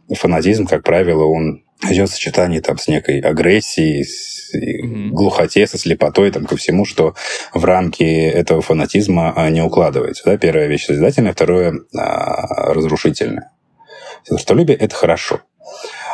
Фанатизм, 0.08 0.66
как 0.66 0.82
правило, 0.82 1.24
он 1.24 1.64
идет 1.88 2.10
сочетание 2.10 2.60
там 2.60 2.78
с 2.78 2.88
некой 2.88 3.20
агрессией, 3.20 4.04
с 4.04 4.54
mm-hmm. 4.54 5.08
глухоте, 5.10 5.66
со 5.66 5.78
слепотой, 5.78 6.30
там, 6.30 6.46
ко 6.46 6.56
всему, 6.56 6.84
что 6.84 7.14
в 7.54 7.64
рамки 7.64 8.02
этого 8.02 8.60
фанатизма 8.60 9.32
а, 9.34 9.48
не 9.50 9.62
укладывается. 9.62 10.24
Да? 10.24 10.36
Первая 10.36 10.66
вещь 10.66 10.86
созидательная, 10.86 11.32
второе 11.32 11.74
а, 11.96 12.72
разрушительное. 12.74 13.52
Трудолюбие– 14.26 14.76
это 14.78 14.94
хорошо. 14.94 15.40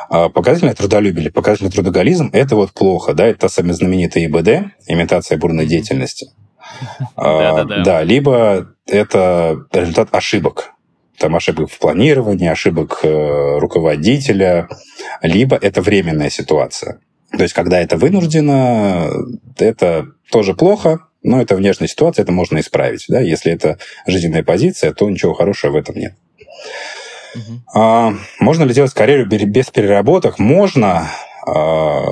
А 0.09 0.29
показательное 0.29 0.75
трудолюбие 0.75 1.33
показательный 1.33 1.73
трудоголизм– 1.73 2.31
это 2.33 2.55
вот 2.55 2.73
плохо. 2.73 3.15
Да? 3.15 3.27
Это 3.27 3.41
та 3.41 3.49
самая 3.49 3.73
знаменитая 3.73 4.27
ИБД, 4.27 4.73
имитация 4.87 5.37
бурной 5.39 5.67
деятельности. 5.67 6.29
Да, 7.85 8.03
либо 8.03 8.69
это 8.87 9.67
результат 9.73 10.09
ошибок 10.13 10.73
там 11.19 11.35
ошибок 11.35 11.71
в 11.71 11.79
планировании, 11.79 12.49
ошибок 12.49 13.01
э, 13.03 13.59
руководителя, 13.59 14.69
либо 15.23 15.57
это 15.57 15.81
временная 15.81 16.31
ситуация. 16.31 17.01
То 17.37 17.43
есть, 17.43 17.55
когда 17.55 17.81
это 17.81 17.97
вынуждено, 17.97 19.11
это 19.59 20.07
тоже 20.31 20.55
плохо, 20.55 21.01
но 21.23 21.41
это 21.41 21.57
внешняя 21.57 21.89
ситуация, 21.89 22.23
это 22.23 22.33
можно 22.33 22.59
исправить. 22.61 23.05
Да? 23.09 23.21
Если 23.21 23.53
это 23.53 23.79
жизненная 24.07 24.45
позиция, 24.45 24.93
то 24.93 25.09
ничего 25.09 25.35
хорошего 25.35 25.73
в 25.73 25.77
этом 25.77 25.97
нет. 25.97 26.15
Угу. 27.35 27.61
А, 27.75 28.15
можно 28.39 28.65
ли 28.65 28.75
делать 28.75 28.95
карьеру 28.95 29.27
без 29.27 29.71
переработок? 29.71 30.39
Можно, 30.39 31.09
а, 31.47 32.05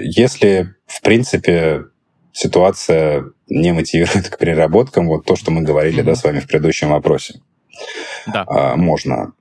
если, 0.00 0.74
в 0.86 1.02
принципе, 1.02 1.84
ситуация 2.32 3.24
не 3.48 3.72
мотивирует 3.72 4.28
к 4.28 4.38
переработкам. 4.38 5.08
Вот 5.08 5.24
то, 5.24 5.36
что 5.36 5.50
мы 5.50 5.62
говорили 5.62 6.02
mm 6.02 6.06
да, 6.06 6.14
с 6.14 6.24
вами 6.24 6.40
в 6.40 6.46
предыдущем 6.46 6.90
вопросе 6.90 7.40
да. 8.26 8.44
а, 8.46 8.76
можно. 8.76 9.32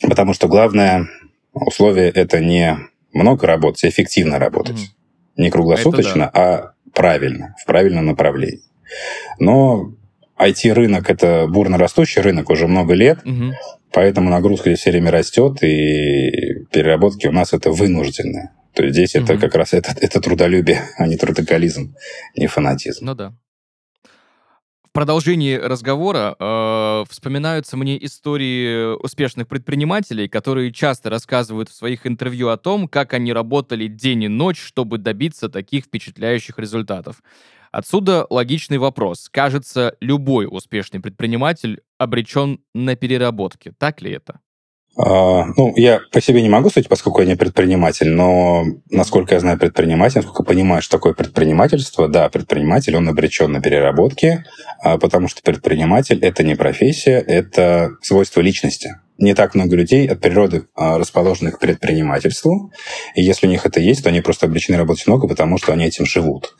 Потому 0.00 0.34
что 0.34 0.48
главное 0.48 1.08
условие 1.52 2.10
это 2.10 2.40
не 2.40 2.78
много 3.12 3.46
работать, 3.46 3.84
а 3.84 3.88
эффективно 3.88 4.38
работать. 4.38 4.76
Угу. 4.76 5.42
Не 5.42 5.50
круглосуточно, 5.50 6.30
да. 6.32 6.40
а 6.40 6.72
правильно, 6.92 7.54
в 7.60 7.66
правильном 7.66 8.06
направлении. 8.06 8.62
Но 9.38 9.92
IT-рынок 10.38 11.10
это 11.10 11.46
бурно 11.48 11.78
растущий 11.78 12.20
рынок 12.20 12.50
уже 12.50 12.66
много 12.66 12.94
лет, 12.94 13.20
угу. 13.24 13.54
поэтому 13.92 14.30
нагрузка 14.30 14.74
все 14.74 14.90
время 14.90 15.10
растет, 15.10 15.62
и 15.62 16.64
переработки 16.70 17.26
у 17.26 17.32
нас 17.32 17.52
это 17.52 17.70
вынужденные. 17.70 18.50
То 18.74 18.82
есть 18.82 18.94
здесь 18.94 19.14
угу. 19.14 19.24
это 19.24 19.38
как 19.38 19.54
раз 19.54 19.72
это, 19.72 19.94
это 20.00 20.20
трудолюбие, 20.20 20.82
а 20.96 21.06
не 21.06 21.16
трудоголизм, 21.16 21.94
не 22.36 22.46
фанатизм. 22.46 23.04
Ну 23.04 23.14
да 23.14 23.34
продолжении 24.94 25.56
разговора 25.56 26.36
э, 26.38 27.04
вспоминаются 27.10 27.76
мне 27.76 28.02
истории 28.02 28.96
успешных 29.02 29.48
предпринимателей, 29.48 30.28
которые 30.28 30.72
часто 30.72 31.10
рассказывают 31.10 31.68
в 31.68 31.74
своих 31.74 32.06
интервью 32.06 32.48
о 32.48 32.56
том, 32.56 32.88
как 32.88 33.12
они 33.12 33.32
работали 33.32 33.88
день 33.88 34.22
и 34.22 34.28
ночь, 34.28 34.60
чтобы 34.60 34.98
добиться 34.98 35.48
таких 35.48 35.86
впечатляющих 35.86 36.58
результатов. 36.58 37.22
Отсюда 37.72 38.24
логичный 38.30 38.78
вопрос. 38.78 39.28
Кажется, 39.28 39.96
любой 40.00 40.46
успешный 40.48 41.00
предприниматель 41.00 41.80
обречен 41.98 42.60
на 42.72 42.94
переработки. 42.94 43.74
Так 43.76 44.00
ли 44.00 44.12
это? 44.12 44.38
А, 44.96 45.46
ну, 45.56 45.72
я 45.76 46.00
по 46.12 46.20
себе 46.20 46.40
не 46.40 46.48
могу 46.48 46.70
судить, 46.70 46.88
поскольку 46.88 47.20
я 47.20 47.26
не 47.26 47.36
предприниматель, 47.36 48.10
но 48.10 48.64
насколько 48.90 49.34
я 49.34 49.40
знаю 49.40 49.58
предприниматель, 49.58 50.18
насколько 50.18 50.44
понимаю, 50.44 50.82
что 50.82 50.98
такое 50.98 51.14
предпринимательство, 51.14 52.06
да, 52.06 52.28
предприниматель, 52.28 52.96
он 52.96 53.08
обречен 53.08 53.50
на 53.50 53.60
переработки, 53.60 54.44
а, 54.82 54.98
потому 54.98 55.28
что 55.28 55.42
предприниматель– 55.42 56.18
это 56.22 56.44
не 56.44 56.54
профессия, 56.54 57.18
это 57.18 57.96
свойство 58.02 58.40
личности. 58.40 58.96
Не 59.18 59.34
так 59.34 59.54
много 59.54 59.76
людей 59.76 60.06
от 60.06 60.20
природы 60.20 60.66
а, 60.76 60.98
расположены 60.98 61.50
к 61.50 61.58
предпринимательству, 61.58 62.72
и 63.16 63.22
если 63.22 63.48
у 63.48 63.50
них 63.50 63.66
это 63.66 63.80
есть, 63.80 64.04
то 64.04 64.10
они 64.10 64.20
просто 64.20 64.46
обречены 64.46 64.76
работать 64.76 65.06
много, 65.08 65.26
потому 65.26 65.58
что 65.58 65.72
они 65.72 65.86
этим 65.86 66.06
живут. 66.06 66.54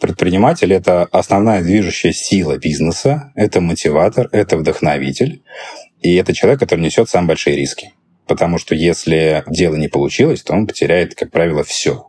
Предприниматель– 0.00 0.72
это 0.74 1.04
основная 1.10 1.62
движущая 1.62 2.12
сила 2.12 2.58
бизнеса, 2.58 3.32
это 3.34 3.60
мотиватор, 3.60 4.28
это 4.32 4.56
вдохновитель. 4.56 5.42
И 6.02 6.14
это 6.16 6.34
человек, 6.34 6.60
который 6.60 6.80
несет 6.80 7.08
самые 7.08 7.28
большие 7.28 7.56
риски. 7.56 7.94
Потому 8.26 8.58
что 8.58 8.74
если 8.74 9.44
дело 9.46 9.76
не 9.76 9.88
получилось, 9.88 10.42
то 10.42 10.52
он 10.52 10.66
потеряет, 10.66 11.14
как 11.14 11.30
правило, 11.30 11.64
все. 11.64 12.08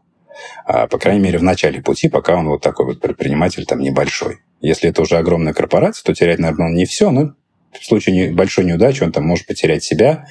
А, 0.66 0.88
по 0.88 0.98
крайней 0.98 1.22
мере, 1.22 1.38
в 1.38 1.44
начале 1.44 1.82
пути, 1.82 2.10
пока 2.10 2.36
он 2.36 2.48
вот 2.48 2.62
такой 2.62 2.86
вот 2.86 3.02
предприниматель 3.02 3.66
там 3.66 3.80
небольшой. 3.80 4.40
Если 4.62 4.90
это 4.90 5.02
уже 5.02 5.18
огромная 5.18 5.54
корпорация, 5.54 6.04
то 6.04 6.14
терять, 6.14 6.40
наверное, 6.40 6.68
он 6.68 6.74
не 6.74 6.86
все, 6.86 7.12
но 7.12 7.34
в 7.72 7.86
случае 7.86 8.32
большой 8.32 8.66
неудачи 8.66 9.04
он 9.04 9.12
там 9.12 9.26
может 9.26 9.48
потерять 9.48 9.84
себя, 9.84 10.26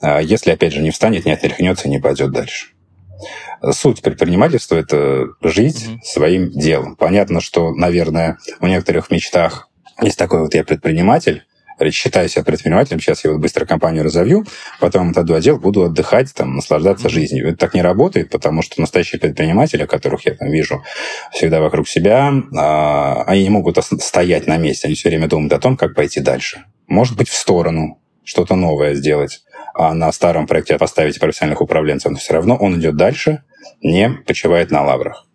а, 0.00 0.20
если, 0.20 0.50
опять 0.50 0.72
же, 0.72 0.82
не 0.82 0.90
встанет, 0.90 1.24
не 1.24 1.32
отряхнется, 1.32 1.88
не 1.88 1.98
пойдет 1.98 2.32
дальше. 2.32 2.68
Суть 3.72 4.02
предпринимательства– 4.02 4.76
это 4.76 5.28
жить 5.40 5.86
mm-hmm. 5.86 5.98
своим 6.02 6.50
делом. 6.50 6.96
Понятно, 6.96 7.40
что, 7.40 7.74
наверное, 7.74 8.38
в 8.60 8.66
некоторых 8.66 9.10
мечтах 9.10 9.70
есть 10.02 10.18
такой 10.18 10.40
вот 10.40 10.54
я 10.54 10.62
предприниматель, 10.62 11.44
считаю 11.90 12.28
себя 12.28 12.44
предпринимателем, 12.44 13.00
сейчас 13.00 13.24
я 13.24 13.32
вот 13.32 13.40
быстро 13.40 13.66
компанию 13.66 14.04
разовью, 14.04 14.44
потом 14.80 15.10
отойду 15.10 15.34
отдел, 15.34 15.58
буду 15.58 15.84
отдыхать, 15.84 16.32
там, 16.34 16.56
наслаждаться 16.56 17.08
жизнью. 17.08 17.48
Это 17.48 17.58
так 17.58 17.74
не 17.74 17.82
работает, 17.82 18.30
потому 18.30 18.62
что 18.62 18.80
настоящие 18.80 19.20
предприниматели, 19.20 19.84
которых 19.86 20.26
я 20.26 20.34
там 20.34 20.50
вижу 20.50 20.82
всегда 21.32 21.60
вокруг 21.60 21.88
себя, 21.88 22.32
а, 22.56 23.22
они 23.24 23.44
не 23.44 23.50
могут 23.50 23.78
стоять 24.00 24.46
на 24.46 24.56
месте, 24.56 24.86
они 24.86 24.94
все 24.94 25.08
время 25.08 25.28
думают 25.28 25.52
о 25.52 25.58
том, 25.58 25.76
как 25.76 25.94
пойти 25.94 26.20
дальше. 26.20 26.64
Может 26.86 27.16
быть, 27.16 27.28
в 27.28 27.34
сторону, 27.34 28.00
что-то 28.24 28.56
новое 28.56 28.94
сделать, 28.94 29.42
а 29.74 29.94
на 29.94 30.10
старом 30.12 30.46
проекте 30.46 30.78
поставить 30.78 31.20
профессиональных 31.20 31.60
управленцев, 31.60 32.10
но 32.10 32.18
все 32.18 32.34
равно 32.34 32.56
он 32.56 32.80
идет 32.80 32.96
дальше, 32.96 33.42
не 33.82 34.10
почивает 34.26 34.70
на 34.70 34.82
лаврах. 34.84 35.26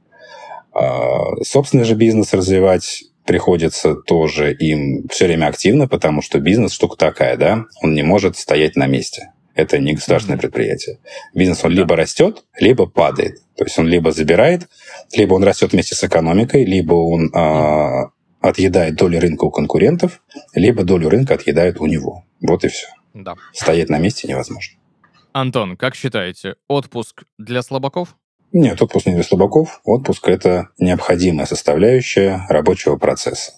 А, 0.74 1.44
собственный 1.44 1.84
же 1.84 1.96
бизнес 1.96 2.34
развивать 2.34 3.04
приходится 3.26 3.96
тоже 3.96 4.54
им 4.54 5.08
все 5.10 5.26
время 5.26 5.48
активно, 5.48 5.88
потому 5.88 6.22
что 6.22 6.40
бизнес 6.40 6.74
штука 6.74 6.98
такая, 6.98 7.38
да, 7.38 7.66
он 7.82 7.94
не 7.94 8.04
может 8.04 8.38
стоять 8.38 8.76
на 8.76 8.88
месте. 8.88 9.32
Это 9.54 9.78
не 9.80 9.94
государственное 9.94 10.40
предприятие. 10.40 11.00
Бизнес, 11.34 11.64
он 11.64 11.72
да. 11.72 11.82
либо 11.82 11.96
растет, 11.96 12.46
либо 12.60 12.88
падает. 12.88 13.40
То 13.56 13.66
есть 13.66 13.78
он 13.78 13.88
либо 13.88 14.12
забирает, 14.12 14.70
либо 15.14 15.34
он 15.34 15.44
растет 15.44 15.74
вместе 15.74 15.94
с 15.94 16.04
экономикой, 16.04 16.64
либо 16.64 16.94
он 16.94 17.34
э, 17.34 18.10
отъедает 18.40 18.96
долю 18.96 19.20
рынка 19.20 19.46
у 19.46 19.52
конкурентов, 19.52 20.22
либо 20.54 20.84
долю 20.84 21.10
рынка 21.10 21.34
отъедает 21.34 21.80
у 21.80 21.86
него. 21.86 22.24
Вот 22.42 22.64
и 22.64 22.70
все. 22.70 22.88
Да. 23.14 23.36
Стоять 23.54 23.90
на 23.90 24.00
месте 24.00 24.28
невозможно. 24.28 24.78
Антон, 25.34 25.78
как 25.78 25.96
считаете, 25.96 26.56
отпуск 26.68 27.24
для 27.38 27.62
слабаков? 27.62 28.18
Нет, 28.54 28.82
отпуск 28.82 29.06
не 29.06 29.14
для 29.14 29.24
слабаков. 29.24 29.80
Отпуск– 29.86 30.28
это 30.30 30.70
необходимая 30.78 31.46
составляющая 31.46 32.46
рабочего 32.50 32.98
процесса. 32.98 33.54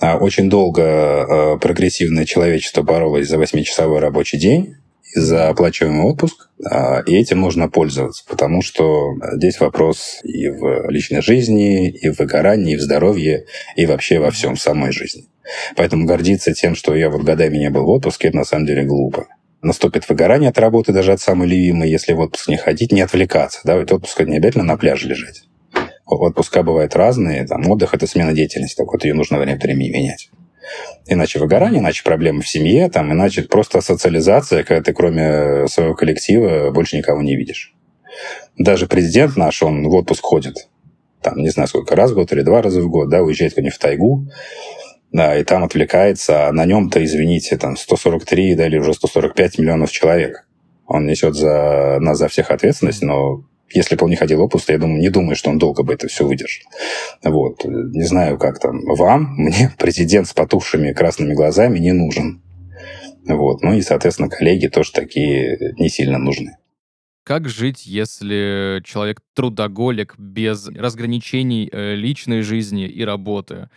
А 0.00 0.16
очень 0.18 0.50
долго 0.50 0.82
э, 0.82 1.58
прогрессивное 1.58 2.24
человечество 2.24 2.82
боролось 2.82 3.28
за 3.28 3.36
8-часовой 3.36 4.00
рабочий 4.00 4.38
день 4.38 4.76
за 5.14 5.48
оплачиваемый 5.48 6.04
отпуск, 6.04 6.50
а, 6.62 7.00
и 7.00 7.16
этим 7.16 7.40
нужно 7.40 7.70
пользоваться, 7.70 8.24
потому 8.28 8.60
что 8.60 9.14
здесь 9.32 9.58
вопрос 9.58 10.20
и 10.22 10.50
в 10.50 10.90
личной 10.90 11.22
жизни, 11.22 11.88
и 11.88 12.10
в 12.10 12.18
выгорании, 12.18 12.74
и 12.74 12.76
в 12.76 12.82
здоровье, 12.82 13.46
и 13.74 13.86
вообще 13.86 14.18
во 14.18 14.30
всем 14.30 14.56
самой 14.56 14.92
жизни. 14.92 15.24
Поэтому 15.76 16.04
гордиться 16.04 16.52
тем, 16.52 16.74
что 16.74 16.94
я 16.94 17.08
вот 17.08 17.22
годами 17.22 17.56
не 17.56 17.70
был 17.70 17.84
в 17.84 17.88
отпуске, 17.88 18.28
это 18.28 18.36
на 18.36 18.44
самом 18.44 18.66
деле 18.66 18.84
глупо 18.84 19.28
наступит 19.62 20.08
выгорание 20.08 20.50
от 20.50 20.58
работы, 20.58 20.92
даже 20.92 21.12
от 21.12 21.20
самой 21.20 21.48
любимой, 21.48 21.90
если 21.90 22.12
в 22.12 22.20
отпуск 22.20 22.48
не 22.48 22.56
ходить, 22.56 22.92
не 22.92 23.00
отвлекаться. 23.00 23.60
Да? 23.64 23.76
Ведь 23.76 23.92
отпуск 23.92 24.20
не 24.20 24.36
обязательно 24.36 24.64
на 24.64 24.76
пляже 24.76 25.08
лежать. 25.08 25.44
Отпуска 26.06 26.62
бывают 26.62 26.96
разные. 26.96 27.46
Там, 27.46 27.68
отдых– 27.68 27.92
это 27.94 28.06
смена 28.06 28.32
деятельности. 28.32 28.76
Так 28.76 28.92
вот, 28.92 29.04
ее 29.04 29.14
нужно 29.14 29.38
время 29.38 29.54
от 29.54 29.62
времени 29.62 29.90
менять. 29.90 30.30
Иначе 31.06 31.38
выгорание, 31.38 31.80
иначе 31.80 32.02
проблемы 32.04 32.42
в 32.42 32.48
семье, 32.48 32.90
там, 32.90 33.12
иначе 33.12 33.42
просто 33.42 33.80
социализация, 33.80 34.64
когда 34.64 34.82
ты 34.82 34.92
кроме 34.92 35.66
своего 35.68 35.94
коллектива 35.94 36.70
больше 36.70 36.96
никого 36.96 37.22
не 37.22 37.36
видишь. 37.36 37.74
Даже 38.58 38.86
президент 38.86 39.36
наш, 39.36 39.62
он 39.62 39.88
в 39.88 39.94
отпуск 39.94 40.22
ходит. 40.22 40.68
Там, 41.22 41.38
не 41.38 41.48
знаю, 41.48 41.68
сколько 41.68 41.96
раз 41.96 42.10
в 42.10 42.14
год 42.14 42.32
или 42.32 42.42
два 42.42 42.62
раза 42.62 42.80
в 42.82 42.88
год, 42.88 43.08
да, 43.08 43.22
уезжает 43.22 43.54
куда-нибудь 43.54 43.76
в 43.76 43.78
тайгу, 43.78 44.26
да, 45.12 45.38
и 45.38 45.44
там 45.44 45.64
отвлекается, 45.64 46.48
а 46.48 46.52
на 46.52 46.64
нем-то, 46.66 47.02
извините, 47.04 47.56
там 47.56 47.76
143 47.76 48.54
да, 48.54 48.66
или 48.66 48.78
уже 48.78 48.94
145 48.94 49.58
миллионов 49.58 49.90
человек. 49.90 50.46
Он 50.86 51.06
несет 51.06 51.34
за 51.34 51.98
нас 52.00 52.18
за 52.18 52.28
всех 52.28 52.50
ответственность, 52.50 53.02
но 53.02 53.44
если 53.70 53.96
бы 53.96 54.04
он 54.04 54.10
не 54.10 54.16
ходил 54.16 54.42
отпуск, 54.42 54.70
я 54.70 54.78
думаю, 54.78 55.00
не 55.00 55.10
думаю, 55.10 55.36
что 55.36 55.50
он 55.50 55.58
долго 55.58 55.82
бы 55.82 55.92
это 55.92 56.08
все 56.08 56.26
выдержал. 56.26 56.64
Вот. 57.22 57.64
Не 57.64 58.04
знаю, 58.04 58.38
как 58.38 58.58
там 58.58 58.80
вам, 58.84 59.34
мне 59.36 59.70
президент 59.78 60.28
с 60.28 60.32
потухшими 60.32 60.92
красными 60.92 61.34
глазами 61.34 61.78
не 61.78 61.92
нужен. 61.92 62.42
Вот. 63.26 63.62
Ну 63.62 63.74
и, 63.74 63.82
соответственно, 63.82 64.30
коллеги 64.30 64.68
тоже 64.68 64.92
такие 64.92 65.74
не 65.78 65.88
сильно 65.88 66.18
нужны. 66.18 66.56
Как 67.24 67.46
жить, 67.46 67.84
если 67.84 68.80
человек 68.86 69.20
трудоголик 69.34 70.14
без 70.18 70.66
разграничений 70.68 71.68
э, 71.70 71.94
личной 71.94 72.40
жизни 72.40 72.86
и 72.86 73.04
работы? 73.04 73.68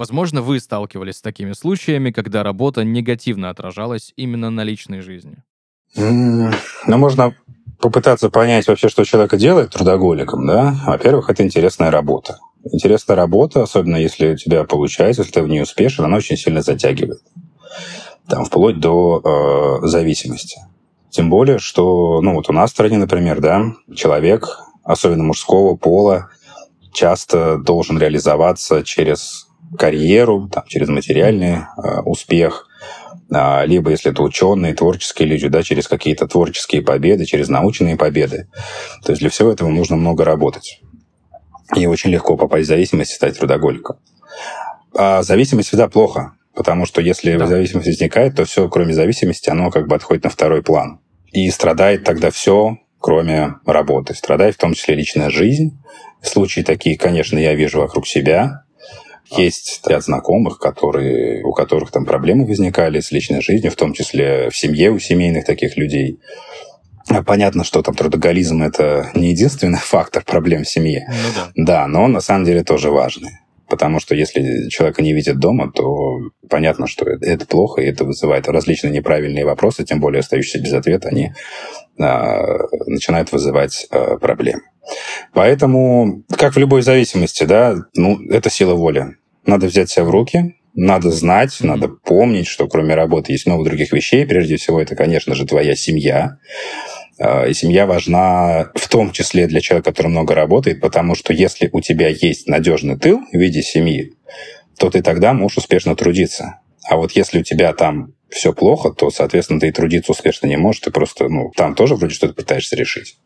Возможно, 0.00 0.40
вы 0.40 0.60
сталкивались 0.60 1.16
с 1.16 1.20
такими 1.20 1.52
случаями, 1.52 2.10
когда 2.10 2.42
работа 2.42 2.84
негативно 2.84 3.50
отражалась 3.50 4.14
именно 4.16 4.48
на 4.48 4.64
личной 4.64 5.02
жизни. 5.02 5.42
Ну, 5.94 6.50
можно 6.86 7.34
попытаться 7.78 8.30
понять 8.30 8.66
вообще, 8.66 8.88
что 8.88 9.04
человека 9.04 9.36
делает 9.36 9.72
трудоголиком, 9.72 10.46
да, 10.46 10.74
во-первых, 10.86 11.28
это 11.28 11.42
интересная 11.42 11.90
работа. 11.90 12.38
Интересная 12.72 13.14
работа, 13.14 13.62
особенно 13.62 13.96
если 13.96 14.32
у 14.32 14.36
тебя 14.36 14.64
получается, 14.64 15.20
если 15.20 15.34
ты 15.34 15.42
в 15.42 15.48
ней 15.48 15.60
успешен, 15.60 16.06
она 16.06 16.16
очень 16.16 16.38
сильно 16.38 16.62
затягивает. 16.62 17.20
Там, 18.26 18.46
вплоть 18.46 18.80
до 18.80 19.20
э, 19.82 19.86
зависимости. 19.86 20.60
Тем 21.10 21.28
более, 21.28 21.58
что, 21.58 22.22
ну, 22.22 22.36
вот 22.36 22.48
у 22.48 22.54
нас 22.54 22.70
в 22.70 22.72
стране, 22.72 22.96
например, 22.96 23.42
да, 23.42 23.74
человек, 23.94 24.60
особенно 24.82 25.24
мужского 25.24 25.76
пола, 25.76 26.30
часто 26.90 27.58
должен 27.58 27.98
реализоваться 27.98 28.82
через 28.82 29.49
карьеру, 29.76 30.48
там, 30.48 30.64
через 30.66 30.88
материальный 30.88 31.58
э, 31.58 32.00
успех, 32.04 32.66
э, 33.32 33.66
либо, 33.66 33.90
если 33.90 34.12
это 34.12 34.22
ученые, 34.22 34.74
творческие 34.74 35.28
люди, 35.28 35.48
да, 35.48 35.62
через 35.62 35.88
какие-то 35.88 36.26
творческие 36.26 36.82
победы, 36.82 37.24
через 37.24 37.48
научные 37.48 37.96
победы. 37.96 38.48
То 39.04 39.12
есть 39.12 39.20
для 39.20 39.30
всего 39.30 39.52
этого 39.52 39.68
нужно 39.68 39.96
много 39.96 40.24
работать. 40.24 40.80
И 41.76 41.86
очень 41.86 42.10
легко 42.10 42.36
попасть 42.36 42.66
в 42.66 42.68
зависимость 42.68 43.12
и 43.12 43.14
стать 43.14 43.38
трудоголиком. 43.38 43.96
А 44.94 45.22
зависимость 45.22 45.68
всегда 45.68 45.88
плохо, 45.88 46.32
потому 46.54 46.84
что 46.84 47.00
если 47.00 47.36
да. 47.36 47.46
зависимость 47.46 47.86
возникает, 47.86 48.34
то 48.36 48.44
все, 48.44 48.68
кроме 48.68 48.92
зависимости, 48.92 49.48
оно 49.50 49.70
как 49.70 49.86
бы 49.86 49.94
отходит 49.94 50.24
на 50.24 50.30
второй 50.30 50.62
план. 50.62 51.00
И 51.32 51.48
страдает 51.50 52.02
тогда 52.02 52.30
все, 52.30 52.78
кроме 52.98 53.54
работы. 53.64 54.14
Страдает 54.14 54.56
в 54.56 54.58
том 54.58 54.74
числе 54.74 54.96
личная 54.96 55.30
жизнь. 55.30 55.78
Случаи 56.22 56.62
такие, 56.62 56.98
конечно, 56.98 57.38
я 57.38 57.54
вижу 57.54 57.78
вокруг 57.78 58.06
себя. 58.06 58.64
Есть 59.36 59.80
ряд 59.86 60.04
знакомых, 60.04 60.58
которые, 60.58 61.42
у 61.44 61.52
которых 61.52 61.90
там 61.90 62.04
проблемы 62.04 62.46
возникали 62.46 63.00
с 63.00 63.12
личной 63.12 63.42
жизнью, 63.42 63.70
в 63.70 63.76
том 63.76 63.92
числе 63.92 64.50
в 64.50 64.56
семье 64.56 64.90
у 64.90 64.98
семейных 64.98 65.44
таких 65.44 65.76
людей. 65.76 66.18
Понятно, 67.26 67.64
что 67.64 67.82
там 67.82 67.94
трудоголизм– 67.94 68.62
это 68.64 69.10
не 69.14 69.30
единственный 69.30 69.78
фактор 69.82 70.24
проблем 70.24 70.64
в 70.64 70.68
семье. 70.68 71.06
Ну, 71.08 71.14
да. 71.34 71.52
да, 71.54 71.86
но 71.86 72.04
он 72.04 72.12
на 72.12 72.20
самом 72.20 72.44
деле 72.44 72.62
тоже 72.62 72.90
важный. 72.90 73.30
Потому 73.68 74.00
что 74.00 74.16
если 74.16 74.68
человека 74.68 75.00
не 75.00 75.12
видят 75.12 75.38
дома, 75.38 75.70
то 75.70 76.18
понятно, 76.48 76.88
что 76.88 77.08
это 77.08 77.46
плохо, 77.46 77.80
и 77.80 77.86
это 77.86 78.04
вызывает 78.04 78.48
различные 78.48 78.92
неправильные 78.92 79.44
вопросы, 79.44 79.84
тем 79.84 80.00
более 80.00 80.20
остающиеся 80.20 80.58
без 80.58 80.72
ответа, 80.72 81.08
они 81.08 81.32
а, 81.96 82.42
начинают 82.86 83.30
вызывать 83.30 83.86
а, 83.92 84.16
проблемы. 84.16 84.62
Поэтому, 85.32 86.24
как 86.36 86.54
в 86.54 86.58
любой 86.58 86.82
зависимости, 86.82 87.44
да, 87.44 87.76
ну, 87.94 88.20
это 88.28 88.50
сила 88.50 88.74
воли. 88.74 89.16
Надо 89.50 89.66
взять 89.66 89.90
себя 89.90 90.04
в 90.04 90.10
руки, 90.10 90.54
надо 90.74 91.10
знать, 91.10 91.56
надо 91.60 91.88
помнить, 91.88 92.46
что 92.46 92.68
кроме 92.68 92.94
работы 92.94 93.32
есть 93.32 93.46
много 93.46 93.64
других 93.64 93.92
вещей. 93.92 94.24
Прежде 94.24 94.58
всего, 94.58 94.80
это, 94.80 94.94
конечно 94.94 95.34
же, 95.34 95.44
твоя 95.44 95.74
семья. 95.74 96.36
А, 97.18 97.48
и 97.48 97.52
семья 97.52 97.84
важна 97.86 98.70
в 98.76 98.88
том 98.88 99.10
числе 99.10 99.48
для 99.48 99.60
человека, 99.60 99.90
который 99.90 100.06
много 100.06 100.36
работает, 100.36 100.80
потому 100.80 101.16
что 101.16 101.32
если 101.32 101.68
у 101.72 101.80
тебя 101.80 102.10
есть 102.10 102.46
надежный 102.46 102.96
тыл 102.96 103.22
в 103.32 103.36
виде 103.36 103.60
семьи, 103.60 104.12
то 104.78 104.88
ты 104.88 105.02
тогда 105.02 105.32
можешь 105.32 105.58
успешно 105.58 105.96
трудиться. 105.96 106.60
А 106.88 106.96
вот 106.96 107.10
если 107.16 107.40
у 107.40 107.42
тебя 107.42 107.72
там 107.72 108.14
все 108.28 108.52
плохо, 108.52 108.90
то, 108.90 109.10
соответственно, 109.10 109.58
ты 109.58 109.66
и 109.66 109.72
трудиться 109.72 110.12
успешно 110.12 110.46
не 110.46 110.58
можешь, 110.58 110.82
ты 110.82 110.92
просто, 110.92 111.28
ну, 111.28 111.50
там 111.56 111.74
тоже 111.74 111.96
вроде 111.96 112.14
что-то 112.14 112.34
пытаешься 112.34 112.76
решить. 112.76 113.16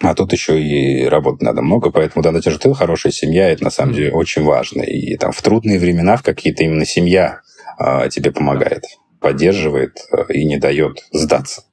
А 0.00 0.14
тут 0.14 0.32
еще 0.32 0.60
и 0.60 1.06
работать 1.06 1.42
надо 1.42 1.60
много, 1.60 1.90
поэтому 1.90 2.22
да, 2.22 2.30
надежный 2.30 2.60
тыл, 2.60 2.72
хорошая 2.72 3.12
семья, 3.12 3.50
это 3.50 3.64
на 3.64 3.70
самом 3.70 3.94
деле 3.94 4.12
очень 4.12 4.44
важно. 4.44 4.82
И 4.82 5.16
там 5.16 5.32
в 5.32 5.42
трудные 5.42 5.80
времена 5.80 6.16
в 6.16 6.22
какие-то 6.22 6.62
именно 6.62 6.84
семья 6.84 7.40
э, 7.80 8.08
тебе 8.08 8.30
помогает, 8.30 8.84
поддерживает 9.20 9.98
э, 10.12 10.32
и 10.32 10.44
не 10.44 10.56
дает 10.56 11.04
сдаться. 11.12 11.64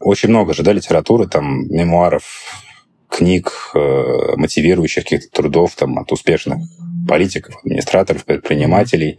Очень 0.00 0.30
много 0.30 0.52
же, 0.52 0.64
да, 0.64 0.72
литературы, 0.72 1.28
там, 1.28 1.68
мемуаров, 1.68 2.24
книг, 3.08 3.70
э, 3.74 4.34
мотивирующих 4.36 5.04
каких-то 5.04 5.30
трудов 5.30 5.76
там, 5.76 5.96
от 5.98 6.10
успешных 6.10 6.58
политиков, 7.06 7.56
администраторов, 7.64 8.24
предпринимателей. 8.24 9.18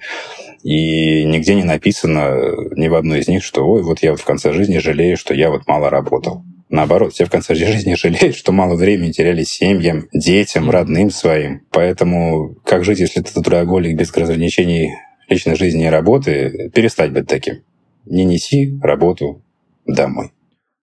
И 0.64 1.24
нигде 1.24 1.56
не 1.56 1.64
написано 1.64 2.36
ни 2.76 2.90
в 2.90 2.96
одной 2.96 3.20
из 3.20 3.30
них, 3.30 3.44
что 3.46 3.66
ой, 3.66 3.82
вот 3.82 4.00
я 4.00 4.12
вот 4.12 4.20
в 4.20 4.26
конце 4.26 4.52
жизни 4.52 4.78
жалею, 4.78 5.16
что 5.16 5.34
я 5.34 5.50
вот 5.50 5.68
мало 5.68 5.90
работал. 5.90 6.44
Наоборот, 6.70 7.14
все 7.14 7.26
в 7.26 7.30
конце 7.32 7.56
жизни 7.56 7.96
жалеют, 7.96 8.36
что 8.36 8.52
мало 8.52 8.76
времени 8.76 9.12
теряли 9.12 9.44
семьям, 9.44 10.08
детям, 10.14 10.70
родным 10.70 11.10
своим. 11.10 11.62
Поэтому 11.72 12.56
как 12.64 12.84
жить, 12.84 13.00
если 13.00 13.22
ты 13.22 13.34
трудоголик 13.34 13.98
без 13.98 14.16
разграничений 14.16 14.92
личной 15.28 15.56
жизни 15.56 15.86
и 15.86 15.90
работы, 15.90 16.72
перестать 16.74 17.12
быть 17.12 17.28
таким. 17.28 17.64
Не 18.06 18.26
неси 18.26 18.78
работу 18.82 19.44
домой. 19.86 20.32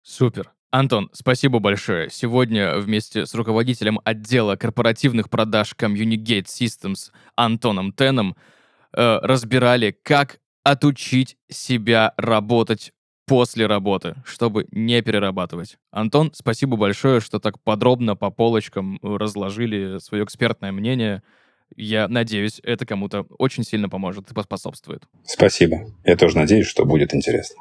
Супер. 0.02 0.52
Антон, 0.70 1.10
спасибо 1.12 1.58
большое. 1.58 2.08
Сегодня 2.10 2.78
вместе 2.78 3.26
с 3.26 3.34
руководителем 3.34 4.00
отдела 4.04 4.56
корпоративных 4.56 5.28
продаж 5.28 5.74
Communicate 5.78 6.46
Systems 6.46 7.10
Антоном 7.36 7.92
Теном 7.92 8.36
э, 8.96 9.18
разбирали, 9.22 9.94
как 10.02 10.38
отучить 10.64 11.36
себя 11.50 12.14
работать 12.16 12.92
после 13.32 13.66
работы, 13.66 14.14
чтобы 14.26 14.66
не 14.72 15.00
перерабатывать. 15.00 15.78
Антон, 15.90 16.32
спасибо 16.34 16.76
большое, 16.76 17.20
что 17.20 17.38
так 17.38 17.58
подробно 17.60 18.14
по 18.14 18.28
полочкам 18.28 18.98
разложили 19.02 19.98
свое 20.00 20.24
экспертное 20.24 20.70
мнение. 20.70 21.22
Я 21.74 22.08
надеюсь, 22.08 22.60
это 22.62 22.84
кому-то 22.84 23.24
очень 23.38 23.64
сильно 23.64 23.88
поможет 23.88 24.30
и 24.30 24.34
поспособствует. 24.34 25.04
Спасибо. 25.24 25.78
Я 26.04 26.16
тоже 26.16 26.36
надеюсь, 26.36 26.66
что 26.66 26.84
будет 26.84 27.14
интересно. 27.14 27.56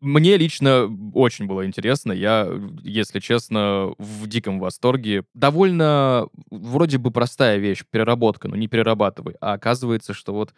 Мне 0.00 0.38
лично 0.38 0.88
очень 1.12 1.46
было 1.46 1.66
интересно. 1.66 2.12
Я, 2.12 2.48
если 2.82 3.20
честно, 3.20 3.92
в 3.98 4.26
диком 4.26 4.60
восторге. 4.60 5.24
Довольно 5.34 6.28
вроде 6.50 6.96
бы 6.96 7.10
простая 7.10 7.58
вещь, 7.58 7.84
переработка, 7.90 8.48
но 8.48 8.56
не 8.56 8.66
перерабатывай. 8.66 9.34
А 9.42 9.52
оказывается, 9.52 10.14
что 10.14 10.32
вот 10.32 10.54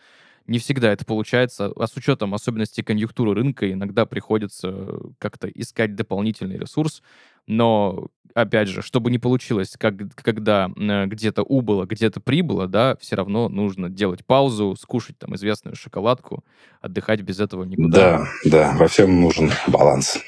не 0.47 0.59
всегда 0.59 0.93
это 0.93 1.05
получается, 1.05 1.73
а 1.77 1.87
с 1.87 1.97
учетом 1.97 2.35
особенностей 2.35 2.83
конъюнктуры 2.83 3.35
рынка 3.35 3.71
иногда 3.73 4.07
приходится 4.07 4.99
как-то 5.19 5.49
искать 5.49 5.95
дополнительный 5.95 6.59
ресурс, 6.59 7.03
но, 7.47 8.09
опять 8.35 8.69
же, 8.69 8.83
чтобы 8.83 9.11
не 9.11 9.19
получилось, 9.19 9.77
как, 9.79 9.95
когда 10.17 10.71
э, 10.77 11.07
где-то 11.07 11.43
убыло, 11.43 11.87
где-то 11.87 12.21
прибыло, 12.21 12.67
да, 12.67 12.97
все 13.01 13.17
равно 13.17 13.49
нужно 13.49 13.89
делать 13.89 14.25
паузу, 14.25 14.77
скушать 14.79 15.19
там 15.19 15.35
известную 15.35 15.77
шоколадку, 15.77 16.45
отдыхать 16.81 17.23
без 17.23 17.41
этого 17.41 17.65
никуда. 17.65 18.27
Да, 18.45 18.51
да, 18.51 18.77
во 18.79 18.89
всем 18.89 19.21
нужен 19.21 19.51
баланс. 19.67 20.19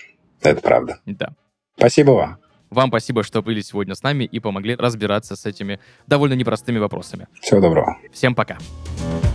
Это 0.40 0.60
правда. 0.60 1.00
Да. 1.06 1.34
Спасибо 1.76 2.12
вам. 2.12 2.38
Вам 2.70 2.88
спасибо, 2.88 3.22
что 3.22 3.42
были 3.42 3.60
сегодня 3.60 3.94
с 3.94 4.02
нами 4.02 4.24
и 4.24 4.40
помогли 4.40 4.74
разбираться 4.74 5.36
с 5.36 5.46
этими 5.46 5.78
довольно 6.06 6.34
непростыми 6.34 6.78
вопросами. 6.78 7.28
Всего 7.40 7.60
доброго. 7.60 7.96
Всем 8.12 8.34
пока. 8.34 8.54
Пока. 8.54 9.25